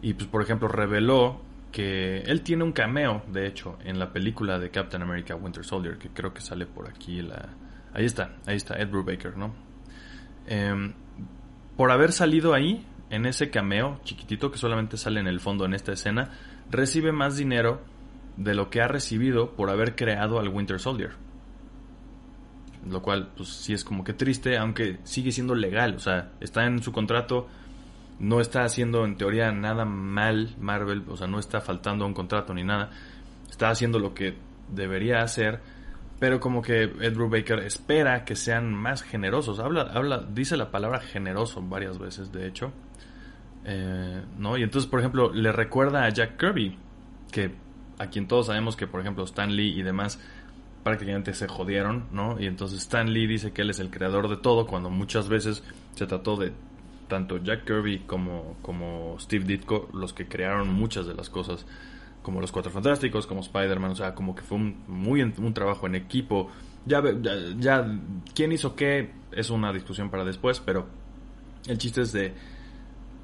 Y 0.00 0.14
pues 0.14 0.26
por 0.26 0.42
ejemplo 0.42 0.68
reveló 0.68 1.40
que 1.72 2.18
él 2.20 2.42
tiene 2.42 2.64
un 2.64 2.72
cameo, 2.72 3.22
de 3.30 3.46
hecho, 3.46 3.78
en 3.84 3.98
la 3.98 4.12
película 4.12 4.58
de 4.58 4.70
Captain 4.70 5.02
America 5.02 5.34
Winter 5.34 5.64
Soldier, 5.64 5.98
que 5.98 6.08
creo 6.10 6.32
que 6.32 6.40
sale 6.40 6.66
por 6.66 6.88
aquí 6.88 7.22
la... 7.22 7.50
Ahí 7.92 8.04
está, 8.04 8.36
ahí 8.46 8.56
está, 8.56 8.76
Ed 8.76 8.88
Brubaker, 8.88 9.36
¿no? 9.36 9.54
Eh, 10.46 10.92
por 11.76 11.90
haber 11.90 12.12
salido 12.12 12.54
ahí, 12.54 12.86
en 13.10 13.26
ese 13.26 13.50
cameo 13.50 14.00
chiquitito 14.04 14.50
que 14.50 14.58
solamente 14.58 14.96
sale 14.96 15.20
en 15.20 15.26
el 15.26 15.40
fondo 15.40 15.64
en 15.64 15.74
esta 15.74 15.92
escena, 15.92 16.30
recibe 16.70 17.12
más 17.12 17.36
dinero 17.36 17.82
de 18.36 18.54
lo 18.54 18.70
que 18.70 18.80
ha 18.80 18.88
recibido 18.88 19.54
por 19.54 19.70
haber 19.70 19.94
creado 19.94 20.38
al 20.38 20.48
Winter 20.48 20.80
Soldier. 20.80 21.12
Lo 22.88 23.02
cual, 23.02 23.32
pues 23.36 23.48
sí 23.48 23.72
es 23.72 23.84
como 23.84 24.04
que 24.04 24.12
triste, 24.12 24.58
aunque 24.58 24.98
sigue 25.02 25.32
siendo 25.32 25.54
legal. 25.54 25.94
O 25.96 25.98
sea, 25.98 26.32
está 26.40 26.66
en 26.66 26.82
su 26.82 26.92
contrato, 26.92 27.48
no 28.18 28.40
está 28.40 28.64
haciendo 28.64 29.04
en 29.04 29.16
teoría 29.16 29.52
nada 29.52 29.84
mal 29.84 30.54
Marvel, 30.58 31.04
o 31.08 31.16
sea, 31.16 31.26
no 31.26 31.38
está 31.38 31.60
faltando 31.60 32.04
a 32.04 32.08
un 32.08 32.14
contrato 32.14 32.54
ni 32.54 32.64
nada. 32.64 32.90
Está 33.50 33.68
haciendo 33.70 33.98
lo 33.98 34.14
que 34.14 34.36
debería 34.68 35.20
hacer, 35.20 35.60
pero 36.18 36.40
como 36.40 36.62
que 36.62 36.84
Ed 36.84 37.14
Brubaker 37.14 37.60
espera 37.60 38.24
que 38.24 38.36
sean 38.36 38.74
más 38.74 39.02
generosos. 39.02 39.60
Habla, 39.60 39.82
habla, 39.82 40.24
dice 40.28 40.56
la 40.56 40.70
palabra 40.70 41.00
generoso 41.00 41.62
varias 41.62 41.98
veces, 41.98 42.32
de 42.32 42.46
hecho. 42.46 42.72
Eh, 43.64 44.22
¿no? 44.38 44.56
Y 44.56 44.62
entonces, 44.62 44.88
por 44.88 45.00
ejemplo, 45.00 45.32
le 45.32 45.52
recuerda 45.52 46.04
a 46.04 46.08
Jack 46.08 46.38
Kirby, 46.38 46.78
que 47.30 47.52
a 47.98 48.06
quien 48.08 48.28
todos 48.28 48.46
sabemos 48.46 48.76
que, 48.76 48.86
por 48.86 49.00
ejemplo, 49.00 49.24
Stan 49.24 49.54
Lee 49.54 49.78
y 49.78 49.82
demás 49.82 50.20
prácticamente 50.84 51.34
se 51.34 51.48
jodieron, 51.48 52.06
¿no? 52.12 52.40
Y 52.40 52.46
entonces 52.46 52.78
Stan 52.78 53.12
Lee 53.12 53.26
dice 53.26 53.52
que 53.52 53.62
él 53.62 53.70
es 53.70 53.80
el 53.80 53.90
creador 53.90 54.28
de 54.28 54.36
todo, 54.36 54.66
cuando 54.66 54.88
muchas 54.88 55.28
veces 55.28 55.64
se 55.96 56.06
trató 56.06 56.36
de 56.36 56.52
tanto 57.08 57.38
Jack 57.38 57.64
Kirby 57.64 58.00
como, 58.00 58.56
como 58.62 59.16
Steve 59.18 59.44
Ditko 59.44 59.88
los 59.92 60.12
que 60.12 60.26
crearon 60.26 60.72
muchas 60.72 61.06
de 61.06 61.14
las 61.14 61.30
cosas 61.30 61.66
como 62.26 62.40
los 62.40 62.50
Cuatro 62.50 62.72
Fantásticos, 62.72 63.24
como 63.24 63.40
Spider-Man, 63.40 63.92
o 63.92 63.94
sea, 63.94 64.16
como 64.16 64.34
que 64.34 64.42
fue 64.42 64.58
un, 64.58 64.82
muy 64.88 65.22
un 65.22 65.54
trabajo 65.54 65.86
en 65.86 65.94
equipo. 65.94 66.50
Ya, 66.84 67.00
ya, 67.56 67.86
quién 68.34 68.50
hizo 68.50 68.74
qué 68.74 69.12
es 69.30 69.48
una 69.48 69.72
discusión 69.72 70.10
para 70.10 70.24
después, 70.24 70.58
pero 70.58 70.88
el 71.68 71.78
chiste 71.78 72.00
es 72.00 72.10
de 72.10 72.34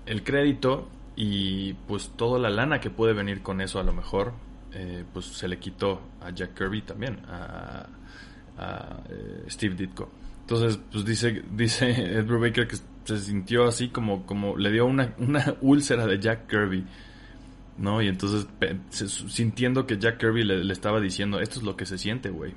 el 0.06 0.22
crédito 0.22 0.88
y 1.16 1.72
pues 1.88 2.12
toda 2.16 2.38
la 2.38 2.48
lana 2.48 2.80
que 2.80 2.90
puede 2.90 3.12
venir 3.12 3.42
con 3.42 3.60
eso 3.60 3.80
a 3.80 3.82
lo 3.82 3.92
mejor, 3.92 4.34
eh, 4.72 5.04
pues 5.12 5.26
se 5.26 5.48
le 5.48 5.58
quitó 5.58 6.00
a 6.20 6.30
Jack 6.30 6.56
Kirby 6.56 6.82
también, 6.82 7.18
a, 7.28 7.88
eh, 9.10 9.46
Steve 9.48 9.74
Ditko. 9.74 10.08
Entonces, 10.42 10.78
pues 10.92 11.04
dice, 11.04 11.42
dice 11.50 11.90
Ed 12.18 12.24
Brubaker 12.24 12.68
que 12.68 12.76
se 13.04 13.18
sintió 13.18 13.64
así 13.64 13.88
como, 13.88 14.26
como 14.26 14.56
le 14.56 14.70
dio 14.70 14.86
una, 14.86 15.14
una 15.18 15.54
úlcera 15.60 16.06
de 16.06 16.18
Jack 16.18 16.48
Kirby 16.48 16.84
¿no? 17.78 18.02
Y 18.02 18.08
entonces 18.08 18.46
sintiendo 18.90 19.86
que 19.86 19.98
Jack 19.98 20.18
Kirby 20.18 20.44
le, 20.44 20.72
estaba 20.72 21.00
diciendo, 21.00 21.40
esto 21.40 21.58
es 21.58 21.64
lo 21.64 21.76
que 21.76 21.86
se 21.86 21.98
siente, 21.98 22.30
güey, 22.30 22.54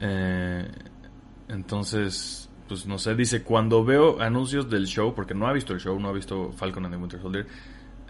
eh, 0.00 0.70
entonces, 1.48 2.48
pues 2.68 2.86
no 2.86 2.98
sé, 2.98 3.14
dice, 3.14 3.42
cuando 3.42 3.84
veo 3.84 4.20
anuncios 4.20 4.70
del 4.70 4.86
show, 4.86 5.14
porque 5.14 5.34
no 5.34 5.46
ha 5.46 5.52
visto 5.52 5.72
el 5.72 5.80
show, 5.80 5.98
no 5.98 6.08
ha 6.08 6.12
visto 6.12 6.52
Falcon 6.52 6.84
and 6.84 6.94
the 6.94 7.00
Winter 7.00 7.20
Soldier, 7.20 7.46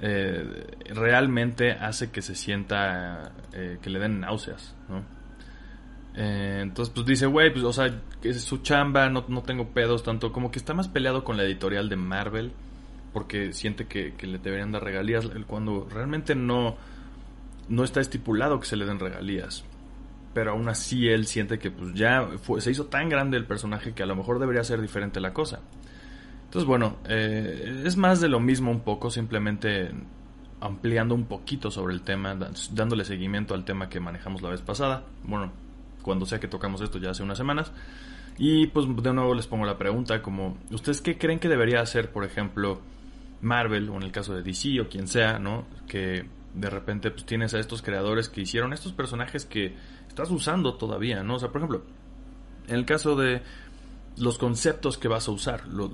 eh, 0.01 0.67
realmente 0.91 1.73
hace 1.73 2.11
que 2.11 2.21
se 2.21 2.35
sienta, 2.35 3.33
eh, 3.53 3.79
que 3.81 3.91
le 3.91 3.99
den 3.99 4.21
náuseas, 4.21 4.77
¿no? 4.89 5.18
Entonces, 6.21 6.93
pues 6.93 7.07
dice, 7.07 7.27
güey, 7.27 7.53
pues, 7.53 7.65
o 7.65 7.73
sea, 7.73 8.01
es 8.23 8.43
su 8.43 8.59
chamba, 8.59 9.09
no, 9.09 9.25
no 9.29 9.43
tengo 9.43 9.69
pedos, 9.69 10.03
tanto 10.03 10.33
como 10.33 10.51
que 10.51 10.59
está 10.59 10.75
más 10.75 10.89
peleado 10.89 11.23
con 11.23 11.37
la 11.37 11.45
editorial 11.45 11.89
de 11.89 11.97
Marvel 11.97 12.53
porque 13.13 13.53
siente 13.53 13.87
que, 13.87 14.15
le 14.23 14.39
deberían 14.39 14.73
dar 14.73 14.85
regalías 14.85 15.29
cuando 15.47 15.89
realmente 15.91 16.35
no, 16.35 16.77
no 17.69 17.85
está 17.85 18.01
estipulado 18.01 18.61
que 18.61 18.67
se 18.67 18.77
le 18.77 18.87
den 18.87 18.99
regalías. 18.99 19.65
Pero 20.35 20.53
aún 20.53 20.69
así 20.69 21.09
él 21.09 21.27
siente 21.27 21.59
que 21.59 21.71
pues 21.71 21.95
ya 21.95 22.29
se 22.59 22.71
hizo 22.71 22.87
tan 22.87 23.09
grande 23.09 23.37
el 23.37 23.47
personaje 23.47 23.93
que 23.93 24.03
a 24.03 24.07
lo 24.07 24.15
mejor 24.15 24.39
debería 24.39 24.63
ser 24.63 24.81
diferente 24.81 25.21
la 25.21 25.33
cosa. 25.33 25.61
Entonces 26.45 26.67
bueno, 26.67 26.99
eh, 27.09 27.83
es 27.85 27.97
más 27.97 28.21
de 28.21 28.29
lo 28.29 28.41
mismo 28.41 28.71
un 28.71 28.81
poco, 28.81 29.11
simplemente 29.11 29.91
ampliando 30.61 31.15
un 31.15 31.25
poquito 31.25 31.71
sobre 31.71 31.95
el 31.95 32.03
tema, 32.03 32.37
dándole 32.73 33.05
seguimiento 33.05 33.55
al 33.55 33.65
tema 33.65 33.89
que 33.89 34.01
manejamos 34.01 34.43
la 34.43 34.51
vez 34.51 34.61
pasada. 34.61 35.05
Bueno, 35.25 35.53
cuando 36.09 36.25
sea 36.25 36.41
que 36.41 36.49
tocamos 36.49 36.81
esto 36.81 36.97
ya 36.97 37.11
hace 37.11 37.23
unas 37.23 37.37
semanas. 37.37 37.71
Y 38.39 38.69
pues 38.69 38.87
de 39.03 39.13
nuevo 39.13 39.35
les 39.35 39.47
pongo 39.47 39.67
la 39.67 39.77
pregunta 39.77 40.23
como, 40.23 40.57
¿ustedes 40.71 41.03
qué 41.03 41.19
creen 41.19 41.39
que 41.39 41.51
debería 41.51 41.83
hacer, 41.83 42.11
por 42.13 42.25
ejemplo, 42.25 42.81
Marvel 43.43 43.91
o 43.91 43.97
en 43.97 44.05
el 44.05 44.11
caso 44.11 44.35
de 44.35 44.43
DC 44.43 44.81
o 44.81 44.89
quien 44.89 45.07
sea, 45.07 45.39
¿no? 45.39 45.67
Que 45.87 46.25
de 46.55 46.71
repente 46.71 47.11
pues 47.11 47.27
tienes 47.27 47.53
a 47.53 47.59
estos 47.59 47.83
creadores 47.83 48.31
que 48.31 48.41
hicieron 48.41 48.73
estos 48.73 48.95
personajes 48.95 49.45
que 49.45 49.75
estás 50.09 50.31
usando 50.31 50.77
todavía, 50.77 51.23
¿no? 51.23 51.35
O 51.35 51.39
sea, 51.39 51.51
por 51.51 51.61
ejemplo, 51.61 51.83
en 52.69 52.77
el 52.77 52.87
caso 52.87 53.15
de 53.15 53.43
los 54.17 54.39
conceptos 54.39 54.97
que 54.97 55.09
vas 55.09 55.29
a 55.29 55.33
usar, 55.33 55.69
lo, 55.69 55.89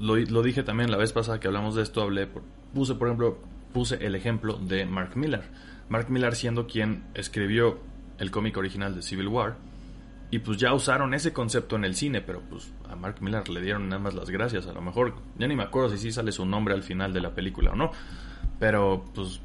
dije 0.45 0.63
también 0.63 0.93
la 0.93 0.97
vez 0.97 1.13
pasada 1.13 1.41
que 1.41 1.49
hablamos 1.49 1.75
de 1.75 1.83
esto, 1.83 2.03
hablé, 2.03 2.29
puse 2.73 2.95
por 2.95 3.09
ejemplo, 3.09 3.41
puse 3.73 3.97
el 3.97 4.15
ejemplo 4.15 4.59
de 4.59 4.87
Mark 4.87 5.17
Miller. 5.17 5.43
Mark 5.89 6.09
Miller 6.09 6.37
siendo 6.37 6.69
quien 6.69 7.03
escribió 7.15 7.81
el 8.19 8.31
cómic 8.31 8.57
original 8.57 8.95
de 8.95 9.03
Civil 9.03 9.27
War, 9.27 9.57
y 10.35 10.41
pues 10.41 10.59
ya 10.59 10.75
usaron 10.75 11.15
ese 11.15 11.33
concepto 11.33 11.77
en 11.77 11.85
el 11.85 11.95
cine, 11.95 12.21
pero 12.21 12.41
pues 12.41 12.73
a 12.91 12.97
Mark 12.97 13.19
Miller 13.21 13.49
le 13.49 13.61
dieron 13.61 13.89
nada 13.89 14.03
más 14.03 14.15
las 14.15 14.31
gracias. 14.31 14.67
A 14.67 14.73
lo 14.73 14.81
mejor, 14.81 15.15
ya 15.39 15.47
ni 15.47 15.55
me 15.55 15.63
acuerdo 15.63 15.91
si 15.91 15.99
sí 15.99 16.11
sale 16.11 16.33
su 16.33 16.45
nombre 16.45 16.75
al 16.75 16.83
final 16.83 17.13
de 17.13 17.21
la 17.21 17.37
película 17.37 17.71
o 17.71 17.77
no. 17.77 17.93
Pero 18.59 19.05
pues, 19.15 19.41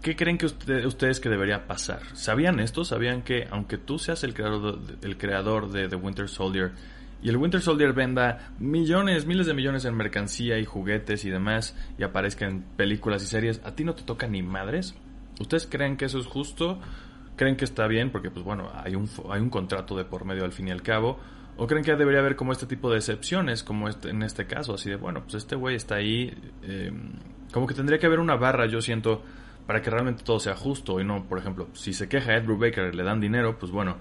¿qué 0.00 0.16
creen 0.16 0.38
que 0.38 0.46
ustedes 0.46 1.20
que 1.20 1.28
debería 1.28 1.66
pasar? 1.66 2.00
¿Sabían 2.14 2.60
esto? 2.60 2.82
¿Sabían 2.82 3.24
que 3.24 3.46
aunque 3.50 3.76
tú 3.76 3.98
seas 3.98 4.24
el 4.24 4.32
creador, 4.32 4.80
de, 4.80 5.06
el 5.06 5.18
creador 5.18 5.70
de 5.70 5.86
The 5.86 5.96
Winter 5.96 6.30
Soldier 6.30 6.72
y 7.20 7.28
el 7.28 7.36
Winter 7.36 7.60
Soldier 7.60 7.92
venda 7.92 8.54
millones, 8.58 9.26
miles 9.26 9.46
de 9.46 9.52
millones 9.52 9.84
en 9.84 9.94
mercancía 9.96 10.58
y 10.58 10.64
juguetes 10.64 11.26
y 11.26 11.28
demás 11.28 11.76
y 11.98 12.04
aparezca 12.04 12.46
en 12.46 12.62
películas 12.62 13.22
y 13.22 13.26
series, 13.26 13.60
a 13.66 13.74
ti 13.74 13.84
no 13.84 13.94
te 13.94 14.02
toca 14.02 14.26
ni 14.28 14.42
madres? 14.42 14.94
¿Ustedes 15.40 15.66
creen 15.66 15.98
que 15.98 16.06
eso 16.06 16.18
es 16.18 16.26
justo? 16.26 16.80
Creen 17.36 17.56
que 17.56 17.64
está 17.64 17.86
bien 17.86 18.10
porque 18.10 18.30
pues 18.30 18.44
bueno, 18.44 18.70
hay 18.74 18.94
un, 18.96 19.08
hay 19.30 19.40
un 19.40 19.50
contrato 19.50 19.96
de 19.96 20.04
por 20.04 20.24
medio 20.24 20.44
al 20.44 20.52
fin 20.52 20.68
y 20.68 20.70
al 20.70 20.82
cabo, 20.82 21.18
o 21.56 21.66
creen 21.66 21.84
que 21.84 21.94
debería 21.94 22.20
haber 22.20 22.36
como 22.36 22.52
este 22.52 22.66
tipo 22.66 22.90
de 22.90 22.96
excepciones, 22.96 23.62
como 23.62 23.88
este, 23.88 24.10
en 24.10 24.22
este 24.22 24.46
caso, 24.46 24.74
así 24.74 24.90
de 24.90 24.96
bueno, 24.96 25.22
pues 25.22 25.34
este 25.34 25.54
güey 25.54 25.76
está 25.76 25.96
ahí, 25.96 26.34
eh, 26.62 26.92
como 27.52 27.66
que 27.66 27.74
tendría 27.74 27.98
que 27.98 28.06
haber 28.06 28.18
una 28.18 28.36
barra, 28.36 28.66
yo 28.66 28.80
siento, 28.80 29.22
para 29.66 29.80
que 29.80 29.90
realmente 29.90 30.24
todo 30.24 30.40
sea 30.40 30.56
justo 30.56 31.00
y 31.00 31.04
no, 31.04 31.24
por 31.24 31.38
ejemplo, 31.38 31.68
si 31.74 31.92
se 31.92 32.08
queja 32.08 32.32
a 32.32 32.36
Ed 32.36 32.44
Brubaker 32.44 32.92
y 32.92 32.96
le 32.96 33.02
dan 33.02 33.20
dinero, 33.20 33.58
pues 33.58 33.70
bueno, 33.70 33.96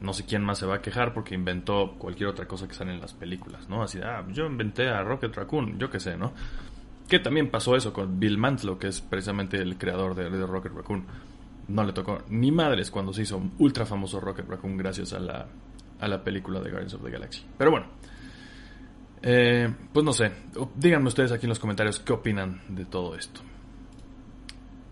no 0.00 0.12
sé 0.12 0.24
quién 0.26 0.42
más 0.42 0.58
se 0.58 0.66
va 0.66 0.76
a 0.76 0.82
quejar 0.82 1.14
porque 1.14 1.34
inventó 1.34 1.94
cualquier 1.98 2.28
otra 2.28 2.46
cosa 2.46 2.68
que 2.68 2.74
sale 2.74 2.92
en 2.92 3.00
las 3.00 3.14
películas, 3.14 3.68
¿no? 3.68 3.82
Así 3.82 4.00
ah, 4.02 4.24
yo 4.30 4.46
inventé 4.46 4.88
a 4.88 5.02
Rocket 5.02 5.34
Raccoon, 5.34 5.78
yo 5.78 5.90
qué 5.90 6.00
sé, 6.00 6.16
¿no? 6.16 6.32
Que 7.08 7.18
también 7.18 7.50
pasó 7.50 7.76
eso 7.76 7.92
con 7.92 8.18
Bill 8.18 8.38
Mantlo, 8.38 8.78
que 8.78 8.88
es 8.88 9.00
precisamente 9.00 9.58
el 9.58 9.76
creador 9.76 10.14
de 10.14 10.46
Rocket 10.46 10.72
Raccoon 10.72 11.04
no 11.68 11.84
le 11.84 11.92
tocó 11.92 12.22
ni 12.28 12.52
madres 12.52 12.90
cuando 12.90 13.12
se 13.12 13.22
hizo 13.22 13.42
ultra 13.58 13.86
famoso 13.86 14.20
Rocket 14.20 14.48
Raccoon 14.48 14.76
gracias 14.76 15.12
a 15.12 15.18
la, 15.18 15.46
a 16.00 16.08
la 16.08 16.22
película 16.22 16.60
de 16.60 16.70
Guardians 16.70 16.94
of 16.94 17.02
the 17.02 17.10
Galaxy. 17.10 17.44
Pero 17.56 17.70
bueno, 17.70 17.86
eh, 19.22 19.72
pues 19.92 20.04
no 20.04 20.12
sé, 20.12 20.32
díganme 20.76 21.08
ustedes 21.08 21.32
aquí 21.32 21.46
en 21.46 21.50
los 21.50 21.58
comentarios 21.58 22.00
qué 22.00 22.12
opinan 22.12 22.60
de 22.68 22.84
todo 22.84 23.14
esto. 23.14 23.40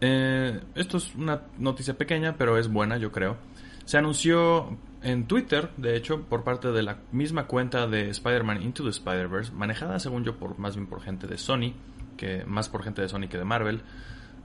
Eh, 0.00 0.60
esto 0.74 0.96
es 0.96 1.14
una 1.14 1.42
noticia 1.58 1.94
pequeña, 1.96 2.36
pero 2.36 2.58
es 2.58 2.68
buena, 2.68 2.96
yo 2.96 3.12
creo. 3.12 3.36
Se 3.84 3.98
anunció 3.98 4.76
en 5.02 5.26
Twitter, 5.26 5.70
de 5.76 5.96
hecho, 5.96 6.22
por 6.22 6.44
parte 6.44 6.72
de 6.72 6.82
la 6.82 6.98
misma 7.12 7.46
cuenta 7.46 7.86
de 7.86 8.08
Spider-Man 8.10 8.62
Into 8.62 8.84
the 8.84 8.90
Spider-Verse, 8.90 9.52
manejada 9.52 9.98
según 9.98 10.24
yo 10.24 10.36
por 10.36 10.58
más 10.58 10.76
bien 10.76 10.86
por 10.86 11.02
gente 11.02 11.26
de 11.26 11.36
Sony, 11.36 11.74
que 12.16 12.44
más 12.46 12.68
por 12.68 12.82
gente 12.82 13.02
de 13.02 13.08
Sony 13.08 13.28
que 13.28 13.38
de 13.38 13.44
Marvel 13.44 13.82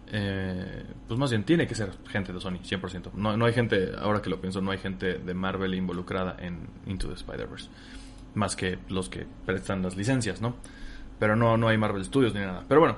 eh, 0.09 0.85
pues 1.07 1.19
más 1.19 1.29
bien 1.29 1.43
tiene 1.43 1.67
que 1.67 1.75
ser 1.75 1.91
gente 2.07 2.31
de 2.31 2.39
Sony, 2.39 2.59
100%. 2.59 3.13
No, 3.13 3.35
no 3.35 3.45
hay 3.45 3.53
gente, 3.53 3.91
ahora 3.97 4.21
que 4.21 4.29
lo 4.29 4.39
pienso, 4.39 4.61
no 4.61 4.71
hay 4.71 4.77
gente 4.77 5.15
de 5.19 5.33
Marvel 5.33 5.73
involucrada 5.73 6.37
en 6.39 6.67
Into 6.85 7.07
the 7.07 7.15
Spider-Verse. 7.15 7.69
Más 8.35 8.55
que 8.55 8.79
los 8.89 9.09
que 9.09 9.25
prestan 9.45 9.81
las 9.81 9.97
licencias, 9.97 10.41
¿no? 10.41 10.55
Pero 11.19 11.35
no, 11.35 11.57
no 11.57 11.67
hay 11.67 11.77
Marvel 11.77 12.05
Studios 12.05 12.33
ni 12.33 12.39
nada. 12.39 12.63
Pero 12.67 12.81
bueno, 12.81 12.97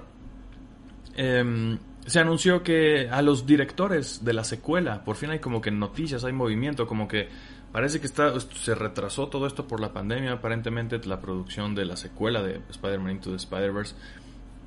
em, 1.15 1.79
se 2.05 2.19
anunció 2.19 2.61
que 2.61 3.09
a 3.09 3.21
los 3.21 3.45
directores 3.45 4.23
de 4.23 4.33
la 4.33 4.43
secuela, 4.43 5.03
por 5.03 5.15
fin 5.15 5.31
hay 5.31 5.39
como 5.39 5.61
que 5.61 5.71
noticias, 5.71 6.23
hay 6.25 6.33
movimiento, 6.33 6.85
como 6.85 7.07
que 7.07 7.29
parece 7.71 7.99
que 7.99 8.07
está, 8.07 8.39
se 8.39 8.75
retrasó 8.75 9.29
todo 9.29 9.47
esto 9.47 9.67
por 9.67 9.79
la 9.79 9.93
pandemia, 9.93 10.33
aparentemente 10.33 10.99
la 11.05 11.19
producción 11.19 11.73
de 11.73 11.85
la 11.85 11.95
secuela 11.95 12.43
de 12.43 12.61
Spider-Man 12.69 13.11
Into 13.13 13.31
the 13.31 13.37
Spider-Verse 13.37 13.95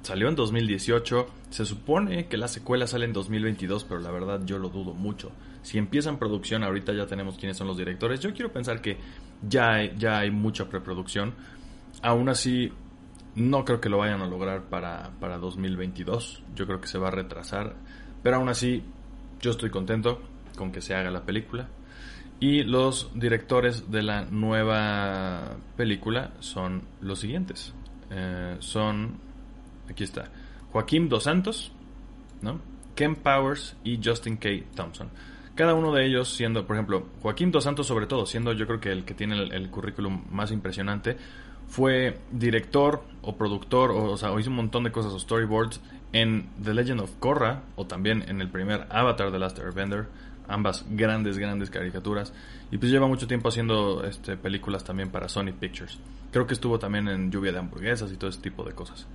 Salió 0.03 0.29
en 0.29 0.35
2018, 0.35 1.27
se 1.51 1.65
supone 1.65 2.27
que 2.27 2.37
la 2.37 2.49
secuela 2.49 2.89
sale 2.89 3.05
en 3.05 3.13
2022, 3.13 3.85
pero 3.85 4.01
la 4.01 4.11
verdad 4.11 4.41
yo 4.45 4.59
lo 4.59 4.69
dudo 4.69 4.95
mucho. 4.95 5.31
Si 5.63 5.79
empieza 5.79 6.11
en 6.11 6.19
producción, 6.19 6.65
ahorita 6.65 6.93
ya 6.93 7.07
tenemos 7.07 7.39
quiénes 7.39 7.57
son 7.57 7.69
los 7.69 7.77
directores. 7.77 8.19
Yo 8.19 8.35
quiero 8.35 8.53
pensar 8.53 8.81
que 8.81 8.99
ya 9.49 9.75
hay, 9.75 9.95
ya 9.97 10.19
hay 10.19 10.33
mucha 10.33 10.69
preproducción. 10.69 11.35
Aún 12.03 12.29
así, 12.29 12.73
no 13.37 13.65
creo 13.65 13.81
que 13.81 13.89
lo 13.89 13.99
vayan 13.99 14.23
a 14.23 14.27
lograr 14.27 14.65
para, 14.65 15.13
para 15.21 15.39
2022. 15.39 16.43
Yo 16.57 16.67
creo 16.67 16.81
que 16.81 16.89
se 16.89 16.99
va 16.99 17.09
a 17.09 17.13
retrasar. 17.13 17.77
Pero 18.25 18.37
aún 18.37 18.49
así, 18.49 18.83
yo 19.41 19.53
estoy 19.53 19.71
contento 19.71 20.21
con 20.57 20.73
que 20.73 20.81
se 20.81 20.97
haga 20.97 21.13
la 21.13 21.25
película. 21.25 21.69
Y 22.41 22.65
los 22.65 23.13
directores 23.15 23.89
de 23.93 24.03
la 24.03 24.25
nueva 24.25 25.57
película 25.77 26.33
son 26.41 26.83
los 27.01 27.21
siguientes. 27.21 27.73
Eh, 28.11 28.57
son 28.59 29.32
Aquí 29.89 30.05
está. 30.05 30.31
Joaquín 30.73 31.09
Dos 31.09 31.25
Santos, 31.25 31.73
¿no? 32.41 32.61
Ken 32.95 33.17
Powers 33.17 33.77
y 33.85 34.01
Justin 34.03 34.37
K. 34.37 34.49
Thompson. 34.75 35.11
Cada 35.55 35.75
uno 35.75 35.93
de 35.93 36.07
ellos 36.07 36.33
siendo, 36.33 36.67
por 36.67 36.77
ejemplo, 36.77 37.07
Joaquín 37.21 37.51
Dos 37.51 37.65
Santos 37.65 37.87
sobre 37.87 38.07
todo, 38.07 38.25
siendo 38.25 38.53
yo 38.53 38.67
creo 38.67 38.81
que 38.81 38.91
el 38.91 39.05
que 39.05 39.15
tiene 39.15 39.43
el, 39.43 39.71
currículum 39.71 40.25
más 40.31 40.51
impresionante, 40.51 41.17
fue 41.69 42.19
director 42.31 43.03
o 43.23 43.37
productor, 43.37 43.91
o, 43.91 44.17
sea, 44.17 44.39
hizo 44.39 44.51
un 44.51 44.57
montón 44.57 44.85
de 44.85 44.93
cosas 44.93 45.13
o 45.13 45.19
storyboards 45.19 45.81
en 46.13 46.49
The 46.63 46.75
Legend 46.75 47.01
of 47.01 47.13
Korra, 47.19 47.63
o 47.77 47.87
también 47.87 48.25
en 48.29 48.41
el 48.41 48.49
primer 48.49 48.87
Avatar 48.91 49.31
The 49.31 49.39
Last 49.39 49.59
Airbender, 49.59 50.07
ambas 50.49 50.85
grandes, 50.91 51.39
grandes 51.39 51.71
caricaturas. 51.71 52.33
Y 52.71 52.79
pues 52.79 52.91
lleva 52.91 53.07
mucho 53.07 53.27
tiempo 53.27 53.49
haciendo 53.49 54.05
este, 54.05 54.37
películas 54.37 54.85
también 54.85 55.11
para 55.11 55.29
Sony 55.29 55.53
Pictures. 55.59 55.99
Creo 56.31 56.47
que 56.47 56.55
estuvo 56.55 56.79
también 56.79 57.09
en 57.09 57.31
Lluvia 57.31 57.53
de 57.53 57.59
Hamburguesas 57.59 58.11
y 58.13 58.17
todo 58.17 58.31
ese 58.31 58.41
tipo 58.41 58.65
de 58.65 58.73
cosas. 58.73 59.07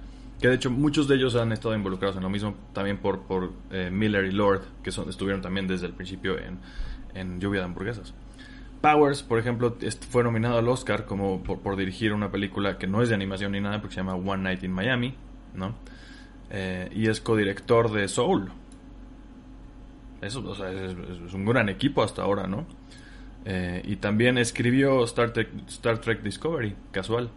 Que 0.42 0.48
de 0.50 0.56
hecho 0.56 0.70
muchos 0.70 1.08
de 1.08 1.16
ellos 1.16 1.36
han 1.36 1.52
estado 1.52 1.74
involucrados 1.76 2.16
en 2.16 2.24
lo 2.24 2.30
mismo, 2.30 2.56
también 2.74 2.98
por, 2.98 3.22
por 3.22 3.54
eh, 3.72 3.90
Miller 3.92 4.26
y 4.26 4.32
Lord, 4.32 4.62
que 4.84 4.92
son, 4.92 5.10
estuvieron 5.10 5.42
también 5.42 5.68
desde 5.68 5.88
el 5.88 5.94
principio 5.94 6.38
en, 6.38 6.60
en 7.16 7.40
Lluvia 7.40 7.62
de 7.62 7.66
Hamburguesas. 7.66 8.14
Powers, 8.82 9.24
por 9.24 9.40
ejemplo, 9.40 9.76
fue 10.10 10.24
nominado 10.24 10.58
al 10.58 10.68
Oscar 10.70 11.06
como 11.06 11.44
por, 11.44 11.76
dirigir 11.76 12.14
una 12.14 12.32
película 12.32 12.78
que 12.78 12.88
no 12.88 13.02
es 13.02 13.10
de 13.10 13.16
animación 13.16 13.54
ni 13.54 13.60
nada, 13.60 13.82
porque 13.82 13.96
se 13.96 14.02
llama 14.02 14.16
One 14.16 14.44
Night 14.44 14.64
in 14.64 14.72
Miami, 14.72 15.16
¿no? 15.56 15.76
Eh, 16.50 16.90
y 16.94 17.08
es 17.08 17.20
codirector 17.20 17.92
de 17.92 18.08
Soul. 18.08 18.52
Eso, 20.22 20.54
es, 20.54 21.34
un 21.34 21.46
gran 21.46 21.70
equipo 21.70 22.04
hasta 22.04 22.22
ahora, 22.22 22.48
¿no? 22.48 22.66
Eh, 23.46 23.82
y 23.86 23.96
también 23.98 24.38
escribió 24.38 25.04
Star 25.06 25.32
Trek, 25.32 25.50
Star 25.68 26.00
Trek 26.00 26.22
Discovery, 26.22 26.76
casual. 26.92 27.30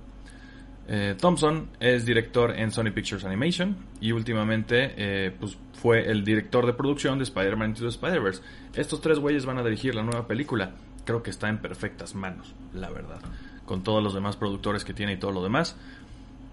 Eh, 0.89 1.15
Thompson 1.21 1.69
es 1.79 2.05
director 2.05 2.51
en 2.59 2.73
Sony 2.73 2.91
Pictures 2.93 3.25
Animation 3.25 3.77
y 4.01 4.11
últimamente 4.11 4.93
eh, 4.97 5.31
pues 5.39 5.57
fue 5.75 6.11
el 6.11 6.25
director 6.25 6.67
de 6.67 6.73
producción 6.73 7.19
de 7.19 7.25
Spider-Man 7.25 7.71
Into 7.71 7.83
the 7.83 7.89
Spider-Verse. 7.89 8.43
Estos 8.75 9.01
tres 9.01 9.19
güeyes 9.19 9.47
van 9.47 9.59
a 9.59 9.63
dirigir 9.63 9.95
la 9.95 10.03
nueva 10.03 10.27
película. 10.27 10.73
Creo 11.05 11.23
que 11.23 11.31
está 11.31 11.49
en 11.49 11.59
perfectas 11.59 12.15
manos, 12.15 12.55
la 12.75 12.91
verdad. 12.91 13.21
Con 13.65 13.85
todos 13.85 14.03
los 14.03 14.15
demás 14.15 14.37
productores 14.37 14.85
que 14.85 14.93
tiene 14.93 15.13
y 15.13 15.17
todo 15.17 15.31
lo 15.31 15.43
demás. 15.43 15.77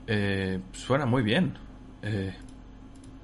Eh, 0.05 0.59
suena 0.71 1.05
muy 1.05 1.23
bien. 1.23 1.57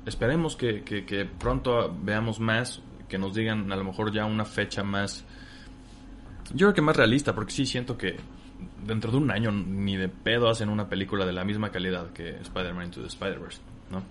esperemos 0.06 0.56
que, 0.56 0.84
que 0.84 1.26
pronto 1.26 1.95
veamos 2.01 2.39
más, 2.39 2.82
que 3.08 3.18
nos 3.20 3.36
digan 3.36 3.72
a 3.72 3.76
lo 3.76 3.84
mejor 3.84 4.12
ya 4.12 4.26
una 4.26 4.45
fecha 4.45 4.84
más... 4.84 5.24
Yo 6.49 6.68
creo 6.68 6.74
que 6.74 6.82
más 6.82 6.97
realista, 6.97 7.34
porque 7.36 7.54
sí 7.54 7.66
siento 7.66 7.97
que 7.97 8.18
dentro 8.86 9.11
de 9.11 9.18
un 9.18 9.32
año 9.32 9.51
ni 9.51 9.97
de 9.97 10.09
pedo 10.09 10.49
hacen 10.49 10.70
una 10.70 10.89
película 10.89 11.26
de 11.26 11.34
la 11.34 11.43
misma 11.43 11.72
calidad 11.72 12.11
que 12.11 12.38
Spider-Man 12.41 12.86
Into 12.86 13.01
the 13.01 13.07
Spider-Verse, 13.07 13.59
¿no? 13.91 14.03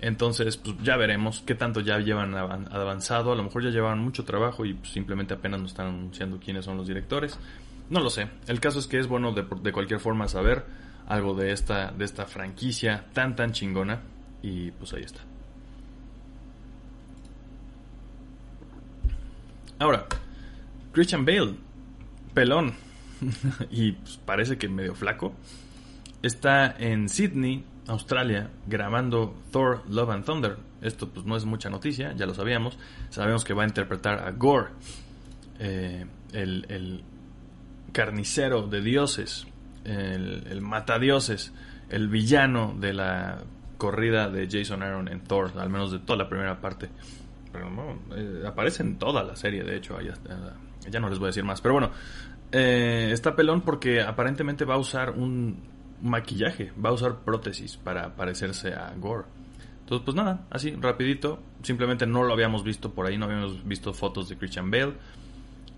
Entonces, 0.00 0.56
pues 0.56 0.76
ya 0.82 0.96
veremos 0.96 1.42
qué 1.46 1.54
tanto 1.54 1.80
ya 1.80 1.98
llevan 1.98 2.34
avanzado. 2.34 3.32
A 3.32 3.36
lo 3.36 3.44
mejor 3.44 3.62
ya 3.62 3.70
llevan 3.70 4.00
mucho 4.00 4.24
trabajo 4.24 4.64
y 4.64 4.74
pues, 4.74 4.90
simplemente 4.90 5.34
apenas 5.34 5.60
nos 5.60 5.70
están 5.70 5.86
anunciando 5.86 6.40
quiénes 6.40 6.64
son 6.64 6.76
los 6.76 6.88
directores. 6.88 7.38
No 7.88 8.00
lo 8.00 8.10
sé. 8.10 8.28
El 8.48 8.58
caso 8.58 8.80
es 8.80 8.88
que 8.88 8.98
es 8.98 9.06
bueno 9.06 9.32
de, 9.32 9.46
de 9.62 9.72
cualquier 9.72 10.00
forma 10.00 10.26
saber 10.26 10.64
algo 11.06 11.34
de 11.34 11.52
esta, 11.52 11.92
de 11.92 12.04
esta 12.04 12.26
franquicia 12.26 13.04
tan 13.12 13.36
tan 13.36 13.52
chingona. 13.52 14.00
Y 14.42 14.72
pues 14.72 14.92
ahí 14.92 15.02
está. 15.02 15.20
Ahora, 19.78 20.06
Christian 20.92 21.24
Bale, 21.24 21.54
pelón, 22.34 22.74
y 23.70 23.92
pues, 23.92 24.18
parece 24.24 24.58
que 24.58 24.68
medio 24.68 24.94
flaco, 24.94 25.34
está 26.22 26.74
en 26.78 27.08
Sydney, 27.08 27.64
Australia, 27.88 28.50
grabando 28.66 29.34
Thor 29.50 29.82
Love 29.88 30.10
and 30.10 30.24
Thunder. 30.24 30.56
Esto 30.80 31.08
pues 31.08 31.26
no 31.26 31.36
es 31.36 31.44
mucha 31.44 31.70
noticia, 31.70 32.12
ya 32.14 32.26
lo 32.26 32.34
sabíamos. 32.34 32.78
Sabemos 33.10 33.44
que 33.44 33.54
va 33.54 33.62
a 33.62 33.66
interpretar 33.66 34.26
a 34.26 34.30
Gore, 34.32 34.70
eh, 35.58 36.06
el, 36.32 37.04
carnicero 37.92 38.66
de 38.66 38.80
dioses, 38.80 39.46
el, 39.84 40.46
el 40.48 40.60
matadioses, 40.62 41.52
el 41.90 42.08
villano 42.08 42.74
de 42.78 42.94
la 42.94 43.42
corrida 43.76 44.30
de 44.30 44.48
Jason 44.50 44.82
Aaron 44.82 45.08
en 45.08 45.20
Thor, 45.24 45.52
al 45.58 45.68
menos 45.68 45.92
de 45.92 45.98
toda 45.98 46.16
la 46.16 46.28
primera 46.28 46.60
parte. 46.60 46.88
Pero 47.52 47.68
no, 47.68 47.98
eh, 48.16 48.44
aparece 48.46 48.82
en 48.82 48.96
toda 48.96 49.22
la 49.22 49.36
serie, 49.36 49.62
de 49.62 49.76
hecho, 49.76 49.98
ya 50.00 51.00
no 51.00 51.08
les 51.10 51.18
voy 51.18 51.26
a 51.26 51.30
decir 51.30 51.44
más. 51.44 51.60
Pero 51.60 51.74
bueno, 51.74 51.90
eh, 52.52 53.10
está 53.12 53.34
pelón 53.34 53.62
porque 53.62 54.02
aparentemente 54.02 54.64
va 54.64 54.74
a 54.74 54.78
usar 54.78 55.10
un 55.10 55.62
maquillaje, 56.02 56.72
va 56.84 56.90
a 56.90 56.92
usar 56.92 57.20
prótesis 57.20 57.76
para 57.76 58.14
parecerse 58.14 58.74
a 58.74 58.92
Gore. 58.96 59.24
Entonces, 59.80 60.04
pues 60.04 60.14
nada, 60.14 60.46
así, 60.50 60.72
rapidito. 60.78 61.40
Simplemente 61.62 62.06
no 62.06 62.22
lo 62.22 62.32
habíamos 62.32 62.62
visto 62.62 62.92
por 62.92 63.06
ahí, 63.06 63.16
no 63.16 63.24
habíamos 63.26 63.66
visto 63.66 63.92
fotos 63.92 64.28
de 64.28 64.36
Christian 64.36 64.70
Bale. 64.70 64.94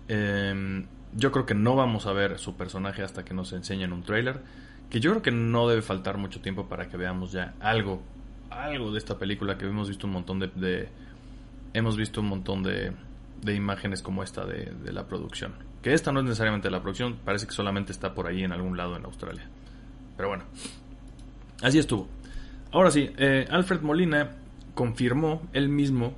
Em, 0.07 0.85
yo 1.13 1.31
creo 1.31 1.45
que 1.45 1.55
no 1.55 1.75
vamos 1.75 2.05
a 2.07 2.13
ver 2.13 2.37
su 2.39 2.55
personaje 2.55 3.03
hasta 3.03 3.23
que 3.23 3.33
nos 3.33 3.53
enseñen 3.53 3.93
un 3.93 4.03
trailer. 4.03 4.41
Que 4.89 4.99
yo 4.99 5.11
creo 5.11 5.21
que 5.21 5.31
no 5.31 5.67
debe 5.67 5.81
faltar 5.81 6.17
mucho 6.17 6.41
tiempo 6.41 6.67
para 6.67 6.87
que 6.87 6.97
veamos 6.97 7.31
ya 7.31 7.55
algo, 7.59 8.03
algo 8.49 8.91
de 8.91 8.99
esta 8.99 9.17
película 9.17 9.57
que 9.57 9.65
hemos 9.65 9.87
visto 9.87 10.07
un 10.07 10.13
montón 10.13 10.39
de, 10.39 10.89
hemos 11.73 11.97
visto 11.97 12.21
un 12.21 12.27
montón 12.27 12.63
de, 12.63 12.93
de 13.41 13.55
imágenes 13.55 14.01
como 14.01 14.23
esta 14.23 14.45
de, 14.45 14.65
de 14.83 14.93
la 14.93 15.07
producción. 15.07 15.53
Que 15.85 15.93
esta 15.93 16.11
no 16.11 16.21
es 16.21 16.25
necesariamente 16.25 16.71
la 16.71 16.81
producción, 16.81 17.17
parece 17.23 17.45
que 17.45 17.53
solamente 17.53 17.91
está 17.91 18.15
por 18.15 18.25
ahí 18.25 18.43
en 18.43 18.51
algún 18.51 18.75
lado 18.75 18.97
en 18.97 19.05
Australia. 19.05 19.47
Pero 20.17 20.29
bueno, 20.29 20.45
así 21.61 21.77
estuvo. 21.77 22.07
Ahora 22.71 22.89
sí, 22.89 23.11
eh, 23.17 23.45
Alfred 23.51 23.81
Molina 23.81 24.31
confirmó 24.73 25.43
él 25.53 25.69
mismo, 25.69 26.15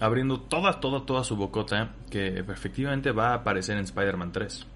abriendo 0.00 0.40
toda, 0.40 0.80
toda, 0.80 1.04
toda 1.04 1.22
su 1.22 1.36
bocota, 1.36 1.90
que 2.08 2.38
efectivamente 2.38 3.12
va 3.12 3.32
a 3.32 3.34
aparecer 3.34 3.76
en 3.76 3.84
Spider-Man 3.84 4.32
3. 4.32 4.66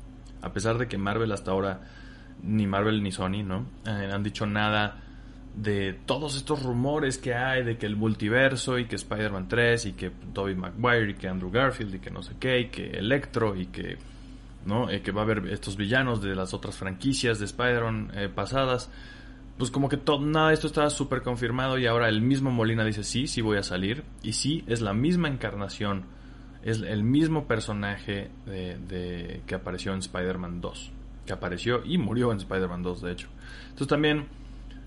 A 0.43 0.53
pesar 0.53 0.77
de 0.77 0.89
que 0.89 0.99
Marvel 0.99 1.33
hasta 1.33 1.51
ahora, 1.51 1.81
ni 2.43 2.67
Marvel 2.67 3.03
ni 3.03 3.13
Sony, 3.13 3.43
¿no? 3.43 3.65
Eh, 3.87 4.11
han 4.13 4.23
dicho 4.23 4.45
nada 4.45 5.01
de 5.57 5.95
todos 6.05 6.37
estos 6.37 6.63
rumores 6.63 7.17
que 7.17 7.33
hay 7.33 7.65
de 7.65 7.79
que 7.79 7.87
el 7.87 7.97
multiverso 7.97 8.79
y 8.79 8.85
que 8.85 8.97
Spider-Man 8.97 9.49
3 9.49 9.87
y 9.87 9.93
que 9.95 10.11
Tobey 10.35 10.55
Maguire 10.55 11.13
y 11.13 11.15
que 11.15 11.29
Andrew 11.29 11.51
Garfield 11.51 11.95
y 11.95 11.99
que 12.01 12.11
no 12.11 12.23
sé 12.23 12.35
qué 12.39 12.61
y 12.61 12.69
que 12.69 12.91
Electro 12.91 13.57
y 13.57 13.69
que 13.69 13.97
¿no? 14.67 14.91
Eh, 14.91 15.03
que 15.03 15.13
va 15.13 15.23
a 15.23 15.25
haber 15.25 15.47
estos 15.49 15.77
villanos 15.77 16.23
de 16.23 16.35
las 16.35 16.55
otras 16.55 16.77
franquicias 16.77 17.39
de 17.39 17.45
Spider-Man 17.47 18.13
eh, 18.15 18.29
pasadas. 18.29 18.91
Pues 19.59 19.71
como 19.71 19.89
que 19.89 19.97
todo, 19.97 20.21
nada 20.21 20.49
de 20.49 20.55
esto 20.55 20.67
estaba 20.67 20.91
súper 20.91 21.23
confirmado 21.23 21.79
y 21.79 21.87
ahora 21.87 22.09
el 22.09 22.23
mismo 22.23 22.51
Molina 22.51 22.85
dice 22.85 23.05
sí, 23.05 23.27
sí 23.27 23.41
voy 23.41 23.59
a 23.59 23.63
salir. 23.63 24.05
Y 24.23 24.33
sí, 24.33 24.65
es 24.67 24.81
la 24.81 24.95
misma 24.95 25.29
encarnación, 25.29 26.07
es 26.63 26.81
el 26.81 27.05
mismo 27.05 27.47
personaje 27.47 28.31
de, 28.47 29.43
que 29.47 29.55
apareció 29.55 29.93
en 29.93 30.01
Spider-Man 30.01 30.61
2. 30.61 30.93
Que 31.27 31.33
apareció 31.33 31.85
y 31.85 31.99
murió 31.99 32.33
en 32.33 32.39
Spider-Man 32.39 32.83
2, 32.83 33.03
de 33.03 33.13
hecho. 33.13 33.29
Entonces 33.65 33.87
también 33.87 34.27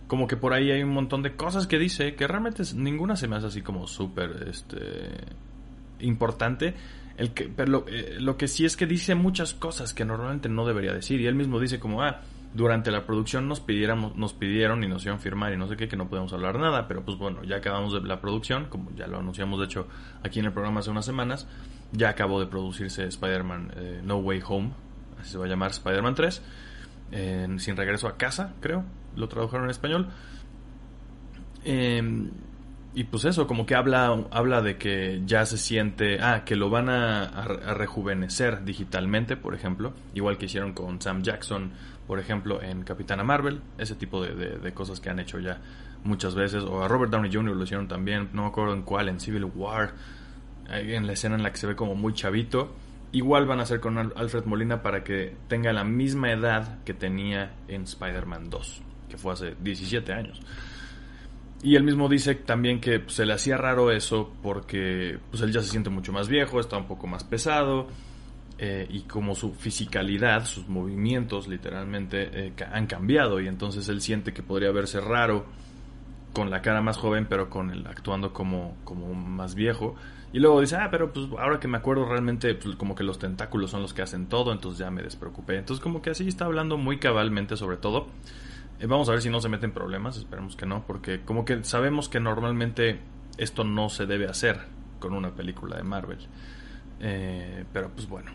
como 0.08 0.28
que 0.28 0.38
por 0.38 0.54
ahí 0.54 0.72
hay 0.72 0.84
un 0.84 0.94
montón 0.94 1.22
de 1.22 1.36
cosas 1.36 1.68
que 1.68 1.78
dice 1.78 2.16
que 2.16 2.28
realmente 2.28 2.64
ninguna 2.76 3.16
se 3.16 3.28
me 3.28 3.36
hace 3.36 3.48
así 3.48 3.62
como 3.62 3.88
súper 3.88 4.48
este 4.50 5.26
importante 6.00 6.76
el 7.18 7.34
que, 7.34 7.50
pero 7.50 7.86
eh, 7.88 8.18
lo, 8.20 8.38
que 8.38 8.48
sí 8.48 8.64
es 8.66 8.78
que 8.78 8.86
dice 8.86 9.16
muchas 9.16 9.54
cosas 9.54 9.94
que 9.94 10.06
normalmente 10.06 10.50
no 10.50 10.66
debería 10.66 10.94
decir. 10.94 11.20
Y 11.20 11.26
él 11.26 11.34
mismo 11.34 11.60
dice 11.60 11.80
como, 11.80 12.04
ah, 12.04 12.22
durante 12.54 12.92
la 12.92 13.06
producción 13.06 13.48
nos, 13.48 13.60
pidiéramos, 13.60 14.16
nos 14.16 14.34
pidieron 14.34 14.84
y 14.84 14.88
nos 14.88 15.04
iban 15.04 15.18
a 15.18 15.20
firmar 15.20 15.52
y 15.52 15.58
no 15.58 15.68
sé 15.68 15.76
qué, 15.76 15.88
que 15.88 15.98
no 15.98 16.08
podemos 16.08 16.32
hablar 16.34 16.60
nada. 16.60 16.88
Pero 16.88 17.04
pues 17.04 17.18
bueno, 17.18 17.44
ya 17.44 17.58
acabamos 17.58 17.94
de 17.94 18.02
la 18.02 18.22
producción, 18.22 18.66
como 18.70 18.92
ya 18.96 19.08
lo 19.08 19.18
anunciamos 19.18 19.60
de 19.60 19.66
hecho 19.66 19.88
aquí 20.24 20.40
en 20.40 20.46
el 20.46 20.54
programa 20.54 20.82
hace 20.82 20.92
unas 20.92 21.06
semanas. 21.06 21.48
Ya 21.92 22.10
acabó 22.10 22.40
de 22.40 22.46
producirse 22.46 23.06
Spider-Man 23.06 23.74
eh, 23.76 24.02
No 24.04 24.18
Way 24.18 24.44
Home, 24.48 24.72
así 25.20 25.32
se 25.32 25.38
va 25.40 25.46
a 25.46 25.48
llamar 25.48 25.72
Spider-Man 25.72 26.14
3. 26.14 26.42
sin 27.58 27.78
regreso 27.78 28.08
a 28.08 28.18
casa, 28.18 28.54
creo, 28.60 28.86
lo 29.16 29.28
tradujeron 29.28 29.66
en 29.66 29.72
español. 29.72 30.10
Eh, 31.64 32.30
y 32.98 33.04
pues 33.04 33.26
eso, 33.26 33.46
como 33.46 33.68
que 33.68 33.76
habla, 33.76 34.26
habla 34.32 34.64
de 34.64 34.80
que 34.80 35.22
ya 35.24 35.46
se 35.46 35.60
siente, 35.60 36.20
ah, 36.20 36.44
que 36.44 36.56
lo 36.56 36.72
van 36.72 36.90
a, 36.90 37.44
rejuvenecer 37.76 38.66
digitalmente, 38.66 39.38
por 39.38 39.54
ejemplo, 39.54 39.94
igual 40.16 40.40
que 40.40 40.48
hicieron 40.48 40.74
con 40.74 41.00
Sam 41.00 41.22
Jackson, 41.22 41.74
por 42.08 42.20
ejemplo, 42.20 42.60
en 42.60 42.82
Capitana 42.82 43.24
Marvel, 43.24 43.62
ese 43.78 43.94
tipo 43.94 44.24
de, 44.24 44.74
cosas 44.74 45.00
que 45.00 45.12
han 45.12 45.20
hecho 45.20 45.38
ya 45.38 45.62
muchas 46.06 46.34
veces, 46.34 46.64
o 46.64 46.82
a 46.82 46.88
Robert 46.88 47.12
Downey 47.12 47.32
Jr. 47.32 47.56
lo 47.56 47.64
hicieron 47.66 47.88
también, 47.88 48.30
no 48.34 48.42
me 48.42 48.48
acuerdo 48.48 48.74
en 48.74 48.82
cuál, 48.82 49.10
en 49.10 49.20
Civil 49.20 49.46
War, 49.46 49.94
en 50.68 51.06
la 51.06 51.14
escena 51.14 51.36
en 51.36 51.44
la 51.44 51.52
que 51.52 51.58
se 51.58 51.68
ve 51.68 51.76
como 51.76 51.94
muy 51.94 52.16
chavito, 52.16 52.74
igual 53.12 53.46
van 53.46 53.60
a 53.60 53.64
hacer 53.64 53.80
con 53.80 54.00
Alfred 54.00 54.46
Molina 54.46 54.82
para 54.82 55.04
que 55.04 55.36
tenga 55.48 55.72
la 55.72 55.84
misma 55.84 56.32
edad 56.32 56.84
que 56.84 56.96
tenía 56.96 57.54
en 57.68 57.84
Spider-Man 57.84 58.50
2, 58.50 58.82
que 59.08 59.18
fue 59.20 59.34
hace 59.34 59.54
17 59.62 60.14
años. 60.14 60.42
Y 61.64 61.76
él 61.76 61.84
mismo 61.84 62.08
dice 62.08 62.36
también 62.36 62.80
que 62.80 63.04
se 63.08 63.26
le 63.26 63.34
hacía 63.34 63.58
raro 63.58 63.92
eso 63.92 64.32
porque 64.44 65.18
pues 65.32 65.42
él 65.42 65.52
ya 65.52 65.62
se 65.62 65.70
siente 65.70 65.90
mucho 65.90 66.14
más 66.14 66.28
viejo, 66.28 66.60
está 66.60 66.78
un 66.78 66.88
poco 66.88 67.08
más 67.08 67.24
pesado 67.24 67.88
eh, 68.60 68.88
y 68.90 69.02
como 69.02 69.34
su 69.34 69.54
fisicalidad, 69.54 70.46
sus 70.46 70.68
movimientos 70.68 71.48
literalmente 71.48 72.48
eh, 72.48 72.54
han 72.72 72.86
cambiado 72.86 73.40
y 73.42 73.48
entonces 73.48 73.90
él 73.90 74.02
siente 74.02 74.34
que 74.34 74.44
podría 74.44 74.72
verse 74.72 75.02
raro 75.02 75.46
con 76.32 76.52
la 76.52 76.62
cara 76.62 76.82
más 76.82 76.98
joven 76.98 77.26
pero 77.28 77.50
con 77.50 77.72
él 77.72 77.86
actuando 77.88 78.34
como, 78.34 78.78
como 78.84 79.14
más 79.16 79.56
viejo. 79.56 79.96
Y 80.34 80.40
luego 80.40 80.62
dice, 80.62 80.76
ah, 80.76 80.90
pero 80.92 81.12
pues 81.12 81.28
ahora 81.40 81.60
que 81.60 81.68
me 81.68 81.78
acuerdo 81.78 82.06
realmente 82.06 82.54
pues, 82.54 82.76
como 82.76 82.94
que 82.94 83.04
los 83.04 83.18
tentáculos 83.18 83.72
son 83.72 83.82
los 83.82 83.94
que 83.94 84.02
hacen 84.04 84.28
todo, 84.28 84.52
entonces 84.52 84.78
ya 84.78 84.92
me 84.92 85.02
despreocupé. 85.02 85.58
Entonces 85.58 85.82
como 85.82 86.04
que 86.04 86.12
así 86.12 86.28
está 86.28 86.46
hablando 86.46 86.78
muy 86.78 87.00
cabalmente 87.00 87.58
sobre 87.58 87.78
todo. 87.78 88.08
Eh, 88.80 88.86
vamos 88.86 89.10
a 89.10 89.14
ver 89.14 89.22
si 89.22 89.30
no 89.30 89.40
se 89.40 89.50
meten 89.50 89.72
problemas, 89.72 90.18
esperemos 90.18 90.56
que 90.56 90.66
no, 90.66 90.86
porque 90.86 91.22
como 91.22 91.46
que 91.46 91.64
sabemos 91.64 92.10
que 92.10 92.20
normalmente 92.20 93.00
esto 93.38 93.64
no 93.64 93.90
se 93.90 94.06
debe 94.06 94.28
hacer 94.28 94.60
con 95.00 95.14
una 95.14 95.32
película 95.32 95.78
de 95.78 95.84
Marvel. 95.84 96.20
Eh, 97.00 97.66
pero 97.74 97.90
pues 97.90 98.08
bueno. 98.08 98.32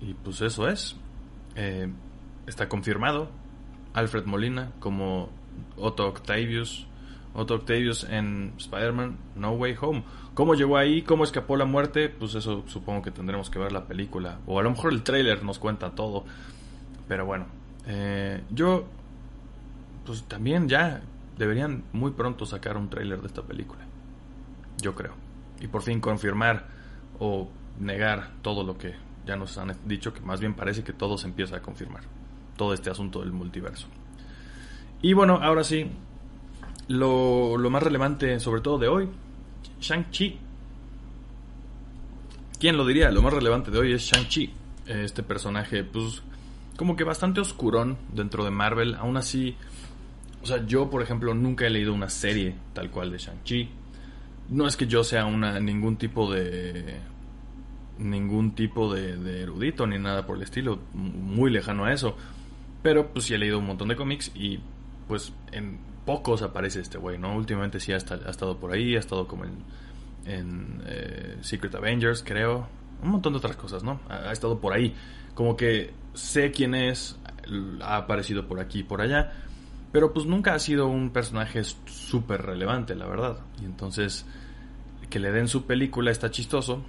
y 0.00 0.14
pues 0.14 0.40
eso 0.40 0.68
es. 0.68 0.96
está 2.46 2.68
confirmado 2.68 3.30
Alfred 3.94 4.24
Molina 4.24 4.72
como 4.80 5.30
Otto 5.76 6.06
Octavius. 6.06 6.86
Otto 7.34 7.54
Octavius 7.54 8.04
en 8.04 8.52
Spider-Man 8.58 9.16
No 9.36 9.52
Way 9.52 9.76
Home. 9.80 10.04
¿Cómo 10.34 10.54
llegó 10.54 10.76
ahí? 10.76 11.02
¿Cómo 11.02 11.24
escapó 11.24 11.56
la 11.56 11.64
muerte? 11.64 12.08
Pues 12.08 12.34
eso 12.34 12.64
supongo 12.66 13.02
que 13.02 13.10
tendremos 13.10 13.48
que 13.48 13.58
ver 13.58 13.72
la 13.72 13.86
película. 13.86 14.38
O 14.46 14.58
a 14.58 14.62
lo 14.62 14.70
mejor 14.70 14.92
el 14.92 15.02
trailer 15.02 15.42
nos 15.42 15.58
cuenta 15.58 15.90
todo. 15.90 16.24
Pero 17.08 17.24
bueno, 17.24 17.46
eh, 17.86 18.42
yo, 18.50 18.84
pues 20.04 20.22
también 20.24 20.68
ya 20.68 21.02
deberían 21.38 21.84
muy 21.92 22.12
pronto 22.12 22.46
sacar 22.46 22.76
un 22.76 22.88
trailer 22.88 23.20
de 23.20 23.26
esta 23.26 23.42
película. 23.42 23.82
Yo 24.80 24.94
creo. 24.94 25.14
Y 25.60 25.68
por 25.68 25.82
fin 25.82 26.00
confirmar 26.00 26.66
o 27.18 27.48
negar 27.78 28.30
todo 28.42 28.64
lo 28.64 28.76
que 28.76 28.94
ya 29.26 29.36
nos 29.36 29.56
han 29.58 29.76
dicho, 29.84 30.12
que 30.12 30.20
más 30.20 30.40
bien 30.40 30.54
parece 30.54 30.82
que 30.82 30.92
todo 30.92 31.16
se 31.16 31.26
empieza 31.26 31.56
a 31.56 31.62
confirmar. 31.62 32.02
Todo 32.56 32.74
este 32.74 32.90
asunto 32.90 33.20
del 33.20 33.32
multiverso. 33.32 33.86
Y 35.00 35.14
bueno, 35.14 35.38
ahora 35.42 35.64
sí, 35.64 35.90
lo, 36.88 37.56
lo 37.56 37.70
más 37.70 37.82
relevante 37.82 38.38
sobre 38.40 38.60
todo 38.60 38.78
de 38.78 38.88
hoy, 38.88 39.08
Shang-Chi. 39.80 40.38
¿Quién 42.58 42.76
lo 42.76 42.86
diría? 42.86 43.10
Lo 43.10 43.22
más 43.22 43.32
relevante 43.32 43.70
de 43.70 43.78
hoy 43.78 43.92
es 43.92 44.02
Shang-Chi. 44.02 44.52
Este 44.86 45.22
personaje, 45.22 45.84
pues, 45.84 46.22
como 46.76 46.96
que 46.96 47.04
bastante 47.04 47.40
oscurón 47.40 47.98
dentro 48.12 48.44
de 48.44 48.50
Marvel. 48.50 48.94
Aún 48.94 49.16
así, 49.16 49.56
o 50.42 50.46
sea, 50.46 50.64
yo, 50.66 50.90
por 50.90 51.02
ejemplo, 51.02 51.34
nunca 51.34 51.66
he 51.66 51.70
leído 51.70 51.92
una 51.92 52.08
serie 52.08 52.54
tal 52.72 52.90
cual 52.90 53.10
de 53.10 53.18
Shang-Chi. 53.18 53.70
No 54.50 54.66
es 54.66 54.76
que 54.76 54.86
yo 54.86 55.04
sea 55.04 55.24
una, 55.24 55.60
ningún 55.60 55.96
tipo 55.96 56.32
de. 56.32 57.00
ningún 57.98 58.54
tipo 58.54 58.92
de, 58.92 59.16
de 59.16 59.42
erudito 59.42 59.86
ni 59.86 59.98
nada 59.98 60.26
por 60.26 60.36
el 60.36 60.42
estilo. 60.42 60.78
Muy 60.92 61.50
lejano 61.50 61.84
a 61.84 61.92
eso. 61.92 62.16
Pero, 62.82 63.12
pues, 63.12 63.26
sí 63.26 63.34
he 63.34 63.38
leído 63.38 63.58
un 63.58 63.66
montón 63.66 63.88
de 63.88 63.96
cómics 63.96 64.32
y, 64.34 64.58
pues, 65.06 65.32
en 65.52 65.78
pocos 66.04 66.42
aparece 66.42 66.80
este 66.80 66.98
güey, 66.98 67.18
¿no? 67.18 67.36
Últimamente 67.36 67.80
sí 67.80 67.92
ha, 67.92 67.96
estado 67.96 68.58
por 68.58 68.72
ahí, 68.72 68.96
ha 68.96 68.98
estado 68.98 69.26
como 69.26 69.44
en, 69.44 69.62
en 70.26 70.82
eh, 70.86 71.38
Secret 71.42 71.74
Avengers, 71.74 72.22
creo. 72.26 72.68
Un 73.02 73.10
montón 73.10 73.32
de 73.32 73.38
otras 73.38 73.56
cosas, 73.56 73.82
¿no? 73.82 74.00
Ha, 74.08 74.32
estado 74.32 74.60
por 74.60 74.72
ahí. 74.72 74.94
Como 75.34 75.56
que 75.56 75.92
sé 76.14 76.50
quién 76.50 76.74
es, 76.74 77.18
ha 77.82 77.96
aparecido 77.96 78.46
por 78.46 78.60
aquí 78.60 78.80
y 78.80 78.84
por 78.84 79.00
allá. 79.00 79.32
Pero 79.92 80.12
pues 80.12 80.26
nunca 80.26 80.54
ha 80.54 80.58
sido 80.58 80.88
un 80.88 81.10
personaje 81.10 81.62
súper 81.64 82.42
relevante, 82.42 82.94
la 82.94 83.06
verdad. 83.06 83.38
Y 83.60 83.64
entonces, 83.64 84.26
que 85.10 85.18
le 85.18 85.32
den 85.32 85.48
su 85.48 85.66
película 85.66 86.10
está 86.10 86.30
chistoso. 86.30 86.82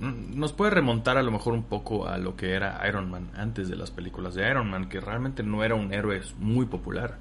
Nos 0.00 0.52
puede 0.52 0.72
remontar 0.72 1.16
a 1.16 1.22
lo 1.22 1.30
mejor 1.30 1.54
un 1.54 1.64
poco 1.64 2.06
a 2.06 2.18
lo 2.18 2.36
que 2.36 2.52
era 2.52 2.82
Iron 2.88 3.10
Man 3.10 3.30
antes 3.34 3.68
de 3.68 3.76
las 3.76 3.90
películas 3.90 4.34
de 4.34 4.48
Iron 4.48 4.70
Man, 4.70 4.88
que 4.88 5.00
realmente 5.00 5.42
no 5.42 5.64
era 5.64 5.74
un 5.74 5.92
héroe 5.92 6.20
muy 6.38 6.66
popular 6.66 7.18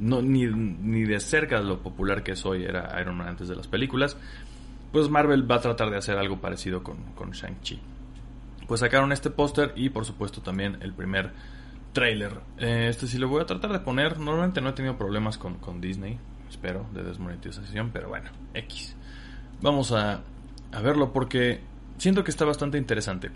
no, 0.00 0.22
ni, 0.22 0.46
ni 0.46 1.04
de 1.04 1.20
cerca 1.20 1.58
de 1.58 1.64
lo 1.64 1.80
popular 1.80 2.22
que 2.22 2.36
soy 2.36 2.64
era 2.64 2.96
Iron 3.00 3.16
Man 3.16 3.28
antes 3.28 3.48
de 3.48 3.56
las 3.56 3.66
películas, 3.66 4.16
pues 4.92 5.08
Marvel 5.08 5.50
va 5.50 5.56
a 5.56 5.60
tratar 5.60 5.90
de 5.90 5.96
hacer 5.96 6.16
algo 6.16 6.40
parecido 6.40 6.82
con, 6.82 6.96
con 7.14 7.30
Shang-Chi. 7.30 7.78
Pues 8.68 8.80
sacaron 8.80 9.10
este 9.10 9.30
póster 9.30 9.72
y 9.74 9.88
por 9.88 10.04
supuesto 10.04 10.42
también 10.42 10.76
el 10.82 10.92
primer 10.92 11.32
trailer. 11.92 12.40
Eh, 12.58 12.86
este 12.88 13.06
sí 13.06 13.18
lo 13.18 13.26
voy 13.28 13.42
a 13.42 13.46
tratar 13.46 13.72
de 13.72 13.80
poner. 13.80 14.20
Normalmente 14.20 14.60
no 14.60 14.68
he 14.68 14.72
tenido 14.74 14.96
problemas 14.96 15.38
con, 15.38 15.54
con 15.54 15.80
Disney, 15.80 16.18
espero, 16.48 16.86
de 16.92 17.02
desmonetización, 17.02 17.90
pero 17.90 18.08
bueno, 18.08 18.30
X. 18.54 18.94
Vamos 19.62 19.90
a, 19.90 20.20
a 20.70 20.80
verlo 20.80 21.12
porque 21.12 21.60
siento 21.96 22.22
que 22.22 22.30
está 22.30 22.44
bastante 22.44 22.78
interesante. 22.78 23.30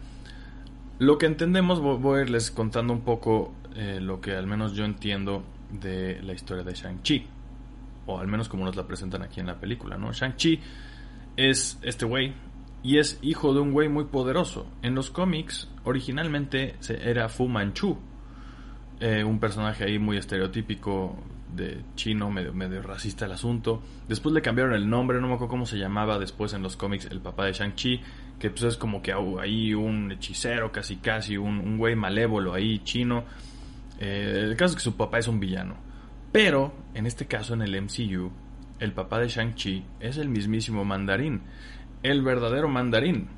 Lo 0.98 1.18
que 1.18 1.26
entendemos, 1.26 1.80
voy 1.80 2.20
a 2.20 2.22
irles 2.22 2.50
contando 2.50 2.92
un 2.92 3.00
poco 3.00 3.52
eh, 3.74 3.98
lo 4.00 4.20
que 4.20 4.36
al 4.36 4.46
menos 4.46 4.74
yo 4.74 4.84
entiendo 4.84 5.42
de 5.70 6.20
la 6.22 6.34
historia 6.34 6.62
de 6.62 6.74
Shang-Chi. 6.74 7.26
O 8.06 8.18
al 8.18 8.28
menos 8.28 8.48
como 8.48 8.64
nos 8.64 8.76
la 8.76 8.86
presentan 8.86 9.22
aquí 9.22 9.40
en 9.40 9.46
la 9.46 9.58
película, 9.58 9.96
¿no? 9.96 10.12
Shang-Chi 10.12 10.60
es 11.36 11.78
este 11.82 12.04
güey 12.04 12.34
y 12.82 12.98
es 12.98 13.18
hijo 13.22 13.54
de 13.54 13.60
un 13.60 13.72
güey 13.72 13.88
muy 13.88 14.04
poderoso. 14.04 14.66
En 14.82 14.94
los 14.94 15.10
cómics, 15.10 15.68
originalmente 15.84 16.76
era 16.88 17.28
Fu 17.28 17.48
Manchu, 17.48 17.98
eh, 19.00 19.24
un 19.24 19.38
personaje 19.38 19.84
ahí 19.84 19.98
muy 19.98 20.16
estereotípico 20.16 21.16
de 21.54 21.82
chino, 21.94 22.30
medio, 22.30 22.52
medio 22.52 22.82
racista 22.82 23.26
el 23.26 23.32
asunto. 23.32 23.82
Después 24.08 24.34
le 24.34 24.42
cambiaron 24.42 24.74
el 24.74 24.88
nombre, 24.88 25.20
no 25.20 25.28
me 25.28 25.34
acuerdo 25.34 25.50
cómo 25.50 25.66
se 25.66 25.78
llamaba 25.78 26.18
después 26.18 26.54
en 26.54 26.62
los 26.62 26.76
cómics 26.76 27.06
el 27.10 27.20
papá 27.20 27.46
de 27.46 27.52
Shang-Chi, 27.52 28.00
que 28.38 28.50
pues 28.50 28.62
es 28.62 28.76
como 28.76 29.02
que 29.02 29.12
ahí 29.40 29.74
un 29.74 30.12
hechicero, 30.12 30.72
casi 30.72 30.96
casi, 30.96 31.36
un, 31.36 31.78
güey 31.78 31.94
malévolo 31.94 32.54
ahí 32.54 32.80
chino 32.80 33.24
eh, 33.98 34.46
el 34.48 34.56
caso 34.56 34.72
es 34.72 34.76
que 34.76 34.82
su 34.82 34.96
papá 34.96 35.18
es 35.18 35.28
un 35.28 35.38
villano. 35.38 35.76
Pero, 36.32 36.74
en 36.94 37.06
este 37.06 37.26
caso, 37.26 37.54
en 37.54 37.62
el 37.62 37.80
MCU, 37.80 38.32
el 38.80 38.92
papá 38.92 39.20
de 39.20 39.28
Shang-Chi 39.28 39.84
es 40.00 40.16
el 40.16 40.28
mismísimo 40.28 40.84
mandarín. 40.84 41.42
El 42.02 42.22
verdadero 42.22 42.68
mandarín. 42.68 43.28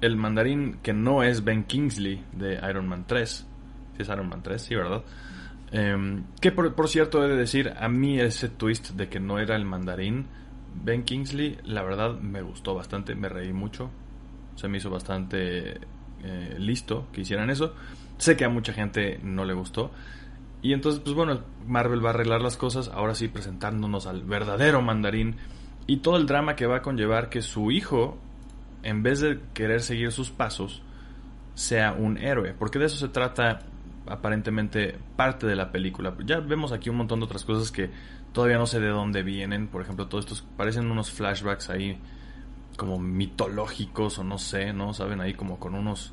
El 0.00 0.16
mandarín 0.16 0.78
que 0.82 0.92
no 0.92 1.22
es 1.22 1.44
Ben 1.44 1.64
Kingsley 1.64 2.24
de 2.32 2.54
Iron 2.68 2.88
Man 2.88 3.04
3. 3.06 3.46
Si 3.96 4.02
es 4.02 4.08
Iron 4.08 4.28
Man 4.28 4.42
3, 4.42 4.60
sí, 4.60 4.74
¿verdad? 4.74 5.02
Em, 5.70 6.24
que 6.40 6.52
por, 6.52 6.88
cierto 6.88 7.24
he 7.24 7.28
de 7.28 7.36
decir, 7.36 7.72
a 7.78 7.88
mí 7.88 8.20
ese 8.20 8.48
twist 8.50 8.90
de 8.90 9.08
que 9.08 9.20
no 9.20 9.38
era 9.38 9.56
el 9.56 9.64
mandarín 9.64 10.26
Ben 10.74 11.02
Kingsley, 11.02 11.58
la 11.64 11.82
verdad 11.82 12.18
me 12.18 12.42
gustó 12.42 12.74
bastante, 12.74 13.14
me 13.14 13.28
reí 13.28 13.52
mucho. 13.52 13.90
Se 14.56 14.68
me 14.68 14.78
hizo 14.78 14.90
bastante 14.90 15.80
eh, 16.22 16.56
listo 16.58 17.08
que 17.10 17.22
hicieran 17.22 17.48
eso. 17.48 17.74
Sé 18.18 18.36
que 18.36 18.44
a 18.44 18.50
mucha 18.50 18.74
gente 18.74 19.18
no 19.22 19.44
le 19.46 19.54
gustó. 19.54 19.92
Y 20.60 20.74
entonces, 20.74 21.00
pues 21.00 21.14
bueno, 21.14 21.40
Marvel 21.66 22.04
va 22.04 22.10
a 22.10 22.12
arreglar 22.12 22.42
las 22.42 22.56
cosas, 22.56 22.88
ahora 22.88 23.14
sí 23.14 23.28
presentándonos 23.28 24.06
al 24.06 24.22
verdadero 24.22 24.80
mandarín 24.82 25.36
y 25.86 25.98
todo 25.98 26.16
el 26.16 26.26
drama 26.26 26.56
que 26.56 26.66
va 26.66 26.78
a 26.78 26.82
conllevar 26.82 27.28
que 27.28 27.42
su 27.42 27.70
hijo, 27.70 28.18
en 28.82 29.02
vez 29.02 29.20
de 29.20 29.40
querer 29.54 29.82
seguir 29.82 30.12
sus 30.12 30.30
pasos, 30.30 30.82
sea 31.54 31.92
un 31.92 32.18
héroe. 32.18 32.54
Porque 32.58 32.78
de 32.78 32.86
eso 32.86 32.96
se 32.96 33.08
trata 33.08 33.60
aparentemente 34.06 34.98
parte 35.16 35.46
de 35.46 35.56
la 35.56 35.70
película. 35.70 36.14
Ya 36.24 36.40
vemos 36.40 36.72
aquí 36.72 36.90
un 36.90 36.96
montón 36.96 37.20
de 37.20 37.26
otras 37.26 37.44
cosas 37.44 37.70
que 37.70 37.90
todavía 38.32 38.58
no 38.58 38.66
sé 38.66 38.80
de 38.80 38.88
dónde 38.88 39.22
vienen. 39.22 39.68
Por 39.68 39.82
ejemplo, 39.82 40.08
todos 40.08 40.24
estos 40.24 40.42
parecen 40.56 40.90
unos 40.90 41.10
flashbacks 41.10 41.70
ahí 41.70 41.98
como 42.76 42.98
mitológicos 42.98 44.18
o 44.18 44.24
no 44.24 44.38
sé, 44.38 44.72
¿no? 44.72 44.94
Saben 44.94 45.20
ahí 45.20 45.34
como 45.34 45.58
con 45.58 45.74
unos 45.74 46.12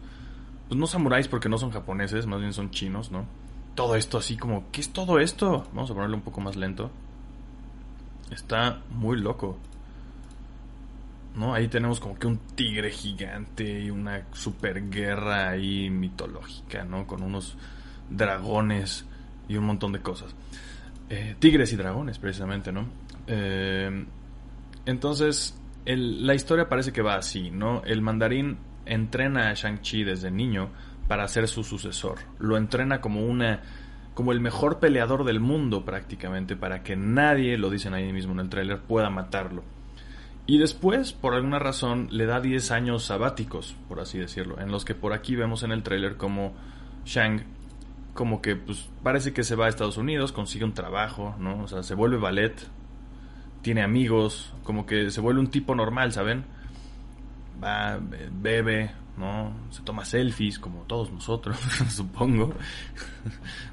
pues 0.70 0.80
no 0.80 0.86
samuráis 0.86 1.28
porque 1.28 1.50
no 1.50 1.58
son 1.58 1.72
japoneses, 1.72 2.28
más 2.28 2.40
bien 2.40 2.54
son 2.54 2.70
chinos, 2.70 3.12
¿no? 3.12 3.26
Todo 3.74 3.96
esto 3.96 4.20
así 4.20 4.38
como, 4.38 4.70
¿qué 4.72 4.82
es 4.82 4.94
todo 4.94 5.20
esto? 5.20 5.66
Vamos 5.74 5.90
a 5.90 5.96
ponerlo 5.96 6.16
un 6.16 6.22
poco 6.22 6.42
más 6.42 6.56
lento. 6.56 6.92
Está 8.32 8.82
muy 8.90 9.20
loco. 9.20 9.58
¿No? 11.36 11.54
Ahí 11.54 11.68
tenemos 11.68 12.00
como 12.00 12.18
que 12.18 12.28
un 12.28 12.40
tigre 12.56 12.92
gigante 12.92 13.82
y 13.82 13.90
una 13.90 14.26
super 14.34 14.90
guerra 14.90 15.50
ahí 15.50 15.90
mitológica, 15.90 16.84
¿no? 16.84 17.06
Con 17.06 17.24
unos 17.24 17.56
dragones 18.10 19.06
y 19.48 19.56
un 19.56 19.66
montón 19.66 19.94
de 19.94 20.02
cosas. 20.02 20.36
Eh, 21.10 21.36
tigres 21.40 21.72
y 21.72 21.76
dragones, 21.76 22.20
precisamente, 22.20 22.72
¿no? 22.72 22.88
Eh, 23.28 24.06
entonces, 24.86 25.58
la 25.86 26.34
historia 26.34 26.68
parece 26.68 26.92
que 26.92 27.02
va 27.02 27.16
así, 27.16 27.52
¿no? 27.52 27.84
El 27.84 28.02
mandarín 28.02 28.58
entrena 28.86 29.50
a 29.50 29.54
Shang-Chi 29.54 30.04
desde 30.04 30.32
niño 30.32 30.70
para 31.08 31.28
ser 31.28 31.48
su 31.48 31.64
sucesor. 31.64 32.20
Lo 32.40 32.58
entrena 32.58 33.02
como 33.02 33.26
una 33.26 33.62
como 34.20 34.34
el 34.34 34.42
mejor 34.42 34.80
peleador 34.80 35.24
del 35.24 35.40
mundo 35.40 35.86
prácticamente 35.86 36.58
para 36.58 36.84
que 36.84 36.98
nadie, 36.98 37.58
lo 37.58 37.70
dicen 37.70 37.94
ahí 37.94 38.12
mismo 38.12 38.34
en 38.34 38.42
el 38.42 38.50
tráiler, 38.50 38.82
pueda 38.82 39.10
matarlo. 39.10 39.64
Y 40.46 40.58
después, 40.58 41.14
por 41.14 41.36
alguna 41.36 41.58
razón, 41.58 42.10
le 42.12 42.26
da 42.26 42.42
10 42.42 42.72
años 42.72 43.06
sabáticos, 43.06 43.78
por 43.88 44.02
así 44.02 44.18
decirlo, 44.18 44.60
en 44.60 44.74
los 44.74 44.84
que 44.84 44.94
por 44.94 45.14
aquí 45.14 45.38
vemos 45.38 45.64
en 45.64 45.72
el 45.72 45.84
tráiler 45.84 46.18
como 46.18 46.54
Shang 47.06 47.46
como 48.14 48.42
que 48.42 48.58
pues 48.58 48.90
parece 49.04 49.32
que 49.32 49.46
se 49.46 49.56
va 49.56 49.68
a 49.68 49.70
Estados 49.70 49.96
Unidos, 49.96 50.34
consigue 50.34 50.66
un 50.66 50.74
trabajo, 50.74 51.38
¿no? 51.40 51.64
O 51.64 51.70
sea, 51.70 51.82
se 51.82 51.96
vuelve 51.96 52.18
ballet, 52.18 52.68
tiene 53.62 53.84
amigos, 53.84 54.54
como 54.66 54.86
que 54.86 55.12
se 55.12 55.22
vuelve 55.22 55.40
un 55.40 55.50
tipo 55.50 55.76
normal, 55.76 56.12
¿saben? 56.12 56.44
va, 57.64 58.00
bebe, 58.32 58.92
¿no? 59.20 59.54
Se 59.70 59.84
toma 59.84 60.06
selfies, 60.06 60.58
como 60.58 60.84
todos 60.84 61.12
nosotros, 61.12 61.58
supongo. 61.90 62.54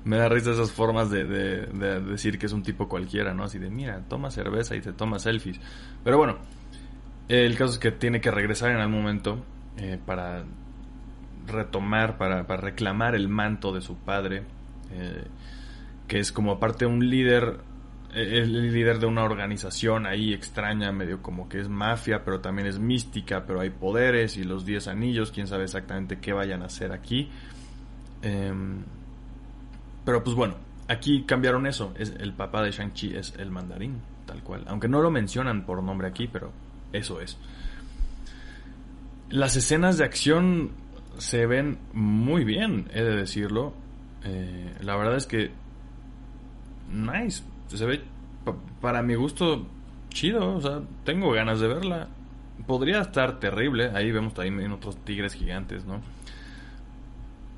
Me 0.05 0.17
da 0.17 0.29
risa 0.29 0.51
esas 0.51 0.73
formas 0.73 1.09
de, 1.09 1.25
decir 1.25 2.39
que 2.39 2.47
es 2.47 2.53
un 2.53 2.63
tipo 2.63 2.89
cualquiera, 2.89 3.33
¿no? 3.33 3.45
Así 3.45 3.59
de, 3.59 3.71
mira, 3.71 4.03
toma 4.09 4.31
cerveza 4.31 4.75
y 4.75 4.81
te 4.81 4.93
toma 4.93 5.21
selfies. 5.21 5.61
Pero 6.03 6.19
bueno, 6.19 6.39
el 7.29 7.57
caso 7.57 7.75
es 7.75 7.79
que 7.79 7.93
tiene 7.93 8.21
que 8.21 8.31
regresar 8.31 8.73
en 8.73 8.79
algún 8.79 8.99
momento 8.99 9.45
eh, 9.77 9.99
para 10.05 10.45
retomar, 11.47 12.19
para, 12.19 12.43
reclamar 12.43 13.15
el 13.15 13.29
manto 13.29 13.73
de 13.73 13.81
su 13.81 13.97
padre, 13.97 14.43
eh, 14.91 15.25
que 16.09 16.19
es 16.19 16.33
como 16.33 16.53
aparte 16.53 16.87
un 16.87 17.09
líder 17.09 17.61
el 18.17 18.73
líder 18.73 18.99
de 18.99 19.07
una 19.07 19.25
organización 19.25 20.07
ahí 20.07 20.33
extraña, 20.33 20.91
medio 20.91 21.21
como 21.21 21.49
que 21.49 21.61
es 21.61 21.69
mafia, 21.69 22.25
pero 22.25 22.41
también 22.41 22.67
es 22.67 22.79
mística, 22.79 23.45
pero 23.45 23.61
hay 23.61 23.71
poderes 23.71 24.39
y 24.39 24.45
los 24.45 24.65
10 24.65 24.89
anillos, 24.89 25.31
quién 25.31 25.47
sabe 25.47 25.65
exactamente 25.65 26.19
qué 26.19 26.33
vayan 26.33 26.63
a 26.63 26.67
hacer 26.67 26.93
aquí. 26.93 27.31
Em, 28.23 28.83
pero 30.05 30.25
pues 30.25 30.35
bueno, 30.35 30.55
aquí 30.89 31.25
cambiaron 31.25 31.67
eso, 31.67 31.93
es 31.99 32.15
el 32.19 32.33
papá 32.33 32.63
de 32.63 32.71
Shang-Chi 32.71 33.15
es 33.15 33.35
el 33.39 33.51
mandarín, 33.51 34.01
tal 34.25 34.43
cual. 34.43 34.65
Aunque 34.67 34.89
no 34.89 35.03
lo 35.03 35.11
mencionan 35.11 35.67
por 35.67 35.83
nombre 35.83 36.09
aquí, 36.09 36.27
pero 36.27 36.53
eso 36.93 37.21
es. 37.21 37.37
Las 39.29 39.57
escenas 39.57 39.99
de 39.99 40.05
acción 40.05 40.71
se 41.19 41.45
ven 41.45 41.79
muy 41.93 42.45
bien, 42.45 42.89
he 42.95 43.03
de 43.03 43.15
decirlo. 43.15 43.75
Eh, 44.25 44.75
la 44.81 44.97
verdad 44.97 45.17
es 45.17 45.27
que 45.27 45.51
nice. 46.91 47.43
Se 47.69 47.85
ve, 47.85 48.03
para 48.81 49.03
mi 49.03 49.15
gusto, 49.15 49.67
chido. 50.11 50.57
O 50.57 50.61
sea, 50.61 50.83
tengo 51.05 51.33
ganas 51.33 51.61
de 51.61 51.69
verla. 51.69 52.09
Podría 52.67 53.01
estar 53.01 53.39
terrible. 53.39 53.91
Ahí 53.95 54.11
vemos 54.11 54.35
también 54.35 54.73
otros 54.73 54.97
tigres 55.05 55.35
gigantes, 55.35 55.85
¿no? 55.85 56.01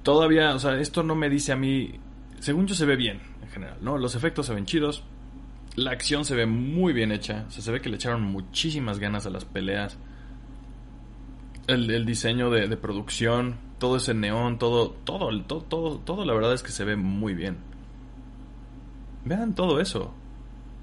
Todavía, 0.03 0.55
o 0.55 0.59
sea, 0.59 0.79
esto 0.79 1.03
no 1.03 1.15
me 1.15 1.29
dice 1.29 1.53
a 1.53 1.57
mí. 1.57 2.01
Según 2.41 2.67
yo, 2.67 2.75
se 2.75 2.87
ve 2.87 2.97
bien 2.97 3.21
en 3.43 3.49
general, 3.49 3.79
¿no? 3.81 3.99
Los 3.99 4.15
efectos 4.15 4.47
se 4.47 4.55
ven 4.55 4.67
chidos. 4.67 5.03
La 5.77 5.93
acción 5.93 6.25
se 6.25 6.35
ve 6.35 6.47
muy 6.47 6.93
bien 6.93 7.13
hecha. 7.13 7.45
O 7.49 7.51
sea, 7.51 7.63
se 7.63 7.71
ve 7.71 7.81
que 7.81 7.89
le 7.89 7.97
echaron 7.97 8.23
muchísimas 8.23 8.99
ganas 8.99 9.27
a 9.27 9.31
las 9.31 9.45
peleas. 9.45 9.99
El, 11.67 12.07
diseño 12.07 12.51
de, 12.51 12.75
producción, 12.79 13.57
todo 13.79 13.99
ese 13.99 14.15
neón, 14.15 14.59
todo, 14.59 14.91
todo, 15.05 15.29
todo, 15.43 15.63
todo, 15.63 15.99
todo, 15.99 16.25
la 16.25 16.33
verdad 16.33 16.55
es 16.55 16.63
que 16.63 16.73
se 16.73 16.85
ve 16.85 16.97
muy 16.97 17.35
bien. 17.35 17.59
Vean 19.29 19.55
todo 19.55 19.79
eso. 19.79 20.15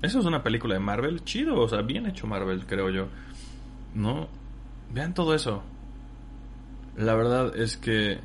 Eso 0.04 0.20
es 0.20 0.26
una 0.26 0.44
película 0.44 0.76
de 0.76 0.80
Marvel, 0.80 1.24
chido, 1.24 1.60
o 1.60 1.68
sea, 1.68 1.82
bien 1.82 2.06
hecho 2.06 2.28
Marvel, 2.28 2.68
creo 2.68 2.92
yo. 2.92 3.08
¿No? 3.96 4.28
Vean 4.94 5.16
todo 5.16 5.34
eso. 5.34 5.64
La 6.96 7.16
verdad 7.16 7.56
es 7.58 7.76
que 7.76 8.20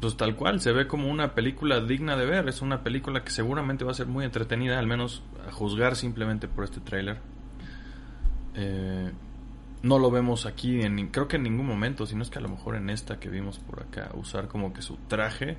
pues 0.00 0.16
tal 0.16 0.36
cual, 0.36 0.60
se 0.60 0.72
ve 0.72 0.86
como 0.86 1.08
una 1.08 1.34
película 1.34 1.80
digna 1.80 2.16
de 2.16 2.26
ver, 2.26 2.48
es 2.48 2.60
una 2.60 2.82
película 2.82 3.24
que 3.24 3.30
seguramente 3.30 3.84
va 3.84 3.92
a 3.92 3.94
ser 3.94 4.06
muy 4.06 4.24
entretenida, 4.24 4.78
al 4.78 4.86
menos 4.86 5.22
a 5.46 5.52
juzgar 5.52 5.96
simplemente 5.96 6.46
por 6.46 6.64
este 6.64 6.80
tráiler. 6.80 7.20
Eh, 8.54 9.10
no 9.82 9.98
lo 9.98 10.10
vemos 10.10 10.44
aquí, 10.44 10.80
en, 10.82 11.08
creo 11.08 11.28
que 11.28 11.36
en 11.36 11.44
ningún 11.44 11.66
momento, 11.66 12.04
sino 12.04 12.22
es 12.22 12.30
que 12.30 12.38
a 12.38 12.42
lo 12.42 12.48
mejor 12.48 12.74
en 12.74 12.90
esta 12.90 13.18
que 13.18 13.30
vimos 13.30 13.60
por 13.60 13.82
acá, 13.82 14.10
usar 14.14 14.48
como 14.48 14.74
que 14.74 14.82
su 14.82 14.96
traje, 15.08 15.56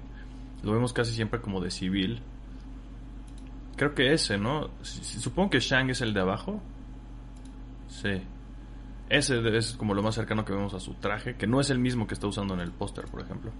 lo 0.62 0.74
vemos 0.74 0.94
casi 0.94 1.14
siempre 1.14 1.42
como 1.42 1.62
de 1.62 1.72
civil, 1.72 2.22
Creo 3.80 3.96
que 3.96 4.12
ese, 4.12 4.38
¿no? 4.38 4.72
Supongo 4.82 5.52
que 5.52 5.62
Shang 5.62 5.90
es 5.90 6.02
el 6.02 6.14
de 6.14 6.20
abajo. 6.20 6.62
Sí. 7.88 8.22
Ese 9.08 9.58
es 9.58 9.72
como 9.72 9.94
lo 9.94 10.04
más 10.04 10.16
cercano 10.16 10.44
que 10.44 10.52
vemos 10.52 10.74
a 10.74 10.82
su 10.82 10.96
traje, 10.96 11.36
que 11.36 11.48
no 11.48 11.62
es 11.62 11.70
el 11.70 11.80
mismo 11.80 12.06
que 12.06 12.14
está 12.14 12.28
usando 12.28 12.56
en 12.56 12.60
el 12.60 12.74
póster, 12.74 13.06
por 13.06 13.22
ejemplo. 13.22 13.52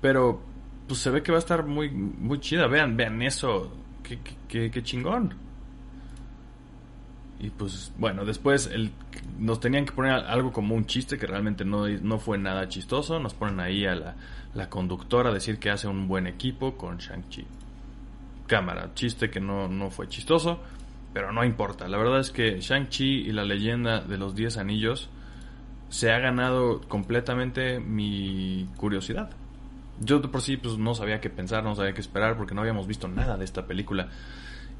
Pero, 0.00 0.42
pues 0.88 0.98
se 0.98 1.10
ve 1.10 1.22
que 1.22 1.30
va 1.30 1.38
a 1.38 1.38
estar 1.38 1.64
muy, 1.64 1.90
muy 1.90 2.40
chida. 2.40 2.66
Vean, 2.66 2.96
vean 2.96 3.22
eso. 3.22 3.70
Qué, 4.02 4.18
qué, 4.48 4.68
qué 4.72 4.82
chingón. 4.82 5.36
Y 7.40 7.50
pues, 7.50 7.92
bueno, 7.96 8.24
después 8.24 8.70
nos 9.38 9.60
tenían 9.60 9.86
que 9.86 9.92
poner 9.92 10.12
algo 10.12 10.52
como 10.52 10.74
un 10.74 10.84
chiste 10.86 11.16
que 11.16 11.26
realmente 11.26 11.64
no, 11.64 11.88
no 11.88 12.18
fue 12.18 12.36
nada 12.36 12.68
chistoso. 12.68 13.18
Nos 13.18 13.34
ponen 13.34 13.60
ahí 13.60 13.86
a 13.86 13.94
la, 13.94 14.16
la 14.54 14.68
conductora 14.68 15.30
a 15.30 15.32
decir 15.32 15.58
que 15.58 15.70
hace 15.70 15.88
un 15.88 16.06
buen 16.06 16.26
equipo 16.26 16.76
con 16.76 16.98
Shang-Chi 16.98 17.46
cámara. 18.50 18.90
Chiste 18.94 19.30
que 19.30 19.40
no, 19.40 19.68
no 19.68 19.90
fue 19.90 20.08
chistoso, 20.08 20.58
pero 21.14 21.32
no 21.32 21.44
importa. 21.44 21.88
La 21.88 21.96
verdad 21.96 22.18
es 22.18 22.32
que 22.32 22.60
Shang-Chi 22.60 23.28
y 23.28 23.32
la 23.32 23.44
leyenda 23.44 24.00
de 24.00 24.18
los 24.18 24.34
10 24.34 24.58
anillos 24.58 25.08
se 25.88 26.10
ha 26.12 26.18
ganado 26.18 26.80
completamente 26.80 27.78
mi 27.78 28.68
curiosidad. 28.76 29.30
Yo 30.00 30.20
por 30.20 30.42
sí 30.42 30.56
pues, 30.56 30.78
no 30.78 30.94
sabía 30.96 31.20
qué 31.20 31.30
pensar, 31.30 31.62
no 31.62 31.76
sabía 31.76 31.92
qué 31.92 32.00
esperar 32.00 32.36
porque 32.36 32.54
no 32.54 32.60
habíamos 32.60 32.88
visto 32.88 33.06
nada 33.06 33.36
de 33.36 33.44
esta 33.44 33.66
película. 33.66 34.08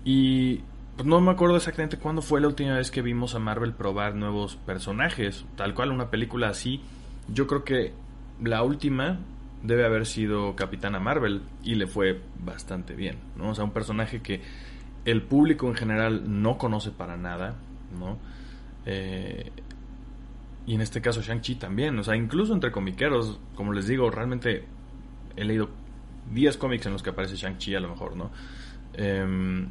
Y 0.05 0.63
pues, 1.01 1.09
no 1.09 1.23
me 1.23 1.31
acuerdo 1.31 1.57
exactamente 1.57 1.97
cuándo 1.97 2.21
fue 2.21 2.43
la 2.43 2.49
última 2.49 2.75
vez 2.75 2.91
que 2.91 3.01
vimos 3.01 3.35
a 3.35 3.39
Marvel 3.39 3.73
probar 3.73 4.15
nuevos 4.15 4.57
personajes, 4.57 5.47
tal 5.57 5.73
cual 5.73 5.93
una 5.93 6.11
película 6.11 6.51
así. 6.51 6.83
Yo 7.27 7.47
creo 7.47 7.65
que 7.65 7.95
la 8.43 8.63
última 8.63 9.19
debe 9.63 9.87
haber 9.87 10.05
sido 10.05 10.55
Capitana 10.57 11.01
Marvel 11.01 11.41
y 11.65 11.77
le 11.77 11.87
fue 11.87 12.21
bastante 12.45 12.95
bien, 12.95 13.17
¿no? 13.39 13.49
O 13.49 13.55
sea, 13.55 13.65
un 13.65 13.71
personaje 13.71 14.21
que 14.21 14.43
el 15.07 15.23
público 15.23 15.69
en 15.69 15.75
general 15.75 16.43
no 16.43 16.59
conoce 16.59 16.91
para 16.91 17.17
nada, 17.17 17.57
¿no? 17.99 18.19
Eh, 18.85 19.51
y 20.67 20.75
en 20.75 20.83
este 20.83 21.01
caso 21.01 21.23
Shang-Chi 21.23 21.55
también, 21.55 21.99
o 21.99 22.05
sea, 22.05 22.15
incluso 22.15 22.53
entre 22.53 22.71
comiqueros, 22.71 23.41
como 23.55 23.73
les 23.73 23.87
digo, 23.87 24.11
realmente 24.11 24.67
he 25.35 25.45
leído 25.47 25.71
10 26.31 26.59
cómics 26.59 26.85
en 26.85 26.93
los 26.93 27.03
que 27.03 27.09
aparece 27.09 27.37
Shang-Chi 27.37 27.75
a 27.75 27.81
lo 27.81 27.89
mejor, 27.89 28.17
¿no? 28.17 28.31
Em, 28.93 29.67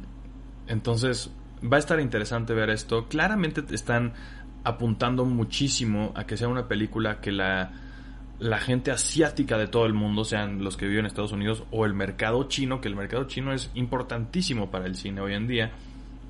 entonces, 0.70 1.32
va 1.60 1.76
a 1.76 1.80
estar 1.80 1.98
interesante 2.00 2.54
ver 2.54 2.70
esto. 2.70 3.08
Claramente 3.08 3.62
están 3.74 4.14
apuntando 4.62 5.24
muchísimo 5.24 6.12
a 6.14 6.24
que 6.24 6.36
sea 6.36 6.46
una 6.46 6.68
película 6.68 7.20
que 7.20 7.32
la 7.32 8.58
gente 8.58 8.92
asiática 8.92 9.58
de 9.58 9.66
todo 9.66 9.84
el 9.84 9.94
mundo, 9.94 10.24
sean 10.24 10.62
los 10.62 10.76
que 10.76 10.86
viven 10.86 11.00
en 11.00 11.06
Estados 11.06 11.32
Unidos 11.32 11.64
o 11.72 11.86
el 11.86 11.94
mercado 11.94 12.44
chino, 12.44 12.80
que 12.80 12.86
el 12.86 12.94
mercado 12.94 13.24
chino 13.24 13.52
es 13.52 13.70
importantísimo 13.74 14.70
para 14.70 14.86
el 14.86 14.94
cine 14.94 15.20
hoy 15.20 15.34
en 15.34 15.48
día, 15.48 15.72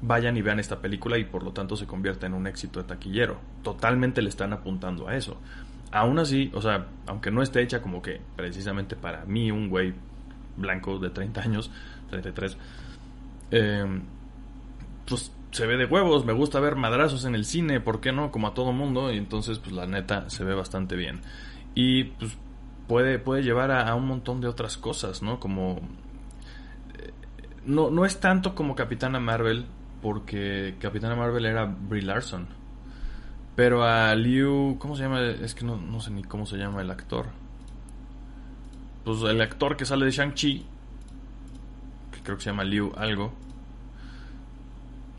vayan 0.01 0.39
y 0.39 0.43
vean 0.43 0.59
esta 0.59 0.81
película 0.81 1.19
y 1.19 1.25
por 1.25 1.43
lo 1.43 1.53
tanto 1.53 1.77
se 1.77 1.87
convierta 1.87 2.27
en 2.27 2.33
un 2.33 2.47
éxito 2.47 2.81
de 2.81 2.89
taquillero. 2.89 3.39
Totalmente 3.63 4.23
le 4.23 4.31
están 4.31 4.55
apuntando 4.55 5.07
a 5.07 5.17
eso. 5.17 5.37
Aún 5.93 6.19
así, 6.19 6.51
o 6.55 6.63
sea, 6.63 6.87
aunque 7.07 7.31
no 7.31 7.43
esté 7.43 7.61
hecha 7.61 7.83
como 7.83 8.01
que 8.01 8.23
precisamente 8.37 8.97
para 8.97 9.27
mí, 9.27 9.51
un 9.51 9.69
güey 9.69 9.93
blanco 10.57 10.99
de 10.99 11.11
30 11.11 11.43
años, 11.43 11.71
33, 12.09 12.57
eh, 13.51 14.01
pues 15.11 15.33
se 15.51 15.67
ve 15.67 15.77
de 15.77 15.85
huevos, 15.85 16.25
me 16.25 16.33
gusta 16.33 16.61
ver 16.61 16.77
madrazos 16.77 17.25
en 17.25 17.35
el 17.35 17.45
cine, 17.45 17.81
¿por 17.81 18.01
qué 18.01 18.13
no? 18.13 18.31
Como 18.31 18.47
a 18.47 18.55
todo 18.55 18.73
mundo, 18.73 19.13
y 19.13 19.19
entonces 19.19 19.59
pues 19.59 19.73
la 19.73 19.87
neta 19.87 20.31
se 20.31 20.45
ve 20.45 20.55
bastante 20.55 20.95
bien. 20.95 21.21
Y 21.75 22.05
pues 22.05 22.39
puede, 22.87 23.19
puede 23.19 23.43
llevar 23.43 23.73
a, 23.73 23.93
un 23.97 24.07
montón 24.07 24.41
de 24.41 24.47
otras 24.47 24.79
cosas, 24.79 25.23
¿no? 25.23 25.41
Como... 25.41 25.81
Eh, 26.99 27.13
no, 27.67 27.91
no 27.91 28.07
es 28.07 28.21
tanto 28.21 28.55
como 28.55 28.77
Capitana 28.77 29.19
Marvel, 29.19 29.67
porque 30.01 30.77
Capitana 30.79 31.17
Marvel 31.17 31.45
era 31.45 31.65
Brie 31.67 32.03
Larson. 32.03 32.47
Pero 33.57 33.83
a 33.83 34.15
Liu, 34.15 34.77
¿cómo 34.79 34.95
se 34.95 35.03
llama? 35.03 35.21
Es 35.23 35.55
que 35.57 35.65
no, 35.65 35.77
no 35.77 36.01
sé 36.01 36.13
ni 36.13 36.23
cómo 36.23 36.47
se 36.47 36.57
llama 36.57 36.81
el 36.81 36.91
actor. 36.91 37.27
Pues 39.05 39.21
el 39.23 39.41
actor 39.41 39.77
que 39.77 39.85
sale 39.85 40.05
de 40.05 40.13
Shang-Chi, 40.13 40.65
que 42.13 42.23
creo 42.23 42.37
que 42.37 42.45
se 42.45 42.51
llama 42.51 42.63
Liu 42.63 42.93
algo. 42.97 43.33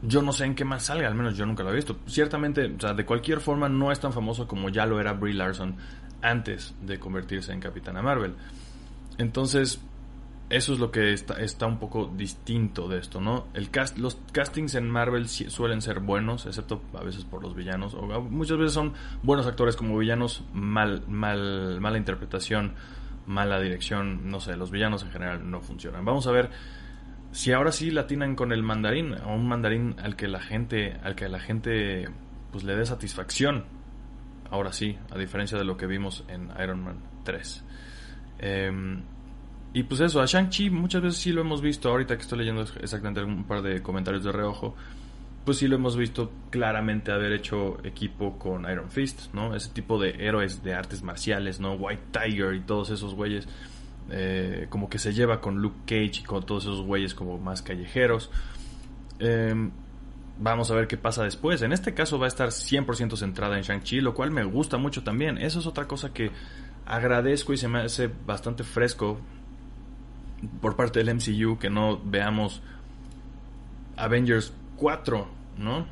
Yo 0.03 0.21
no 0.21 0.33
sé 0.33 0.45
en 0.45 0.55
qué 0.55 0.65
más 0.65 0.83
salga, 0.83 1.07
al 1.07 1.15
menos 1.15 1.37
yo 1.37 1.45
nunca 1.45 1.63
lo 1.63 1.71
he 1.71 1.75
visto. 1.75 1.97
Ciertamente, 2.07 2.65
o 2.65 2.79
sea, 2.79 2.93
de 2.93 3.05
cualquier 3.05 3.39
forma 3.39 3.69
no 3.69 3.91
es 3.91 3.99
tan 3.99 4.13
famoso 4.13 4.47
como 4.47 4.69
ya 4.69 4.85
lo 4.85 4.99
era 4.99 5.13
Brie 5.13 5.33
Larson 5.33 5.75
antes 6.21 6.75
de 6.81 6.99
convertirse 6.99 7.53
en 7.53 7.59
Capitana 7.59 8.01
Marvel. 8.01 8.35
Entonces, 9.17 9.79
eso 10.51 10.73
es 10.73 10.79
lo 10.79 10.91
que 10.91 11.13
está, 11.13 11.35
está 11.35 11.65
un 11.65 11.79
poco 11.79 12.11
distinto 12.13 12.89
de 12.89 12.99
esto, 12.99 13.21
¿no? 13.21 13.47
El 13.53 13.69
cast, 13.69 13.97
los 13.97 14.17
castings 14.33 14.75
en 14.75 14.89
Marvel 14.89 15.29
suelen 15.29 15.81
ser 15.81 16.01
buenos, 16.01 16.45
excepto 16.45 16.81
a 16.93 17.03
veces 17.03 17.23
por 17.23 17.41
los 17.41 17.55
villanos, 17.55 17.93
o 17.93 18.01
muchas 18.21 18.57
veces 18.57 18.73
son 18.73 18.93
buenos 19.23 19.47
actores 19.47 19.77
como 19.77 19.97
villanos, 19.97 20.43
mal, 20.53 21.03
mal, 21.07 21.79
mala 21.79 21.97
interpretación, 21.97 22.73
mala 23.27 23.61
dirección, 23.61 24.29
no 24.29 24.41
sé, 24.41 24.57
los 24.57 24.71
villanos 24.71 25.03
en 25.03 25.11
general 25.11 25.49
no 25.49 25.61
funcionan. 25.61 26.03
Vamos 26.03 26.27
a 26.27 26.31
ver 26.31 26.49
si 27.31 27.51
ahora 27.51 27.71
sí 27.71 27.91
latinan 27.91 28.35
con 28.35 28.51
el 28.51 28.63
mandarín, 28.63 29.13
a 29.13 29.27
un 29.27 29.47
mandarín 29.47 29.95
al 29.99 30.15
que 30.15 30.27
la 30.27 30.41
gente, 30.41 30.97
al 31.03 31.15
que 31.15 31.29
la 31.29 31.39
gente 31.39 32.07
pues 32.51 32.63
le 32.63 32.75
dé 32.75 32.85
satisfacción 32.85 33.65
Ahora 34.51 34.73
sí, 34.73 34.97
a 35.09 35.17
diferencia 35.17 35.57
de 35.57 35.63
lo 35.63 35.77
que 35.77 35.87
vimos 35.87 36.25
en 36.27 36.49
Iron 36.61 36.83
Man 36.83 36.97
3. 37.23 37.63
Em, 38.39 39.01
y 39.73 39.83
pues 39.83 40.01
eso, 40.01 40.21
a 40.21 40.25
Shang-Chi 40.25 40.69
muchas 40.69 41.01
veces 41.01 41.21
sí 41.21 41.31
lo 41.31 41.39
hemos 41.39 41.61
visto, 41.61 41.89
ahorita 41.89 42.17
que 42.17 42.23
estoy 42.23 42.39
leyendo 42.39 42.61
exactamente 42.81 43.23
un 43.23 43.45
par 43.45 43.61
de 43.61 43.81
comentarios 43.81 44.25
de 44.25 44.31
reojo, 44.33 44.75
pues 45.45 45.57
sí 45.57 45.69
lo 45.69 45.77
hemos 45.77 45.95
visto 45.95 46.33
claramente 46.49 47.13
haber 47.13 47.31
hecho 47.31 47.77
equipo 47.85 48.37
con 48.37 48.69
Iron 48.69 48.91
Fist, 48.91 49.33
¿no? 49.33 49.55
Ese 49.55 49.69
tipo 49.69 49.97
de 49.97 50.09
héroes 50.19 50.63
de 50.63 50.73
artes 50.73 51.01
marciales, 51.01 51.61
¿no? 51.61 51.75
White 51.75 52.03
Tiger 52.11 52.53
y 52.53 52.59
todos 52.59 52.89
esos 52.89 53.15
güeyes, 53.15 53.47
eh, 54.09 54.67
como 54.69 54.89
que 54.89 54.99
se 54.99 55.13
lleva 55.13 55.41
con 55.41 55.61
Luke 55.61 55.79
Cage 55.85 56.21
y 56.21 56.23
con 56.23 56.45
todos 56.45 56.63
esos 56.63 56.81
güeyes 56.81 57.13
como 57.13 57.37
más 57.37 57.61
callejeros. 57.61 58.31
Eh, 59.19 59.53
Vamos 60.43 60.71
a 60.71 60.73
ver 60.73 60.87
qué 60.87 60.97
pasa 60.97 61.23
después. 61.23 61.61
En 61.61 61.71
este 61.71 61.93
caso 61.93 62.17
va 62.17 62.25
a 62.25 62.27
estar 62.27 62.49
100% 62.49 63.15
centrada 63.15 63.57
en 63.57 63.63
Shang-Chi, 63.63 64.01
lo 64.01 64.15
cual 64.15 64.31
me 64.31 64.43
gusta 64.43 64.77
mucho 64.77 65.03
también. 65.03 65.37
Eso 65.37 65.59
es 65.59 65.67
otra 65.67 65.87
cosa 65.87 66.13
que 66.13 66.31
agradezco 66.83 67.53
y 67.53 67.57
se 67.57 67.67
me 67.67 67.81
hace 67.81 68.09
bastante 68.25 68.63
fresco 68.63 69.19
por 70.59 70.75
parte 70.75 71.03
del 71.03 71.13
MCU 71.13 71.59
que 71.59 71.69
no 71.69 72.01
veamos 72.03 72.63
Avengers 73.97 74.51
4, 74.77 75.27
¿no? 75.59 75.85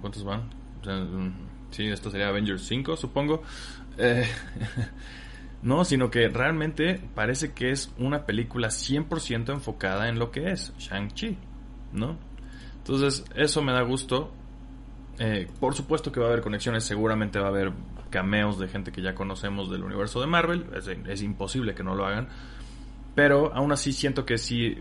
¿Cuántos 0.00 0.22
van? 0.22 0.42
Sí, 1.72 1.88
esto 1.88 2.08
sería 2.08 2.28
Avengers 2.28 2.62
5, 2.64 2.96
supongo. 2.96 3.42
Eh, 3.98 4.28
no, 5.62 5.84
sino 5.84 6.10
que 6.10 6.28
realmente 6.28 7.00
parece 7.14 7.52
que 7.52 7.70
es 7.70 7.92
una 7.96 8.26
película 8.26 8.68
100% 8.68 9.52
enfocada 9.52 10.08
en 10.08 10.18
lo 10.18 10.32
que 10.32 10.50
es 10.50 10.72
Shang-Chi, 10.78 11.38
¿no? 11.92 12.18
Entonces, 12.78 13.24
eso 13.36 13.62
me 13.62 13.72
da 13.72 13.82
gusto. 13.82 14.32
Eh, 15.20 15.48
por 15.60 15.74
supuesto 15.74 16.10
que 16.10 16.18
va 16.18 16.26
a 16.26 16.30
haber 16.30 16.42
conexiones, 16.42 16.82
seguramente 16.82 17.38
va 17.38 17.46
a 17.46 17.50
haber 17.50 17.72
cameos 18.10 18.58
de 18.58 18.66
gente 18.66 18.90
que 18.90 19.02
ya 19.02 19.14
conocemos 19.14 19.70
del 19.70 19.84
universo 19.84 20.20
de 20.20 20.26
Marvel. 20.26 20.66
Es, 21.06 21.22
imposible 21.22 21.74
que 21.74 21.84
no 21.84 21.94
lo 21.94 22.06
hagan. 22.06 22.28
Pero 23.14 23.54
aún 23.54 23.70
así 23.70 23.92
siento 23.92 24.26
que 24.26 24.38
sí 24.38 24.78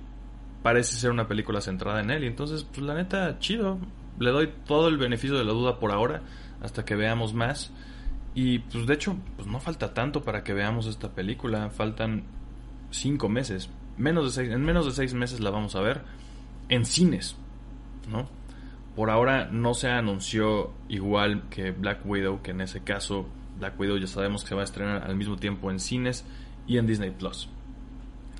parece 0.63 0.95
ser 0.95 1.11
una 1.11 1.27
película 1.27 1.61
centrada 1.61 2.01
en 2.01 2.09
él. 2.09 2.23
Y 2.23 2.27
entonces, 2.27 2.63
pues 2.63 2.81
la 2.81 2.95
neta, 2.95 3.37
chido. 3.37 3.77
Le 4.19 4.31
doy 4.31 4.51
todo 4.65 4.87
el 4.87 4.97
beneficio 4.97 5.37
de 5.37 5.45
la 5.45 5.53
duda 5.53 5.79
por 5.79 5.91
ahora, 5.91 6.23
hasta 6.61 6.85
que 6.85 6.95
veamos 6.95 7.35
más. 7.35 7.71
Y 8.33 8.59
pues 8.59 8.85
de 8.87 8.93
hecho, 8.93 9.17
pues 9.35 9.47
no 9.47 9.59
falta 9.59 9.93
tanto 9.93 10.21
para 10.23 10.43
que 10.43 10.53
veamos 10.53 10.87
esta 10.87 11.09
película. 11.09 11.69
Faltan 11.69 12.23
cinco 12.89 13.29
meses. 13.29 13.69
Menos 13.97 14.25
de 14.25 14.31
seis, 14.31 14.51
en 14.53 14.63
menos 14.63 14.85
de 14.85 14.91
seis 14.93 15.13
meses 15.13 15.39
la 15.39 15.49
vamos 15.49 15.75
a 15.75 15.81
ver 15.81 16.01
en 16.69 16.85
cines, 16.85 17.35
¿no? 18.09 18.29
Por 18.95 19.09
ahora 19.09 19.45
no 19.51 19.73
se 19.73 19.89
anunció 19.89 20.71
igual 20.89 21.43
que 21.49 21.71
Black 21.71 22.05
Widow, 22.05 22.41
que 22.41 22.51
en 22.51 22.61
ese 22.61 22.81
caso 22.81 23.27
Black 23.59 23.79
Widow 23.79 23.97
ya 23.97 24.07
sabemos 24.07 24.43
que 24.43 24.49
se 24.49 24.55
va 24.55 24.61
a 24.61 24.65
estrenar 24.65 25.03
al 25.03 25.15
mismo 25.15 25.37
tiempo 25.37 25.71
en 25.71 25.79
cines 25.79 26.25
y 26.67 26.77
en 26.77 26.87
Disney 26.87 27.11
Plus. 27.11 27.49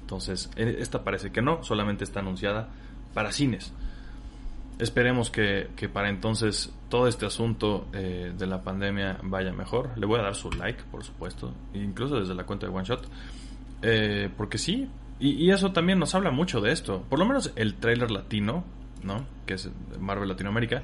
Entonces, 0.01 0.49
e, 0.55 0.77
esta 0.79 1.03
parece 1.03 1.31
que 1.31 1.41
no, 1.41 1.63
solamente 1.63 2.03
está 2.03 2.19
anunciada 2.19 2.69
para 3.13 3.31
cines. 3.31 3.73
Esperemos 4.81 5.29
que, 5.29 5.69
para 5.93 6.09
entonces 6.09 6.73
todo 6.89 7.07
este 7.07 7.25
asunto 7.25 7.87
eh, 7.93 8.33
de 8.37 8.47
la 8.47 8.61
pandemia 8.61 9.19
vaya 9.23 9.53
mejor. 9.53 9.91
Le 9.97 10.05
voy 10.05 10.19
a 10.19 10.23
dar 10.23 10.35
su 10.35 10.51
like, 10.51 10.83
por 10.91 11.03
supuesto, 11.03 11.53
incluso 11.73 12.19
desde 12.19 12.35
la 12.35 12.43
cuenta 12.43 12.67
de 12.67 12.73
One 12.73 12.85
Shot. 12.85 13.07
Eh, 13.83 14.29
porque 14.35 14.57
sí, 14.57 14.89
y, 15.19 15.45
y, 15.45 15.51
eso 15.51 15.71
también 15.71 15.99
nos 15.99 16.13
habla 16.15 16.31
mucho 16.31 16.61
de 16.61 16.71
esto. 16.71 17.03
Por 17.09 17.19
lo 17.19 17.25
menos 17.25 17.53
el 17.55 17.75
trailer 17.75 18.11
latino 18.11 18.65
¿no? 19.03 19.25
Que 19.45 19.55
es 19.55 19.69
Marvel 19.99 20.29
Latinoamérica, 20.29 20.83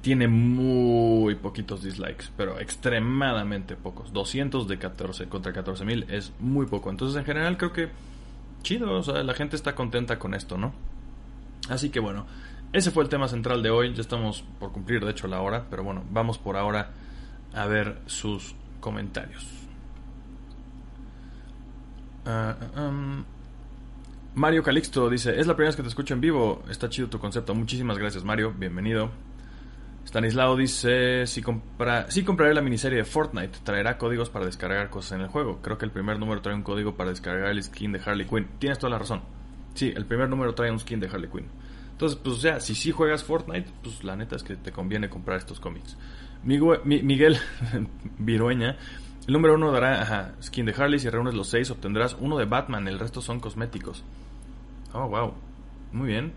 tiene 0.00 0.28
muy 0.28 1.34
poquitos 1.34 1.82
dislikes, 1.82 2.26
pero 2.36 2.60
extremadamente 2.60 3.76
pocos. 3.76 4.12
200 4.12 4.68
de 4.68 4.78
14 4.78 5.28
contra 5.28 5.52
14 5.52 5.84
mil 5.84 6.06
es 6.08 6.32
muy 6.38 6.66
poco. 6.66 6.90
Entonces, 6.90 7.18
en 7.18 7.24
general, 7.24 7.56
creo 7.56 7.72
que 7.72 7.88
chido, 8.62 8.92
o 8.92 9.02
sea, 9.02 9.22
la 9.22 9.34
gente 9.34 9.56
está 9.56 9.74
contenta 9.74 10.18
con 10.18 10.34
esto, 10.34 10.56
¿no? 10.56 10.72
Así 11.68 11.90
que 11.90 12.00
bueno, 12.00 12.26
ese 12.72 12.90
fue 12.90 13.02
el 13.02 13.08
tema 13.08 13.28
central 13.28 13.62
de 13.62 13.70
hoy. 13.70 13.94
Ya 13.94 14.00
estamos 14.00 14.44
por 14.58 14.72
cumplir, 14.72 15.04
de 15.04 15.10
hecho, 15.10 15.26
la 15.26 15.40
hora, 15.40 15.66
pero 15.70 15.84
bueno, 15.84 16.04
vamos 16.10 16.38
por 16.38 16.56
ahora 16.56 16.90
a 17.54 17.66
ver 17.66 17.98
sus 18.06 18.54
comentarios. 18.80 19.46
Uh, 22.26 22.80
um, 22.80 23.24
Mario 24.34 24.62
Calixto 24.62 25.08
dice, 25.08 25.38
es 25.40 25.46
la 25.46 25.54
primera 25.56 25.70
vez 25.70 25.76
que 25.76 25.82
te 25.82 25.88
escucho 25.88 26.14
en 26.14 26.20
vivo, 26.20 26.62
está 26.68 26.88
chido 26.88 27.08
tu 27.08 27.18
concepto, 27.18 27.54
muchísimas 27.54 27.96
gracias 27.96 28.22
Mario, 28.22 28.52
bienvenido. 28.56 29.10
Stanislao 30.06 30.56
dice, 30.56 31.26
si, 31.26 31.42
compra, 31.42 32.10
si 32.10 32.22
compraré 32.22 32.54
la 32.54 32.62
miniserie 32.62 32.98
de 32.98 33.04
Fortnite, 33.04 33.58
traerá 33.62 33.98
códigos 33.98 34.30
para 34.30 34.46
descargar 34.46 34.88
cosas 34.90 35.12
en 35.12 35.20
el 35.22 35.28
juego. 35.28 35.60
Creo 35.60 35.76
que 35.76 35.84
el 35.84 35.90
primer 35.90 36.18
número 36.18 36.40
trae 36.40 36.54
un 36.54 36.62
código 36.62 36.96
para 36.96 37.10
descargar 37.10 37.50
el 37.50 37.62
skin 37.62 37.92
de 37.92 38.00
Harley 38.04 38.26
Quinn. 38.26 38.48
Tienes 38.58 38.78
toda 38.78 38.90
la 38.90 38.98
razón. 38.98 39.20
Sí, 39.74 39.92
el 39.94 40.06
primer 40.06 40.30
número 40.30 40.54
trae 40.54 40.70
un 40.70 40.80
skin 40.80 40.98
de 41.00 41.08
Harley 41.08 41.28
Quinn. 41.28 41.46
Entonces, 41.98 42.20
pues 42.22 42.36
o 42.36 42.38
sea, 42.38 42.60
si 42.60 42.76
sí 42.76 42.92
juegas 42.92 43.24
Fortnite, 43.24 43.72
pues 43.82 44.04
la 44.04 44.14
neta 44.14 44.36
es 44.36 44.44
que 44.44 44.54
te 44.54 44.70
conviene 44.70 45.10
comprar 45.10 45.38
estos 45.38 45.58
cómics. 45.58 45.96
Miguel 46.44 47.36
Virueña, 48.18 48.76
el 49.26 49.32
número 49.32 49.56
uno 49.56 49.72
dará 49.72 50.32
skin 50.40 50.66
de 50.66 50.74
Harley, 50.78 51.00
si 51.00 51.10
reúnes 51.10 51.34
los 51.34 51.48
seis 51.48 51.72
obtendrás 51.72 52.16
uno 52.20 52.38
de 52.38 52.44
Batman, 52.44 52.86
el 52.86 53.00
resto 53.00 53.20
son 53.20 53.40
cosméticos. 53.40 54.04
Oh, 54.92 55.08
wow. 55.08 55.34
Muy 55.90 56.06
bien. 56.06 56.34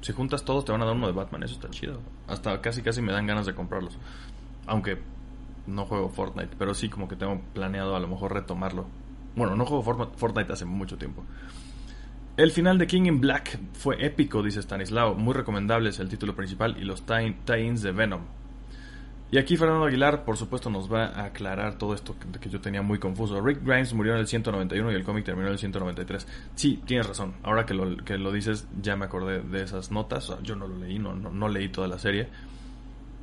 Si 0.00 0.12
juntas 0.12 0.44
todos 0.44 0.64
te 0.64 0.72
van 0.72 0.82
a 0.82 0.84
dar 0.84 0.96
uno 0.96 1.06
de 1.06 1.12
Batman, 1.12 1.44
eso 1.44 1.54
está 1.54 1.70
chido. 1.70 2.00
Hasta 2.26 2.60
casi 2.60 2.82
casi 2.82 3.00
me 3.00 3.12
dan 3.12 3.28
ganas 3.28 3.46
de 3.46 3.54
comprarlos. 3.54 3.96
Aunque 4.66 4.98
no 5.68 5.86
juego 5.86 6.08
Fortnite, 6.08 6.56
pero 6.58 6.74
sí 6.74 6.88
como 6.88 7.06
que 7.06 7.14
tengo 7.14 7.40
planeado 7.52 7.94
a 7.94 8.00
lo 8.00 8.08
mejor 8.08 8.34
retomarlo. 8.34 8.86
Bueno, 9.36 9.54
no 9.54 9.64
juego 9.64 10.10
Fortnite 10.16 10.52
hace 10.52 10.64
mucho 10.64 10.98
tiempo. 10.98 11.24
El 12.36 12.50
final 12.50 12.78
de 12.78 12.88
King 12.88 13.04
in 13.04 13.20
Black 13.20 13.60
fue 13.74 14.04
épico, 14.04 14.42
dice 14.42 14.58
Stanislao. 14.58 15.14
Muy 15.14 15.34
recomendable 15.34 15.90
es 15.90 16.00
el 16.00 16.08
título 16.08 16.34
principal 16.34 16.76
y 16.80 16.84
los 16.84 17.06
tie-ins 17.06 17.80
de 17.80 17.92
Venom. 17.92 18.22
Y 19.30 19.38
aquí 19.38 19.56
Fernando 19.56 19.84
Aguilar, 19.84 20.24
por 20.24 20.36
supuesto, 20.36 20.68
nos 20.68 20.92
va 20.92 21.06
a 21.06 21.26
aclarar 21.26 21.78
todo 21.78 21.94
esto 21.94 22.16
que, 22.40 22.50
yo 22.50 22.60
tenía 22.60 22.82
muy 22.82 22.98
confuso. 22.98 23.40
Rick 23.40 23.64
Grimes 23.64 23.94
murió 23.94 24.14
en 24.14 24.18
el 24.18 24.26
191 24.26 24.90
y 24.90 24.94
el 24.96 25.04
cómic 25.04 25.24
terminó 25.24 25.46
en 25.46 25.52
el 25.52 25.58
193. 25.60 26.26
Sí, 26.56 26.82
tienes 26.84 27.06
razón. 27.06 27.34
Ahora 27.44 27.66
que 27.66 27.74
lo, 27.74 27.96
que 27.98 28.18
lo 28.18 28.32
dices, 28.32 28.66
ya 28.82 28.96
me 28.96 29.04
acordé 29.04 29.40
de 29.40 29.62
esas 29.62 29.92
notas. 29.92 30.32
Yo 30.42 30.56
no 30.56 30.66
lo 30.66 30.76
leí, 30.76 30.98
no, 30.98 31.14
no, 31.14 31.48
leí 31.48 31.68
toda 31.68 31.86
la 31.86 32.00
serie. 32.00 32.26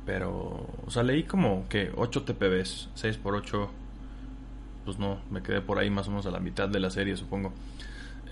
Pero, 0.06 0.70
o 0.86 0.90
sea, 0.90 1.02
leí 1.02 1.24
como 1.24 1.68
que 1.68 1.92
8 1.94 2.22
TPBs, 2.22 2.88
6 2.94 3.18
por 3.18 3.34
8. 3.34 3.70
Pues 4.86 4.98
no, 4.98 5.20
me 5.30 5.42
quedé 5.42 5.60
por 5.60 5.78
ahí 5.78 5.90
más 5.90 6.08
o 6.08 6.10
menos 6.12 6.24
a 6.24 6.30
la 6.30 6.40
mitad 6.40 6.66
de 6.66 6.80
la 6.80 6.88
serie, 6.88 7.14
supongo. 7.14 7.52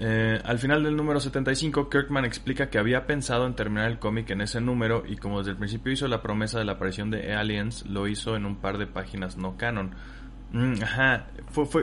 Eh, 0.02 0.40
al 0.44 0.58
final 0.58 0.82
del 0.82 0.96
número 0.96 1.20
75, 1.20 1.90
Kirkman 1.90 2.24
explica 2.24 2.70
que 2.70 2.78
había 2.78 3.06
pensado 3.06 3.46
en 3.46 3.54
terminar 3.54 3.90
el 3.90 3.98
cómic 3.98 4.30
en 4.30 4.40
ese 4.40 4.58
número 4.58 5.02
y 5.06 5.16
como 5.16 5.38
desde 5.38 5.50
el 5.50 5.58
principio 5.58 5.92
hizo 5.92 6.08
la 6.08 6.22
promesa 6.22 6.58
de 6.58 6.64
la 6.64 6.72
aparición 6.72 7.10
de 7.10 7.34
Aliens, 7.34 7.84
lo 7.84 8.08
hizo 8.08 8.34
en 8.34 8.46
un 8.46 8.56
par 8.56 8.78
de 8.78 8.86
páginas 8.86 9.36
no 9.36 9.58
canon. 9.58 9.94
Mm, 10.52 10.82
ajá, 10.82 11.26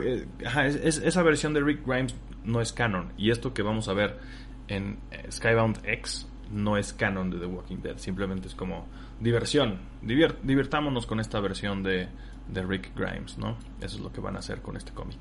eh, 0.02 0.26
ajá 0.44 0.66
esa 0.66 1.22
versión 1.22 1.54
de 1.54 1.60
Rick 1.60 1.86
Grimes 1.86 2.16
no 2.44 2.60
es 2.60 2.72
canon 2.72 3.12
y 3.16 3.30
esto 3.30 3.54
que 3.54 3.62
vamos 3.62 3.88
a 3.88 3.92
ver 3.92 4.18
en 4.66 4.98
eh, 5.12 5.28
Skybound 5.30 5.78
X 5.84 6.28
no 6.50 6.76
es 6.76 6.92
canon 6.92 7.30
de 7.30 7.38
The 7.38 7.46
Walking 7.46 7.82
Dead, 7.82 7.98
simplemente 7.98 8.48
es 8.48 8.56
como 8.56 8.88
diversión, 9.20 9.78
divirtámonos 10.02 11.06
con 11.06 11.20
esta 11.20 11.38
versión 11.38 11.84
de, 11.84 12.08
de 12.48 12.62
Rick 12.64 12.96
Grimes, 12.96 13.38
¿no? 13.38 13.56
Eso 13.80 13.96
es 13.96 14.00
lo 14.00 14.12
que 14.12 14.20
van 14.20 14.34
a 14.34 14.40
hacer 14.40 14.60
con 14.60 14.76
este 14.76 14.92
cómic. 14.92 15.20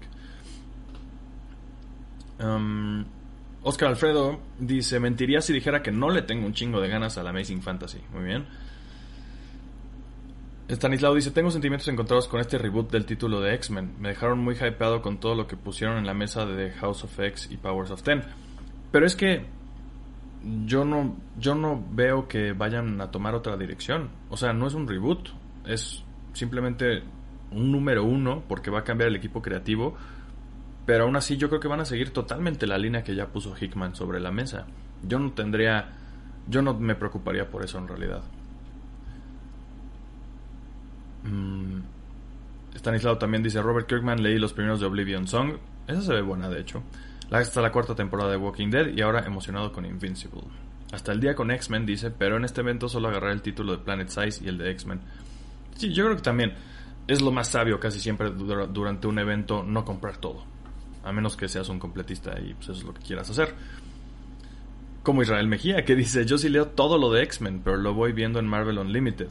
Um, 2.39 3.05
Oscar 3.63 3.89
Alfredo 3.89 4.39
dice: 4.59 4.99
Mentiría 4.99 5.41
si 5.41 5.53
dijera 5.53 5.81
que 5.81 5.91
no 5.91 6.09
le 6.09 6.21
tengo 6.21 6.45
un 6.45 6.53
chingo 6.53 6.79
de 6.79 6.89
ganas 6.89 7.17
a 7.17 7.23
la 7.23 7.31
Amazing 7.31 7.61
Fantasy. 7.61 7.99
Muy 8.13 8.23
bien. 8.23 8.45
Stanislao 10.69 11.15
dice: 11.15 11.31
Tengo 11.31 11.51
sentimientos 11.51 11.87
encontrados 11.87 12.27
con 12.27 12.39
este 12.39 12.57
reboot 12.57 12.91
del 12.91 13.05
título 13.05 13.41
de 13.41 13.55
X-Men. 13.55 13.95
Me 13.99 14.09
dejaron 14.09 14.39
muy 14.39 14.55
hypeado 14.55 15.01
con 15.01 15.19
todo 15.19 15.35
lo 15.35 15.47
que 15.47 15.57
pusieron 15.57 15.97
en 15.97 16.05
la 16.05 16.13
mesa 16.13 16.45
de 16.45 16.71
House 16.71 17.03
of 17.03 17.19
X 17.19 17.49
y 17.51 17.57
Powers 17.57 17.91
of 17.91 18.03
Ten. 18.03 18.21
Pero 18.91 19.05
es 19.05 19.15
que 19.15 19.45
yo 20.65 20.85
no, 20.85 21.17
yo 21.37 21.55
no 21.55 21.83
veo 21.91 22.27
que 22.27 22.53
vayan 22.53 23.01
a 23.01 23.11
tomar 23.11 23.35
otra 23.35 23.57
dirección. 23.57 24.09
O 24.29 24.37
sea, 24.37 24.53
no 24.53 24.67
es 24.67 24.73
un 24.73 24.87
reboot. 24.87 25.29
Es 25.65 26.03
simplemente 26.33 27.03
un 27.51 27.71
número 27.71 28.03
uno 28.03 28.43
porque 28.47 28.69
va 28.69 28.79
a 28.79 28.83
cambiar 28.83 29.09
el 29.09 29.15
equipo 29.15 29.41
creativo 29.41 29.95
pero 30.87 31.03
aún 31.03 31.17
así 31.17 31.35
yo 31.35 31.49
creo 31.49 31.59
que 31.59 31.67
van 31.67 31.81
a 31.81 31.85
seguir 31.85 32.11
totalmente 32.11 32.65
la 32.65 32.77
línea 32.77 33.03
que 33.03 33.13
ya 33.13 33.27
puso 33.27 33.53
Hickman 33.59 33.93
sobre 33.93 34.21
la 34.21 34.31
mesa. 34.31 34.65
Yo 35.03 35.19
no 35.19 35.33
tendría, 35.33 35.89
yo 36.47 36.61
no 36.61 36.73
me 36.75 36.95
preocuparía 36.95 37.49
por 37.49 37.61
eso 37.61 37.77
en 37.77 37.89
realidad. 37.89 38.21
Mm. 41.25 41.81
Stanislao 42.73 43.17
también 43.17 43.43
dice, 43.43 43.61
Robert 43.61 43.85
Kirkman 43.85 44.23
leí 44.23 44.39
los 44.39 44.53
primeros 44.53 44.79
de 44.79 44.85
Oblivion 44.85 45.27
Song. 45.27 45.57
Esa 45.87 46.01
se 46.01 46.13
ve 46.13 46.21
buena, 46.21 46.47
de 46.47 46.61
hecho. 46.61 46.81
Hasta 47.31 47.59
la 47.59 47.73
cuarta 47.73 47.93
temporada 47.93 48.31
de 48.31 48.37
Walking 48.37 48.69
Dead 48.69 48.87
y 48.95 49.01
ahora 49.01 49.25
emocionado 49.25 49.73
con 49.73 49.85
Invincible. 49.85 50.43
Hasta 50.93 51.11
el 51.11 51.19
día 51.19 51.35
con 51.35 51.51
X-Men 51.51 51.85
dice, 51.85 52.11
pero 52.11 52.37
en 52.37 52.45
este 52.45 52.61
evento 52.61 52.87
solo 52.87 53.09
agarraré 53.09 53.33
el 53.33 53.41
título 53.41 53.73
de 53.73 53.83
Planet 53.83 54.07
Size 54.07 54.45
y 54.45 54.47
el 54.47 54.57
de 54.57 54.71
X-Men. 54.71 55.01
Sí, 55.75 55.91
yo 55.91 56.05
creo 56.05 56.15
que 56.15 56.23
también 56.23 56.53
es 57.09 57.21
lo 57.21 57.33
más 57.33 57.49
sabio 57.49 57.77
casi 57.77 57.99
siempre 57.99 58.29
durante 58.29 59.07
un 59.07 59.19
evento 59.19 59.63
no 59.63 59.83
comprar 59.83 60.15
todo 60.15 60.55
a 61.07 61.11
menos 61.13 61.37
que 61.37 61.47
seas 61.47 61.69
un 61.69 61.79
completista 61.79 62.39
y 62.39 62.53
pues 62.53 62.69
eso 62.69 62.79
es 62.79 62.83
lo 62.83 62.93
que 62.93 63.01
quieras 63.01 63.29
hacer. 63.29 63.53
Como 65.03 65.21
Israel 65.21 65.47
Mejía, 65.47 65.85
que 65.85 65.95
dice, 65.95 66.25
yo 66.25 66.37
sí 66.37 66.49
leo 66.49 66.67
todo 66.67 66.97
lo 66.97 67.11
de 67.11 67.23
X-Men, 67.23 67.61
pero 67.63 67.77
lo 67.77 67.93
voy 67.93 68.11
viendo 68.11 68.39
en 68.39 68.47
Marvel 68.47 68.77
Unlimited. 68.77 69.29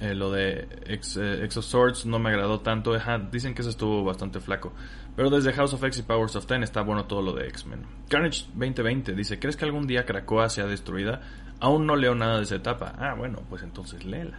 Eh, 0.00 0.14
lo 0.14 0.30
de 0.30 0.68
X, 0.86 1.18
eh, 1.20 1.44
of 1.44 1.64
Swords 1.64 2.06
no 2.06 2.20
me 2.20 2.30
agradó 2.30 2.60
tanto. 2.60 2.96
dicen 3.32 3.52
que 3.52 3.62
eso 3.62 3.70
estuvo 3.70 4.04
bastante 4.04 4.38
flaco. 4.38 4.72
Pero 5.16 5.30
desde 5.30 5.52
House 5.52 5.74
of 5.74 5.82
X 5.82 5.98
y 5.98 6.02
Powers 6.02 6.36
of 6.36 6.46
Ten 6.46 6.62
está 6.62 6.82
bueno 6.82 7.06
todo 7.06 7.20
lo 7.20 7.32
de 7.32 7.48
X-Men. 7.48 7.84
Carnage 8.08 8.44
2020 8.54 9.14
dice, 9.14 9.40
¿crees 9.40 9.56
que 9.56 9.64
algún 9.64 9.88
día 9.88 10.06
Krakoa 10.06 10.48
sea 10.48 10.66
destruida? 10.66 11.20
Aún 11.58 11.84
no 11.86 11.96
leo 11.96 12.14
nada 12.14 12.36
de 12.36 12.44
esa 12.44 12.54
etapa. 12.54 12.94
Ah, 12.96 13.14
bueno, 13.14 13.42
pues 13.48 13.64
entonces 13.64 14.04
léela. 14.04 14.38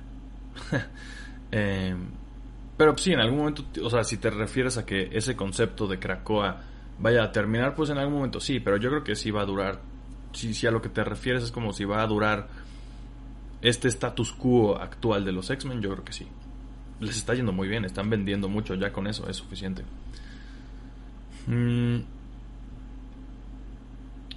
eh, 1.52 1.96
pero 2.78 2.98
sí, 2.98 3.12
en 3.12 3.20
algún 3.20 3.40
momento, 3.40 3.66
o 3.84 3.90
sea, 3.90 4.06
si 4.06 4.16
te 4.16 4.30
refieres 4.30 4.78
a 4.78 4.86
que 4.86 5.10
ese 5.12 5.36
concepto 5.36 5.86
de 5.86 6.00
Krakoa 6.00 6.62
Vaya 7.00 7.32
terminar, 7.32 7.76
pues 7.76 7.90
en 7.90 7.98
algún 7.98 8.16
momento 8.16 8.40
sí, 8.40 8.60
pero 8.60 8.78
yo 8.78 8.90
creo 8.90 9.04
que 9.04 9.16
sí 9.16 9.32
va 9.32 9.42
a 9.42 9.46
durar. 9.46 9.80
Si, 10.34 10.68
a 10.68 10.72
lo 10.72 10.82
que 10.82 10.90
te 10.90 11.04
refieres 11.04 11.44
es 11.44 11.52
como 11.52 11.74
si 11.74 11.86
va 11.86 12.02
a 12.02 12.08
durar 12.08 12.48
este 13.62 13.88
status 13.88 14.34
quo 14.34 14.78
actual 14.78 15.26
de 15.26 15.32
los 15.32 15.50
X-Men, 15.50 15.82
yo 15.82 15.92
creo 15.92 16.04
que 16.04 16.14
sí. 16.14 16.28
Les 17.00 17.18
está 17.18 17.34
yendo 17.34 17.54
muy 17.54 17.68
bien, 17.68 17.86
están 17.86 18.10
vendiendo 18.10 18.50
mucho, 18.50 18.76
ya 18.76 18.92
con 18.92 19.08
eso 19.08 19.28
es 19.30 19.38
suficiente. 19.38 19.84
Mm. 21.48 22.00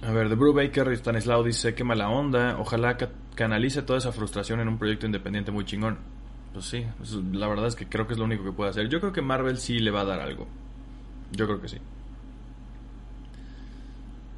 A 0.01 0.11
ver, 0.11 0.29
de 0.29 0.35
Brubaker 0.35 0.91
y 0.91 0.95
Stanislao 0.95 1.43
dice, 1.43 1.75
qué 1.75 1.83
mala 1.83 2.09
onda, 2.09 2.57
ojalá 2.59 2.97
canalice 3.35 3.81
toda 3.83 3.99
esa 3.99 4.11
frustración 4.11 4.59
en 4.61 4.67
un 4.67 4.77
proyecto 4.77 5.05
independiente 5.05 5.51
muy 5.51 5.65
chingón. 5.65 5.97
Pues 6.53 6.65
sí, 6.65 6.85
la 7.31 7.47
verdad 7.47 7.67
es 7.67 7.75
que 7.75 7.87
creo 7.87 8.05
que 8.07 8.13
es 8.13 8.19
lo 8.19 8.25
único 8.25 8.43
que 8.43 8.51
puede 8.51 8.69
hacer. 8.69 8.87
Yo 8.87 8.99
creo 8.99 9.11
que 9.11 9.21
Marvel 9.21 9.57
sí 9.57 9.79
le 9.79 9.91
va 9.91 10.01
a 10.01 10.05
dar 10.05 10.19
algo. 10.19 10.47
Yo 11.31 11.45
creo 11.45 11.59
que 11.59 11.67
sí. 11.67 11.77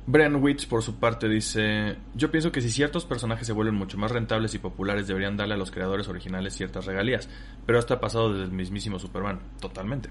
Brian 0.08 0.36
Witz, 0.36 0.66
por 0.66 0.84
su 0.84 0.96
parte, 0.96 1.28
dice: 1.28 1.98
Yo 2.14 2.30
pienso 2.30 2.52
que 2.52 2.62
si 2.62 2.70
ciertos 2.70 3.06
personajes 3.06 3.48
se 3.48 3.54
vuelven 3.54 3.76
mucho 3.76 3.98
más 3.98 4.12
rentables 4.12 4.54
y 4.54 4.60
populares, 4.60 5.08
deberían 5.08 5.36
darle 5.36 5.56
a 5.56 5.58
los 5.58 5.72
creadores 5.72 6.08
originales 6.08 6.54
ciertas 6.54 6.86
regalías. 6.86 7.28
Pero 7.66 7.80
esto 7.80 7.96
ha 7.96 8.00
pasado 8.00 8.32
desde 8.32 8.46
el 8.46 8.52
mismísimo 8.52 9.00
Superman. 9.00 9.40
Totalmente. 9.60 10.10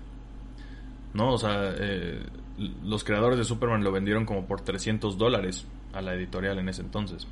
¿No? 1.12 1.32
O 1.32 1.38
sea, 1.38 1.72
eh, 1.78 2.20
los 2.82 3.04
creadores 3.04 3.38
de 3.38 3.44
Superman 3.44 3.84
lo 3.84 3.92
vendieron 3.92 4.26
como 4.26 4.46
por 4.46 4.62
300 4.62 5.16
dólares 5.16 5.66
a 5.92 6.02
la 6.02 6.14
editorial 6.14 6.58
en 6.58 6.68
ese 6.68 6.82
entonces. 6.82 7.28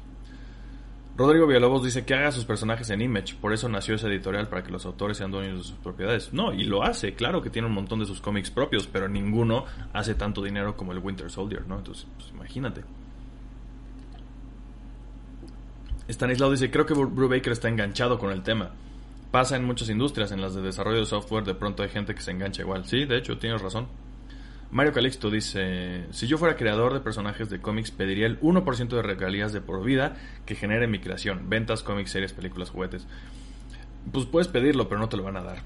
Rodrigo 1.14 1.46
Villalobos 1.46 1.84
dice 1.84 2.06
que 2.06 2.14
haga 2.14 2.32
sus 2.32 2.46
personajes 2.46 2.88
en 2.88 3.02
Image, 3.02 3.34
por 3.38 3.52
eso 3.52 3.68
nació 3.68 3.96
esa 3.96 4.08
editorial 4.08 4.48
para 4.48 4.62
que 4.62 4.70
los 4.70 4.86
autores 4.86 5.18
sean 5.18 5.30
dueños 5.30 5.58
de 5.58 5.64
sus 5.64 5.76
propiedades. 5.76 6.32
No, 6.32 6.54
y 6.54 6.64
lo 6.64 6.82
hace, 6.82 7.14
claro 7.14 7.42
que 7.42 7.50
tiene 7.50 7.68
un 7.68 7.74
montón 7.74 7.98
de 7.98 8.06
sus 8.06 8.22
cómics 8.22 8.50
propios, 8.50 8.86
pero 8.86 9.08
ninguno 9.08 9.66
hace 9.92 10.14
tanto 10.14 10.42
dinero 10.42 10.74
como 10.74 10.92
el 10.92 10.98
Winter 10.98 11.30
Soldier, 11.30 11.66
¿no? 11.66 11.78
Entonces, 11.78 12.06
pues 12.16 12.30
imagínate. 12.30 12.82
Stanislaw 16.08 16.50
dice, 16.50 16.70
creo 16.70 16.86
que 16.86 16.94
Brubaker 16.94 17.52
está 17.52 17.68
enganchado 17.68 18.18
con 18.18 18.30
el 18.30 18.42
tema. 18.42 18.70
Pasa 19.30 19.56
en 19.56 19.64
muchas 19.64 19.90
industrias, 19.90 20.32
en 20.32 20.40
las 20.40 20.54
de 20.54 20.62
desarrollo 20.62 21.00
de 21.00 21.06
software, 21.06 21.44
de 21.44 21.54
pronto 21.54 21.82
hay 21.82 21.90
gente 21.90 22.14
que 22.14 22.22
se 22.22 22.30
engancha 22.30 22.62
igual. 22.62 22.86
Sí, 22.86 23.04
de 23.04 23.18
hecho, 23.18 23.38
tienes 23.38 23.60
razón. 23.60 23.86
Mario 24.72 24.94
Calixto 24.94 25.30
dice, 25.30 26.06
si 26.12 26.26
yo 26.26 26.38
fuera 26.38 26.56
creador 26.56 26.94
de 26.94 27.00
personajes 27.00 27.50
de 27.50 27.60
cómics, 27.60 27.90
pediría 27.90 28.26
el 28.26 28.40
1% 28.40 28.88
de 28.88 29.02
regalías 29.02 29.52
de 29.52 29.60
por 29.60 29.84
vida 29.84 30.16
que 30.46 30.54
genere 30.54 30.86
mi 30.86 30.98
creación, 30.98 31.50
ventas, 31.50 31.82
cómics, 31.82 32.10
series, 32.10 32.32
películas, 32.32 32.70
juguetes. 32.70 33.06
Pues 34.10 34.24
puedes 34.24 34.48
pedirlo, 34.48 34.88
pero 34.88 34.98
no 34.98 35.10
te 35.10 35.18
lo 35.18 35.24
van 35.24 35.36
a 35.36 35.42
dar. 35.42 35.58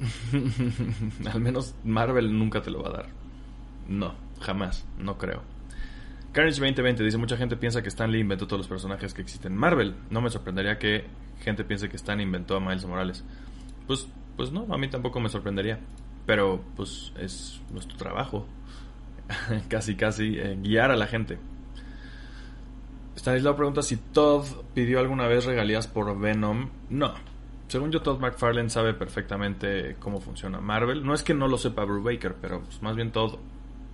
Al 1.32 1.40
menos 1.40 1.74
Marvel 1.84 2.38
nunca 2.38 2.60
te 2.60 2.70
lo 2.70 2.82
va 2.82 2.90
a 2.90 2.92
dar. 2.92 3.06
No, 3.88 4.14
jamás, 4.40 4.86
no 4.98 5.16
creo. 5.16 5.42
Carnage 6.32 6.60
2020 6.60 7.02
dice, 7.02 7.16
mucha 7.16 7.38
gente 7.38 7.56
piensa 7.56 7.80
que 7.80 7.88
Stan 7.88 8.12
Lee 8.12 8.20
inventó 8.20 8.46
todos 8.46 8.60
los 8.60 8.68
personajes 8.68 9.14
que 9.14 9.22
existen 9.22 9.52
en 9.52 9.58
Marvel. 9.58 9.94
No 10.10 10.20
me 10.20 10.28
sorprendería 10.28 10.78
que 10.78 11.06
gente 11.40 11.64
piense 11.64 11.88
que 11.88 11.96
Stan 11.96 12.20
inventó 12.20 12.56
a 12.56 12.60
Miles 12.60 12.84
Morales. 12.84 13.24
Pues, 13.86 14.06
pues 14.36 14.52
no, 14.52 14.66
a 14.70 14.76
mí 14.76 14.88
tampoco 14.88 15.18
me 15.18 15.30
sorprendería. 15.30 15.80
Pero 16.26 16.62
pues 16.76 17.12
es 17.18 17.60
nuestro 17.72 17.96
trabajo. 17.96 18.46
casi, 19.68 19.96
casi 19.96 20.38
eh, 20.38 20.58
guiar 20.60 20.90
a 20.90 20.96
la 20.96 21.06
gente. 21.06 21.38
Stanislaw 23.16 23.54
pregunta 23.54 23.82
si 23.82 23.96
Todd 23.96 24.46
pidió 24.74 24.98
alguna 24.98 25.26
vez 25.26 25.44
regalías 25.44 25.86
por 25.86 26.18
Venom. 26.18 26.70
No. 26.88 27.12
Según 27.68 27.92
yo, 27.92 28.02
Todd 28.02 28.18
McFarlane 28.18 28.70
sabe 28.70 28.94
perfectamente 28.94 29.96
cómo 30.00 30.20
funciona 30.20 30.60
Marvel. 30.60 31.04
No 31.04 31.14
es 31.14 31.22
que 31.22 31.34
no 31.34 31.46
lo 31.46 31.58
sepa 31.58 31.84
Baker, 31.84 32.34
pero 32.40 32.62
pues, 32.62 32.82
más 32.82 32.96
bien 32.96 33.12
Todd. 33.12 33.38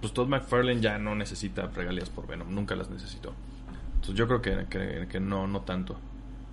Pues 0.00 0.12
Todd 0.12 0.28
McFarlane 0.28 0.80
ya 0.80 0.98
no 0.98 1.14
necesita 1.14 1.66
regalías 1.66 2.08
por 2.08 2.26
Venom. 2.26 2.54
Nunca 2.54 2.76
las 2.76 2.88
necesitó. 2.88 3.34
Entonces 3.94 4.14
yo 4.14 4.26
creo 4.28 4.40
que, 4.40 4.66
que, 4.70 5.08
que 5.08 5.20
no, 5.20 5.46
no 5.46 5.62
tanto. 5.62 5.98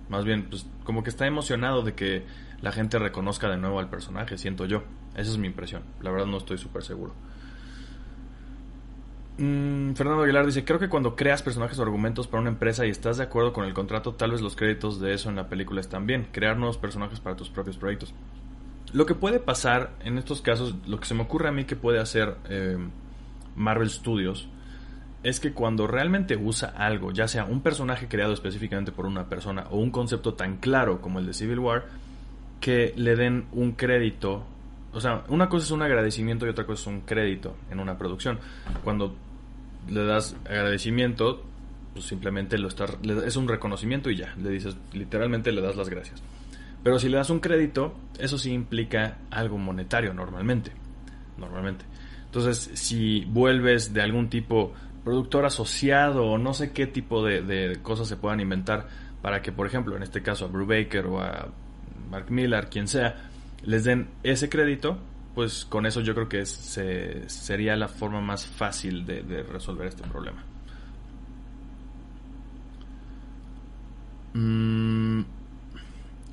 Más 0.08 0.24
bien, 0.24 0.48
pues 0.50 0.66
como 0.82 1.02
que 1.02 1.10
está 1.10 1.26
emocionado 1.26 1.82
de 1.82 1.94
que 1.94 2.26
la 2.60 2.72
gente 2.72 2.98
reconozca 2.98 3.48
de 3.48 3.56
nuevo 3.56 3.78
al 3.78 3.88
personaje, 3.88 4.36
siento 4.36 4.66
yo. 4.66 4.82
Esa 5.14 5.30
es 5.30 5.38
mi 5.38 5.46
impresión. 5.46 5.82
La 6.02 6.10
verdad 6.10 6.26
no 6.26 6.38
estoy 6.38 6.58
súper 6.58 6.82
seguro. 6.82 7.12
Mm, 9.38 9.94
Fernando 9.94 10.22
Aguilar 10.22 10.46
dice, 10.46 10.64
creo 10.64 10.78
que 10.78 10.88
cuando 10.88 11.16
creas 11.16 11.42
personajes 11.42 11.78
o 11.78 11.82
argumentos 11.82 12.28
para 12.28 12.40
una 12.40 12.50
empresa 12.50 12.86
y 12.86 12.90
estás 12.90 13.16
de 13.16 13.24
acuerdo 13.24 13.52
con 13.52 13.64
el 13.64 13.74
contrato, 13.74 14.14
tal 14.14 14.30
vez 14.30 14.40
los 14.40 14.54
créditos 14.54 15.00
de 15.00 15.12
eso 15.14 15.28
en 15.28 15.36
la 15.36 15.48
película 15.48 15.80
están 15.80 16.06
bien. 16.06 16.28
Crear 16.30 16.56
nuevos 16.56 16.78
personajes 16.78 17.20
para 17.20 17.36
tus 17.36 17.50
propios 17.50 17.76
proyectos. 17.76 18.14
Lo 18.92 19.06
que 19.06 19.14
puede 19.14 19.40
pasar 19.40 19.90
en 20.04 20.18
estos 20.18 20.40
casos, 20.40 20.76
lo 20.86 21.00
que 21.00 21.06
se 21.06 21.14
me 21.14 21.22
ocurre 21.22 21.48
a 21.48 21.52
mí 21.52 21.64
que 21.64 21.74
puede 21.74 21.98
hacer 21.98 22.36
eh, 22.48 22.78
Marvel 23.56 23.90
Studios, 23.90 24.48
es 25.24 25.40
que 25.40 25.52
cuando 25.52 25.86
realmente 25.86 26.36
usa 26.36 26.68
algo, 26.68 27.10
ya 27.10 27.26
sea 27.26 27.44
un 27.44 27.60
personaje 27.60 28.06
creado 28.08 28.34
específicamente 28.34 28.92
por 28.92 29.06
una 29.06 29.28
persona 29.28 29.66
o 29.70 29.78
un 29.78 29.90
concepto 29.90 30.34
tan 30.34 30.58
claro 30.58 31.00
como 31.00 31.18
el 31.18 31.26
de 31.26 31.32
Civil 31.32 31.58
War, 31.58 31.86
que 32.60 32.92
le 32.96 33.16
den 33.16 33.46
un 33.52 33.72
crédito. 33.72 34.44
O 34.94 35.00
sea, 35.00 35.24
una 35.28 35.48
cosa 35.48 35.64
es 35.64 35.70
un 35.72 35.82
agradecimiento 35.82 36.46
y 36.46 36.50
otra 36.50 36.64
cosa 36.64 36.82
es 36.82 36.86
un 36.86 37.00
crédito 37.00 37.56
en 37.70 37.80
una 37.80 37.98
producción. 37.98 38.38
Cuando 38.84 39.14
le 39.88 40.04
das 40.04 40.36
agradecimiento, 40.44 41.42
pues 41.92 42.06
simplemente 42.06 42.56
lo 42.58 42.68
está, 42.68 42.86
es 43.26 43.36
un 43.36 43.48
reconocimiento 43.48 44.10
y 44.10 44.16
ya, 44.16 44.34
le 44.40 44.50
dices, 44.50 44.76
literalmente 44.92 45.52
le 45.52 45.60
das 45.60 45.76
las 45.76 45.88
gracias. 45.88 46.22
Pero 46.82 46.98
si 46.98 47.08
le 47.08 47.16
das 47.16 47.30
un 47.30 47.40
crédito, 47.40 47.94
eso 48.18 48.38
sí 48.38 48.52
implica 48.52 49.18
algo 49.30 49.58
monetario 49.58 50.14
normalmente. 50.14 50.70
Normalmente. 51.38 51.84
Entonces, 52.26 52.70
si 52.74 53.24
vuelves 53.24 53.92
de 53.94 54.02
algún 54.02 54.28
tipo 54.28 54.72
productor 55.02 55.44
asociado 55.44 56.24
o 56.24 56.38
no 56.38 56.54
sé 56.54 56.72
qué 56.72 56.86
tipo 56.86 57.24
de, 57.24 57.42
de 57.42 57.80
cosas 57.82 58.06
se 58.08 58.16
puedan 58.16 58.40
inventar 58.40 58.86
para 59.22 59.42
que, 59.42 59.50
por 59.50 59.66
ejemplo, 59.66 59.96
en 59.96 60.02
este 60.02 60.22
caso 60.22 60.44
a 60.44 60.48
Brubaker 60.48 61.06
o 61.06 61.20
a 61.20 61.48
Mark 62.10 62.30
Miller, 62.30 62.68
quien 62.68 62.86
sea, 62.86 63.30
les 63.66 63.84
den 63.84 64.08
ese 64.22 64.48
crédito, 64.48 64.98
pues 65.34 65.64
con 65.64 65.86
eso 65.86 66.00
yo 66.00 66.14
creo 66.14 66.28
que 66.28 66.44
sería 66.46 67.76
la 67.76 67.88
forma 67.88 68.20
más 68.20 68.46
fácil 68.46 69.04
de, 69.04 69.42
resolver 69.42 69.86
este 69.88 70.02
problema. 70.04 70.44
Mm, 74.34 75.22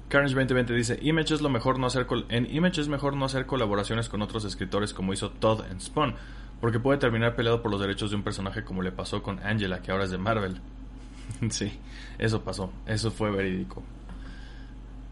Carnage 0.10 0.36
2020 0.36 0.74
dice, 0.74 1.00
Image 1.02 1.34
es 1.34 1.42
lo 1.42 1.50
mejor 1.50 1.80
no 1.80 1.88
hacer 1.88 2.08
en 2.30 2.54
Image 2.54 2.82
es 2.82 2.88
mejor 2.88 3.16
no 3.16 3.26
hacer 3.26 3.46
colaboraciones 3.46 4.10
con 4.10 4.22
otros 4.22 4.44
escritores 4.44 4.94
como 4.94 5.14
hizo 5.14 5.30
Todd 5.30 5.66
en 5.70 5.80
Spawn, 5.80 6.16
porque 6.60 6.80
puede 6.80 7.00
terminar 7.00 7.36
peleado 7.36 7.62
por 7.62 7.72
los 7.72 7.80
derechos 7.80 8.10
de 8.12 8.18
un 8.18 8.24
personaje 8.24 8.64
como 8.64 8.82
le 8.82 8.92
pasó 8.92 9.24
con 9.24 9.40
Angela, 9.44 9.82
que 9.82 9.92
ahora 9.92 10.04
es 10.04 10.12
de 10.12 10.18
Marvel. 10.18 10.60
sí, 11.50 11.80
eso 12.18 12.42
pasó, 12.44 12.72
eso 12.86 13.10
fue 13.10 13.32
verídico 13.32 13.84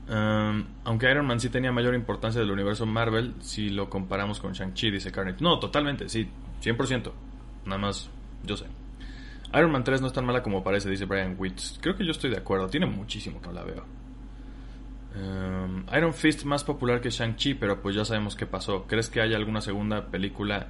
aunque 0.10 1.12
Iron 1.12 1.28
Man 1.28 1.40
sí 1.40 1.50
tenía 1.50 1.72
mayor 1.72 1.94
importancia 1.94 2.42
del 2.42 2.52
universo 2.52 2.86
Marvel 2.86 3.36
si 3.42 3.70
lo 3.70 3.90
comparamos 3.90 4.40
con 4.40 4.54
Shang-Chi, 4.54 4.92
dice 4.92 5.12
Carnage. 5.12 5.44
No, 5.44 5.60
totalmente, 5.60 6.10
sí, 6.10 6.28
100%. 6.62 7.12
Nada 7.66 7.78
más, 7.78 8.10
yo 8.44 8.58
sé. 8.58 8.66
Iron 9.54 9.72
Man 9.72 9.84
3 9.84 10.02
no 10.02 10.08
es 10.08 10.14
tan 10.14 10.26
mala 10.26 10.42
como 10.42 10.64
parece, 10.64 10.90
dice 10.90 11.06
Brian 11.06 11.36
Witz. 11.38 11.80
Creo 11.82 11.96
que 11.96 12.06
yo 12.06 12.12
estoy 12.12 12.30
de 12.30 12.38
acuerdo, 12.38 12.68
tiene 12.68 12.86
muchísimo 12.86 13.42
que 13.42 13.48
no 13.48 13.54
la 13.54 13.64
veo. 13.64 13.86
Iron 15.96 16.14
Fist 16.14 16.44
más 16.44 16.64
popular 16.64 17.02
que 17.02 17.10
Shang-Chi, 17.10 17.56
pero 17.56 17.82
pues 17.82 17.96
ya 17.96 18.06
sabemos 18.06 18.36
qué 18.36 18.46
pasó. 18.46 18.86
¿Crees 18.88 19.10
que 19.10 19.22
haya 19.22 19.38
alguna 19.38 19.62
segunda 19.62 20.06
película? 20.08 20.68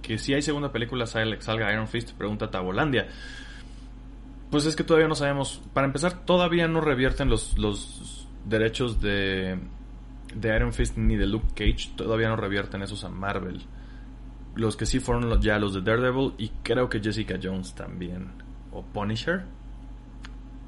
Que 0.00 0.18
si 0.18 0.32
hay 0.32 0.42
segunda 0.42 0.70
película 0.72 1.06
salga 1.06 1.72
Iron 1.72 1.88
Fist, 1.88 2.12
pregunta 2.12 2.50
Tabolandia. 2.50 3.08
Pues 4.50 4.66
es 4.66 4.76
que 4.76 4.84
todavía 4.84 5.08
no 5.08 5.14
sabemos. 5.14 5.60
Para 5.72 5.86
empezar, 5.86 6.24
todavía 6.24 6.68
no 6.68 6.80
revierten 6.80 7.28
los, 7.28 7.58
los 7.58 8.23
derechos 8.44 9.00
de, 9.00 9.58
de 10.34 10.56
Iron 10.56 10.72
Fist 10.72 10.96
ni 10.96 11.16
de 11.16 11.26
Luke 11.26 11.48
Cage 11.54 11.92
todavía 11.96 12.28
no 12.28 12.36
revierten 12.36 12.82
esos 12.82 13.04
a 13.04 13.08
Marvel. 13.08 13.62
Los 14.54 14.76
que 14.76 14.86
sí 14.86 15.00
fueron 15.00 15.40
ya 15.40 15.58
los 15.58 15.74
de 15.74 15.82
Daredevil 15.82 16.34
y 16.38 16.50
creo 16.62 16.88
que 16.88 17.00
Jessica 17.00 17.38
Jones 17.42 17.74
también. 17.74 18.32
O 18.72 18.82
Punisher. 18.82 19.44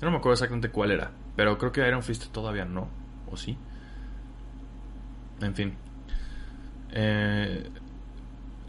Yo 0.01 0.05
no 0.07 0.11
me 0.11 0.17
acuerdo 0.19 0.35
exactamente 0.35 0.71
cuál 0.71 0.91
era. 0.91 1.13
Pero 1.37 1.57
creo 1.59 1.73
que 1.73 1.87
Iron 1.87 2.03
Fist 2.03 2.33
todavía 2.33 2.65
no. 2.65 2.89
¿O 3.31 3.37
sí? 3.37 3.57
En 5.41 5.55
fin. 5.55 5.75
Eh, 6.91 7.71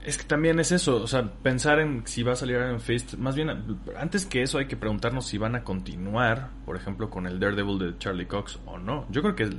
es 0.07 0.17
que 0.17 0.23
también 0.23 0.57
es 0.57 0.71
eso, 0.71 1.03
o 1.03 1.07
sea, 1.07 1.29
pensar 1.29 1.81
en 1.81 2.07
si 2.07 2.23
va 2.23 2.31
a 2.31 2.35
salir 2.37 2.55
Iron 2.55 2.79
Fist, 2.79 3.15
más 3.15 3.35
bien, 3.35 3.49
antes 3.97 4.25
que 4.25 4.41
eso 4.41 4.57
hay 4.57 4.65
que 4.65 4.77
preguntarnos 4.77 5.27
si 5.27 5.37
van 5.37 5.53
a 5.53 5.65
continuar, 5.65 6.51
por 6.65 6.77
ejemplo, 6.77 7.09
con 7.09 7.27
el 7.27 7.41
Daredevil 7.41 7.77
de 7.77 7.97
Charlie 7.97 8.25
Cox 8.25 8.57
o 8.65 8.77
no. 8.77 9.05
Yo 9.09 9.21
creo 9.21 9.35
que 9.35 9.49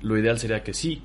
lo 0.00 0.18
ideal 0.18 0.38
sería 0.38 0.62
que 0.62 0.72
sí, 0.72 1.02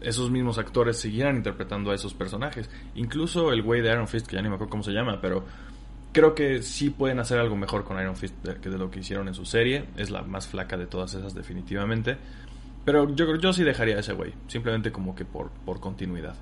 esos 0.00 0.30
mismos 0.30 0.56
actores 0.58 0.96
siguieran 0.96 1.34
interpretando 1.34 1.90
a 1.90 1.96
esos 1.96 2.14
personajes. 2.14 2.70
Incluso 2.94 3.50
el 3.52 3.62
güey 3.62 3.82
de 3.82 3.90
Iron 3.90 4.06
Fist, 4.06 4.28
que 4.28 4.36
ya 4.36 4.42
ni 4.42 4.48
me 4.48 4.54
acuerdo 4.54 4.70
cómo 4.70 4.84
se 4.84 4.92
llama, 4.92 5.20
pero 5.20 5.44
creo 6.12 6.32
que 6.32 6.62
sí 6.62 6.90
pueden 6.90 7.18
hacer 7.18 7.40
algo 7.40 7.56
mejor 7.56 7.82
con 7.82 7.98
Iron 7.98 8.14
Fist 8.14 8.36
que 8.62 8.70
de 8.70 8.78
lo 8.78 8.88
que 8.88 9.00
hicieron 9.00 9.26
en 9.26 9.34
su 9.34 9.44
serie. 9.44 9.86
Es 9.96 10.10
la 10.10 10.22
más 10.22 10.46
flaca 10.46 10.76
de 10.76 10.86
todas 10.86 11.12
esas, 11.14 11.34
definitivamente. 11.34 12.18
Pero 12.84 13.12
yo, 13.16 13.34
yo 13.34 13.52
sí 13.52 13.64
dejaría 13.64 13.96
a 13.96 13.98
ese 13.98 14.12
güey, 14.12 14.32
simplemente 14.46 14.92
como 14.92 15.16
que 15.16 15.24
por, 15.24 15.50
por 15.50 15.80
continuidad. 15.80 16.36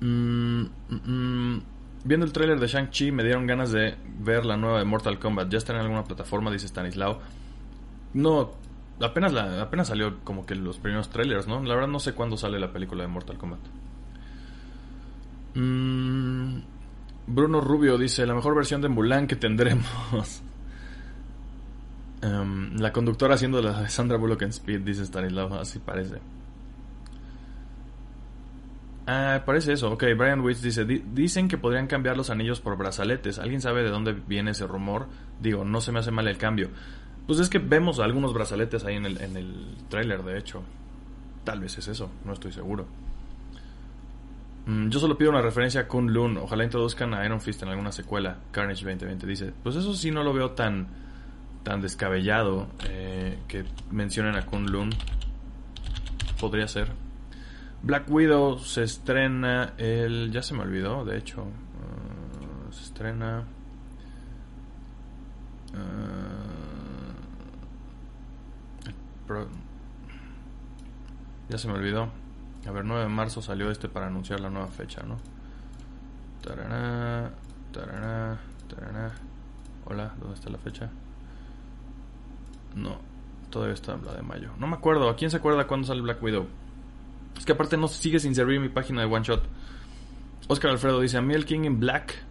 Mm, 0.00 0.62
mm, 0.88 1.10
mm. 1.10 1.62
Viendo 2.04 2.24
el 2.24 2.32
tráiler 2.32 2.60
de 2.60 2.66
Shang-Chi 2.66 3.10
me 3.10 3.24
dieron 3.24 3.46
ganas 3.46 3.72
de 3.72 3.96
ver 4.20 4.46
la 4.46 4.56
nueva 4.56 4.78
de 4.78 4.84
Mortal 4.84 5.18
Kombat. 5.18 5.48
¿Ya 5.48 5.58
está 5.58 5.72
en 5.72 5.80
alguna 5.80 6.04
plataforma? 6.04 6.50
Dice 6.50 6.66
Stanislao. 6.66 7.20
No, 8.14 8.52
apenas, 9.00 9.32
la, 9.32 9.60
apenas 9.62 9.88
salió 9.88 10.20
como 10.22 10.46
que 10.46 10.54
los 10.54 10.78
primeros 10.78 11.10
trailers, 11.10 11.48
¿no? 11.48 11.62
La 11.62 11.74
verdad 11.74 11.88
no 11.88 11.98
sé 11.98 12.12
cuándo 12.12 12.36
sale 12.36 12.60
la 12.60 12.72
película 12.72 13.02
de 13.02 13.08
Mortal 13.08 13.38
Kombat. 13.38 13.60
Bruno 17.26 17.60
Rubio 17.60 17.98
dice, 17.98 18.26
la 18.26 18.34
mejor 18.34 18.54
versión 18.54 18.80
de 18.82 18.88
Mulan 18.88 19.26
que 19.26 19.36
tendremos. 19.36 20.42
Em, 22.22 22.74
la 22.78 22.92
conductora 22.92 23.34
haciendo 23.34 23.60
la 23.60 23.90
Sandra 23.90 24.16
Bullock 24.16 24.40
en 24.40 24.48
Speed, 24.48 24.80
dice 24.80 25.02
Stanislao. 25.02 25.52
Así 25.54 25.78
parece. 25.78 26.16
Ah, 29.06 29.42
parece 29.46 29.72
eso. 29.72 29.92
Ok, 29.92 30.04
Brian 30.16 30.40
Witz 30.40 30.62
dice, 30.62 30.84
dicen 30.84 31.46
que 31.46 31.58
podrían 31.58 31.86
cambiar 31.86 32.16
los 32.16 32.30
anillos 32.30 32.60
por 32.60 32.76
brazaletes. 32.76 33.38
¿Alguien 33.38 33.60
sabe 33.60 33.84
de 33.84 33.90
dónde 33.90 34.12
viene 34.12 34.50
ese 34.50 34.66
rumor? 34.66 35.06
Digo, 35.40 35.64
no 35.64 35.80
se 35.80 35.92
me 35.92 36.00
hace 36.00 36.10
mal 36.10 36.26
el 36.26 36.38
cambio. 36.38 36.70
Pues 37.26 37.38
es 37.38 37.48
que 37.48 37.58
vemos 37.58 38.00
algunos 38.00 38.32
brazaletes 38.32 38.84
ahí 38.84 38.96
en 38.96 39.06
el, 39.06 39.20
en 39.20 39.36
el 39.36 39.76
tráiler, 39.88 40.22
de 40.24 40.38
hecho. 40.38 40.62
Tal 41.44 41.60
vez 41.60 41.78
es 41.78 41.86
eso, 41.86 42.10
no 42.24 42.32
estoy 42.32 42.52
seguro. 42.52 42.86
Mm, 44.66 44.88
yo 44.88 44.98
solo 44.98 45.16
pido 45.16 45.30
una 45.30 45.42
referencia 45.42 45.82
a 45.82 45.88
Kun 45.88 46.12
Lun. 46.12 46.36
Ojalá 46.38 46.64
introduzcan 46.64 47.14
a 47.14 47.24
Iron 47.24 47.40
Fist 47.40 47.62
en 47.62 47.68
alguna 47.68 47.92
secuela. 47.92 48.38
Carnage 48.50 48.84
2020 48.84 49.26
dice, 49.26 49.52
pues 49.62 49.76
eso 49.76 49.94
sí 49.94 50.10
no 50.10 50.24
lo 50.24 50.32
veo 50.32 50.50
tan, 50.50 50.88
tan 51.62 51.80
descabellado 51.80 52.66
eh, 52.88 53.38
que 53.46 53.64
mencionen 53.92 54.34
a 54.34 54.44
Kun 54.46 54.66
Lun. 54.66 54.90
Podría 56.40 56.66
ser. 56.66 57.05
Black 57.86 58.10
Widow 58.10 58.58
se 58.58 58.82
estrena 58.82 59.74
el... 59.78 60.32
Ya 60.32 60.42
se 60.42 60.54
me 60.54 60.62
olvidó, 60.62 61.04
de 61.04 61.18
hecho. 61.18 61.42
Uh, 61.42 62.72
se 62.72 62.82
estrena... 62.82 63.44
Uh, 65.72 65.76
ya 71.48 71.58
se 71.58 71.68
me 71.68 71.74
olvidó. 71.74 72.08
A 72.66 72.72
ver, 72.72 72.84
9 72.84 73.04
de 73.04 73.08
marzo 73.08 73.40
salió 73.40 73.70
este 73.70 73.88
para 73.88 74.08
anunciar 74.08 74.40
la 74.40 74.50
nueva 74.50 74.66
fecha, 74.66 75.04
¿no? 75.04 75.18
Tarana, 76.42 77.30
tarana, 77.72 78.40
tarana. 78.68 79.12
Hola, 79.84 80.12
¿dónde 80.18 80.34
está 80.34 80.50
la 80.50 80.58
fecha? 80.58 80.90
No, 82.74 82.98
todavía 83.50 83.74
está 83.74 83.96
la 83.96 84.14
de 84.14 84.22
mayo. 84.22 84.50
No 84.58 84.66
me 84.66 84.74
acuerdo. 84.74 85.08
¿A 85.08 85.14
quién 85.14 85.30
se 85.30 85.36
acuerda 85.36 85.68
cuándo 85.68 85.86
sale 85.86 86.00
Black 86.00 86.20
Widow? 86.20 86.48
Es 87.36 87.44
que 87.44 87.52
aparte 87.52 87.76
no 87.76 87.88
sigue 87.88 88.18
sin 88.18 88.34
servir 88.34 88.60
mi 88.60 88.68
página 88.68 89.02
de 89.02 89.06
One 89.06 89.24
Shot. 89.24 89.44
Oscar 90.48 90.70
Alfredo 90.70 91.00
dice: 91.00 91.18
A 91.18 91.22
mí 91.22 91.34
el 91.34 91.44
King 91.44 91.64
in 91.64 91.80
Black, 91.80 92.22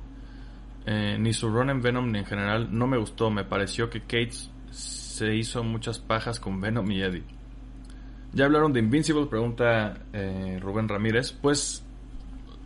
eh, 0.86 1.18
ni 1.20 1.34
su 1.34 1.50
run 1.50 1.70
en 1.70 1.82
Venom 1.82 2.12
ni 2.12 2.20
en 2.20 2.26
general, 2.26 2.70
no 2.72 2.88
me 2.88 2.98
gustó. 2.98 3.30
Me 3.30 3.44
pareció 3.44 3.90
que 3.90 4.02
Kate 4.02 4.34
se 4.72 5.36
hizo 5.36 5.64
muchas 5.64 6.00
pajas 6.00 6.40
con 6.40 6.60
Venom 6.60 6.90
y 6.92 7.02
Eddie. 7.02 7.24
¿Ya 8.34 8.46
hablaron 8.46 8.74
de 8.74 8.80
Invincible? 8.80 9.28
Pregunta 9.28 10.02
eh, 10.12 10.60
Rubén 10.62 10.90
Ramírez. 10.90 11.32
Pues 11.32 11.86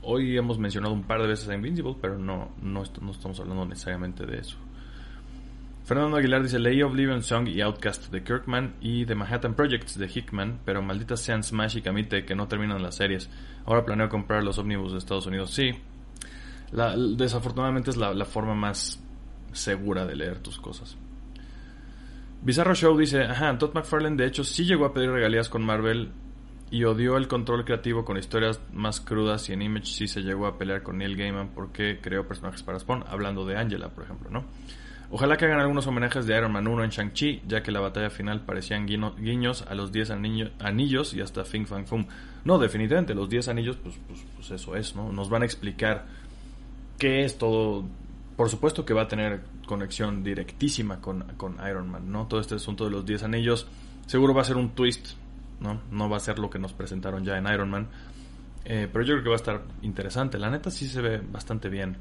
hoy 0.02 0.38
hemos 0.38 0.58
mencionado 0.58 0.94
un 0.94 1.04
par 1.04 1.22
de 1.22 1.28
veces 1.28 1.48
a 1.50 1.56
Invincible, 1.56 1.96
pero 2.02 2.18
no, 2.18 2.52
no 2.62 2.84
estamos 2.84 3.40
hablando 3.40 3.66
necesariamente 3.66 4.26
de 4.26 4.40
eso. 4.40 4.58
Fernando 5.90 6.18
Aguilar 6.18 6.44
dice, 6.44 6.60
leí 6.60 6.84
Oblivion 6.84 7.24
Song 7.24 7.48
y 7.48 7.62
Outcast 7.62 8.12
de 8.12 8.24
Kirkman 8.24 8.76
y 8.80 9.08
The 9.08 9.16
Manhattan 9.16 9.56
Projects 9.56 9.98
de 9.98 10.06
Hickman, 10.06 10.60
pero 10.64 10.84
malditas 10.84 11.20
sean 11.20 11.42
Smash 11.42 11.78
y 11.78 11.82
Kamite 11.82 12.26
que 12.26 12.36
no 12.36 12.48
terminan 12.48 12.84
las 12.84 12.94
series. 12.94 13.28
Ahora 13.66 13.84
planeo 13.84 14.08
comprar 14.08 14.44
los 14.44 14.60
ómnibus 14.60 14.92
de 14.92 15.00
Estados 15.00 15.26
Unidos. 15.26 15.50
Sí, 15.50 15.72
desafortunadamente 17.18 17.90
es 17.90 17.98
la, 17.98 18.14
forma 18.26 18.54
más 18.54 19.02
segura 19.52 20.06
de 20.06 20.16
leer 20.16 20.38
tus 20.44 20.60
cosas. 20.60 20.96
Bizarro 22.44 22.76
Show 22.76 22.96
dice, 22.96 23.24
ajá, 23.24 23.58
Todd 23.58 23.74
McFarlane 23.74 24.16
de 24.16 24.28
hecho 24.28 24.44
sí 24.44 24.66
llegó 24.66 24.86
a 24.86 24.94
pedir 24.94 25.10
regalías 25.10 25.50
con 25.50 25.66
Marvel 25.66 26.12
y 26.70 26.84
odió 26.84 27.18
el 27.18 27.28
control 27.28 27.66
creativo 27.66 28.06
con 28.06 28.16
historias 28.16 28.62
más 28.72 29.02
crudas 29.02 29.50
y 29.50 29.54
en 29.54 29.64
Image 29.64 29.88
sí 29.88 30.08
se 30.08 30.22
llegó 30.22 30.46
a 30.46 30.56
pelear 30.56 30.84
con 30.84 31.00
Neil 31.00 31.18
Gaiman 31.18 31.50
porque 31.56 31.98
creó 32.00 32.28
personajes 32.28 32.62
para 32.62 32.78
Spawn, 32.78 33.06
hablando 33.08 33.44
de 33.44 33.58
Angela, 33.58 33.90
por 33.90 34.04
ejemplo, 34.04 34.30
¿no? 34.30 34.46
Ojalá 35.12 35.38
que 35.38 35.46
hagan 35.46 35.60
algunos 35.60 35.88
homenajes 35.88 36.28
de 36.28 36.38
Iron 36.38 36.52
Man 36.52 36.68
1 36.68 36.84
en 36.84 36.90
Shang-Chi, 36.92 37.42
ya 37.48 37.64
que 37.64 37.72
la 37.72 37.80
batalla 37.80 38.12
final 38.12 38.42
parecían 38.42 38.86
guiños 38.86 39.64
a 39.64 39.74
los 39.74 39.92
10 39.92 40.12
anillos 40.12 41.16
y 41.16 41.22
hasta 41.22 41.46
Fing 41.46 41.66
Fang 41.66 41.86
Fum. 41.88 42.06
No, 42.46 42.60
definitivamente, 42.60 43.16
los 43.16 43.28
10 43.28 43.48
anillos, 43.48 43.78
pues, 43.78 43.96
pues, 44.08 44.24
pues, 44.36 44.52
eso 44.52 44.76
es, 44.76 44.96
¿no? 44.96 45.12
Nos 45.12 45.30
van 45.30 45.42
a 45.42 45.46
explicar 45.46 46.06
qué 47.00 47.24
es 47.24 47.40
todo. 47.40 47.86
Por 48.38 48.50
supuesto 48.50 48.86
que 48.86 48.94
va 48.94 49.04
a 49.04 49.08
tener 49.08 49.42
conexión 49.66 50.24
directísima 50.24 51.02
con, 51.02 51.26
Iron 51.68 51.90
Man, 51.90 52.12
¿no? 52.12 52.28
Todo 52.28 52.40
este 52.40 52.56
asunto 52.56 52.86
de 52.86 52.92
los 52.92 53.04
10 53.04 53.24
anillos, 53.24 53.68
seguro 54.06 54.36
va 54.36 54.44
a 54.44 54.46
ser 54.46 54.58
un 54.58 54.70
twist, 54.76 55.14
¿no? 55.60 55.82
No 55.90 56.08
va 56.08 56.18
a 56.18 56.20
ser 56.20 56.38
lo 56.38 56.52
que 56.52 56.60
nos 56.60 56.74
presentaron 56.74 57.26
ya 57.26 57.36
en 57.36 57.48
Iron 57.48 57.72
Man. 57.72 57.88
Eh, 58.64 58.88
pero 58.92 59.04
yo 59.04 59.14
creo 59.16 59.24
que 59.24 59.30
va 59.30 59.36
a 59.36 59.38
estar 59.38 59.64
interesante. 59.82 60.38
La 60.38 60.52
neta 60.52 60.70
sí 60.70 60.88
se 60.88 61.02
ve 61.02 61.18
bastante 61.18 61.68
bien 61.68 61.98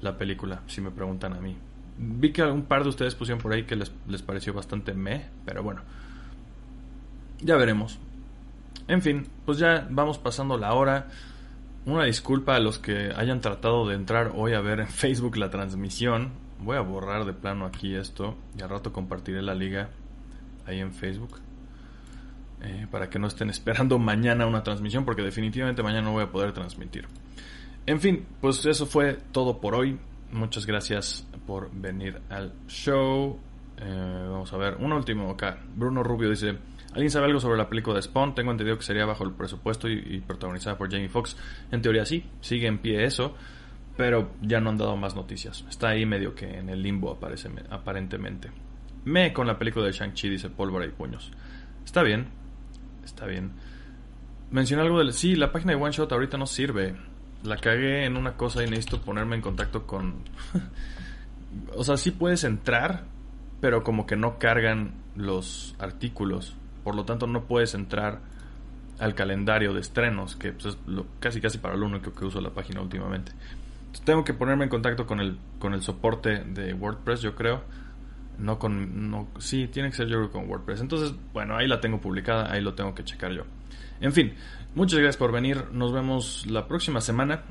la 0.00 0.18
película, 0.18 0.62
si 0.66 0.80
me 0.80 0.90
preguntan 0.90 1.34
a 1.34 1.40
mí. 1.40 1.56
Vi 1.98 2.32
que 2.32 2.42
un 2.42 2.62
par 2.62 2.84
de 2.84 2.90
ustedes 2.90 3.14
pusieron 3.14 3.40
por 3.42 3.52
ahí 3.52 3.64
que 3.64 3.76
les, 3.76 3.92
les 4.06 4.22
pareció 4.22 4.54
bastante 4.54 4.94
meh, 4.94 5.28
pero 5.44 5.62
bueno. 5.62 5.82
Ya 7.40 7.56
veremos. 7.56 7.98
En 8.88 9.02
fin, 9.02 9.26
pues 9.44 9.58
ya 9.58 9.86
vamos 9.90 10.18
pasando 10.18 10.56
la 10.56 10.72
hora. 10.72 11.08
Una 11.84 12.04
disculpa 12.04 12.56
a 12.56 12.60
los 12.60 12.78
que 12.78 13.12
hayan 13.14 13.40
tratado 13.40 13.86
de 13.88 13.94
entrar 13.94 14.32
hoy 14.34 14.54
a 14.54 14.60
ver 14.60 14.80
en 14.80 14.88
Facebook 14.88 15.36
la 15.36 15.50
transmisión. 15.50 16.30
Voy 16.60 16.76
a 16.76 16.80
borrar 16.80 17.24
de 17.24 17.32
plano 17.32 17.66
aquí 17.66 17.94
esto 17.94 18.36
y 18.58 18.62
al 18.62 18.68
rato 18.68 18.92
compartiré 18.92 19.42
la 19.42 19.54
liga 19.54 19.90
ahí 20.66 20.80
en 20.80 20.92
Facebook. 20.92 21.40
Eh, 22.60 22.86
para 22.90 23.08
que 23.08 23.18
no 23.18 23.28
estén 23.28 23.50
esperando 23.50 23.98
mañana 23.98 24.46
una 24.46 24.62
transmisión 24.62 25.04
porque 25.04 25.22
definitivamente 25.22 25.82
mañana 25.82 26.02
no 26.02 26.12
voy 26.12 26.24
a 26.24 26.30
poder 26.30 26.52
transmitir. 26.52 27.06
En 27.86 28.00
fin, 28.00 28.26
pues 28.40 28.64
eso 28.66 28.86
fue 28.86 29.18
todo 29.32 29.60
por 29.60 29.74
hoy. 29.74 29.98
Muchas 30.32 30.66
gracias 30.66 31.26
por 31.46 31.70
venir 31.72 32.20
al 32.28 32.52
show. 32.66 33.38
Eh, 33.78 34.26
vamos 34.30 34.52
a 34.52 34.56
ver, 34.58 34.76
un 34.76 34.92
último 34.92 35.30
acá. 35.30 35.58
Bruno 35.74 36.02
Rubio 36.02 36.28
dice: 36.28 36.58
¿Alguien 36.92 37.10
sabe 37.10 37.26
algo 37.26 37.40
sobre 37.40 37.56
la 37.56 37.68
película 37.68 37.96
de 37.96 38.02
Spawn? 38.02 38.34
Tengo 38.34 38.50
entendido 38.50 38.76
que 38.76 38.82
sería 38.82 39.06
bajo 39.06 39.24
el 39.24 39.32
presupuesto 39.32 39.88
y, 39.88 40.20
protagonizada 40.26 40.76
por 40.76 40.90
Jamie 40.90 41.08
Foxx. 41.08 41.36
En 41.70 41.80
teoría 41.80 42.04
sí, 42.04 42.24
sigue 42.40 42.66
en 42.66 42.78
pie 42.78 43.04
eso, 43.04 43.34
pero 43.96 44.32
ya 44.42 44.60
no 44.60 44.70
han 44.70 44.76
dado 44.76 44.96
más 44.96 45.14
noticias. 45.14 45.64
Está 45.68 45.90
ahí 45.90 46.04
medio 46.04 46.34
que 46.34 46.58
en 46.58 46.68
el 46.68 46.82
limbo 46.82 47.10
aparece, 47.10 47.48
aparentemente. 47.70 48.50
Me 49.04 49.32
con 49.32 49.46
la 49.46 49.58
película 49.58 49.86
de 49.86 49.92
Shang-Chi, 49.92 50.28
dice 50.28 50.50
Pólvora 50.50 50.84
y 50.84 50.90
Puños. 50.90 51.30
Está 51.84 52.02
bien, 52.02 52.26
está 53.04 53.24
bien. 53.26 53.52
Mencioné 54.50 54.82
algo 54.82 54.98
del... 54.98 55.12
Sí, 55.12 55.36
la 55.36 55.52
página 55.52 55.72
de 55.72 55.82
One 55.82 55.92
Shot 55.92 56.10
ahorita 56.10 56.36
no 56.36 56.46
sirve 56.46 56.94
la 57.42 57.56
cagué 57.56 58.04
en 58.04 58.16
una 58.16 58.36
cosa 58.36 58.62
y 58.62 58.70
necesito 58.70 59.00
ponerme 59.00 59.36
en 59.36 59.42
contacto 59.42 59.86
con... 59.86 60.22
o 61.76 61.84
sea, 61.84 61.96
sí 61.96 62.10
puedes 62.10 62.44
entrar, 62.44 63.04
pero 63.60 63.82
como 63.82 64.06
que 64.06 64.16
no 64.16 64.38
cargan 64.38 64.94
los 65.16 65.74
artículos. 65.78 66.56
Por 66.84 66.94
lo 66.94 67.04
tanto, 67.04 67.26
no 67.26 67.44
puedes 67.44 67.74
entrar 67.74 68.20
al 68.98 69.14
calendario 69.14 69.72
de 69.72 69.80
estrenos, 69.80 70.36
que 70.36 70.52
pues, 70.52 70.66
es 70.66 70.78
lo, 70.86 71.06
casi 71.20 71.40
casi 71.40 71.58
para 71.58 71.76
lo 71.76 71.86
único 71.86 72.12
que 72.12 72.24
uso 72.24 72.40
la 72.40 72.50
página 72.50 72.80
últimamente. 72.80 73.32
tengo 74.04 74.24
que 74.24 74.34
ponerme 74.34 74.64
en 74.64 74.70
contacto 74.70 75.06
con 75.06 75.20
el, 75.20 75.38
con 75.58 75.72
el 75.72 75.82
soporte 75.82 76.44
de 76.44 76.74
WordPress, 76.74 77.22
yo 77.22 77.34
creo. 77.34 77.62
No 78.38 78.58
con... 78.58 79.10
No, 79.10 79.28
sí, 79.38 79.66
tiene 79.66 79.90
que 79.90 79.96
ser 79.96 80.08
yo 80.08 80.30
con 80.30 80.48
WordPress. 80.48 80.80
Entonces, 80.80 81.12
bueno, 81.32 81.56
ahí 81.56 81.66
la 81.66 81.80
tengo 81.80 82.00
publicada, 82.00 82.52
ahí 82.52 82.60
lo 82.60 82.74
tengo 82.74 82.94
que 82.94 83.02
checar 83.02 83.32
yo. 83.32 83.44
En 84.00 84.12
fin, 84.12 84.34
muchas 84.74 84.98
gracias 84.98 85.16
por 85.16 85.32
venir. 85.32 85.64
Nos 85.72 85.92
vemos 85.92 86.46
la 86.46 86.68
próxima 86.68 87.00
semana. 87.00 87.42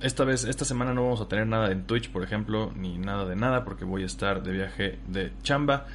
Esta 0.00 0.24
vez, 0.24 0.44
esta 0.44 0.64
semana 0.64 0.94
no 0.94 1.04
vamos 1.04 1.20
a 1.20 1.28
tener 1.28 1.46
nada 1.46 1.70
en 1.70 1.84
Twitch, 1.84 2.10
por 2.10 2.24
ejemplo, 2.24 2.72
ni 2.74 2.98
nada 2.98 3.24
de 3.24 3.36
nada, 3.36 3.64
porque 3.64 3.84
voy 3.84 4.02
a 4.02 4.06
estar 4.06 4.42
de 4.42 4.52
viaje 4.52 4.98
de 5.06 5.32
chamba. 5.42 5.86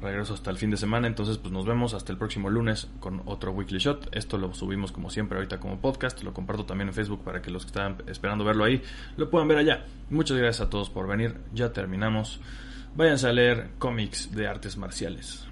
Regreso 0.00 0.34
hasta 0.34 0.50
el 0.50 0.58
fin 0.58 0.70
de 0.70 0.76
semana, 0.76 1.06
entonces 1.06 1.38
pues 1.38 1.52
nos 1.52 1.64
vemos 1.64 1.94
hasta 1.94 2.12
el 2.12 2.18
próximo 2.18 2.50
lunes 2.50 2.86
con 3.00 3.22
otro 3.24 3.52
Weekly 3.52 3.78
Shot. 3.78 4.14
Esto 4.14 4.36
lo 4.36 4.52
subimos 4.52 4.92
como 4.92 5.08
siempre 5.08 5.38
ahorita 5.38 5.58
como 5.58 5.80
podcast, 5.80 6.22
lo 6.22 6.34
comparto 6.34 6.66
también 6.66 6.88
en 6.88 6.94
Facebook 6.94 7.24
para 7.24 7.40
que 7.40 7.50
los 7.50 7.64
que 7.64 7.68
están 7.68 7.96
esperando 8.06 8.44
verlo 8.44 8.64
ahí 8.64 8.82
lo 9.16 9.30
puedan 9.30 9.48
ver 9.48 9.56
allá. 9.56 9.86
Muchas 10.10 10.36
gracias 10.36 10.66
a 10.66 10.70
todos 10.70 10.90
por 10.90 11.08
venir, 11.08 11.36
ya 11.54 11.72
terminamos. 11.72 12.40
Váyanse 12.94 13.26
a 13.28 13.32
leer 13.32 13.70
cómics 13.78 14.34
de 14.34 14.46
artes 14.46 14.76
marciales. 14.76 15.45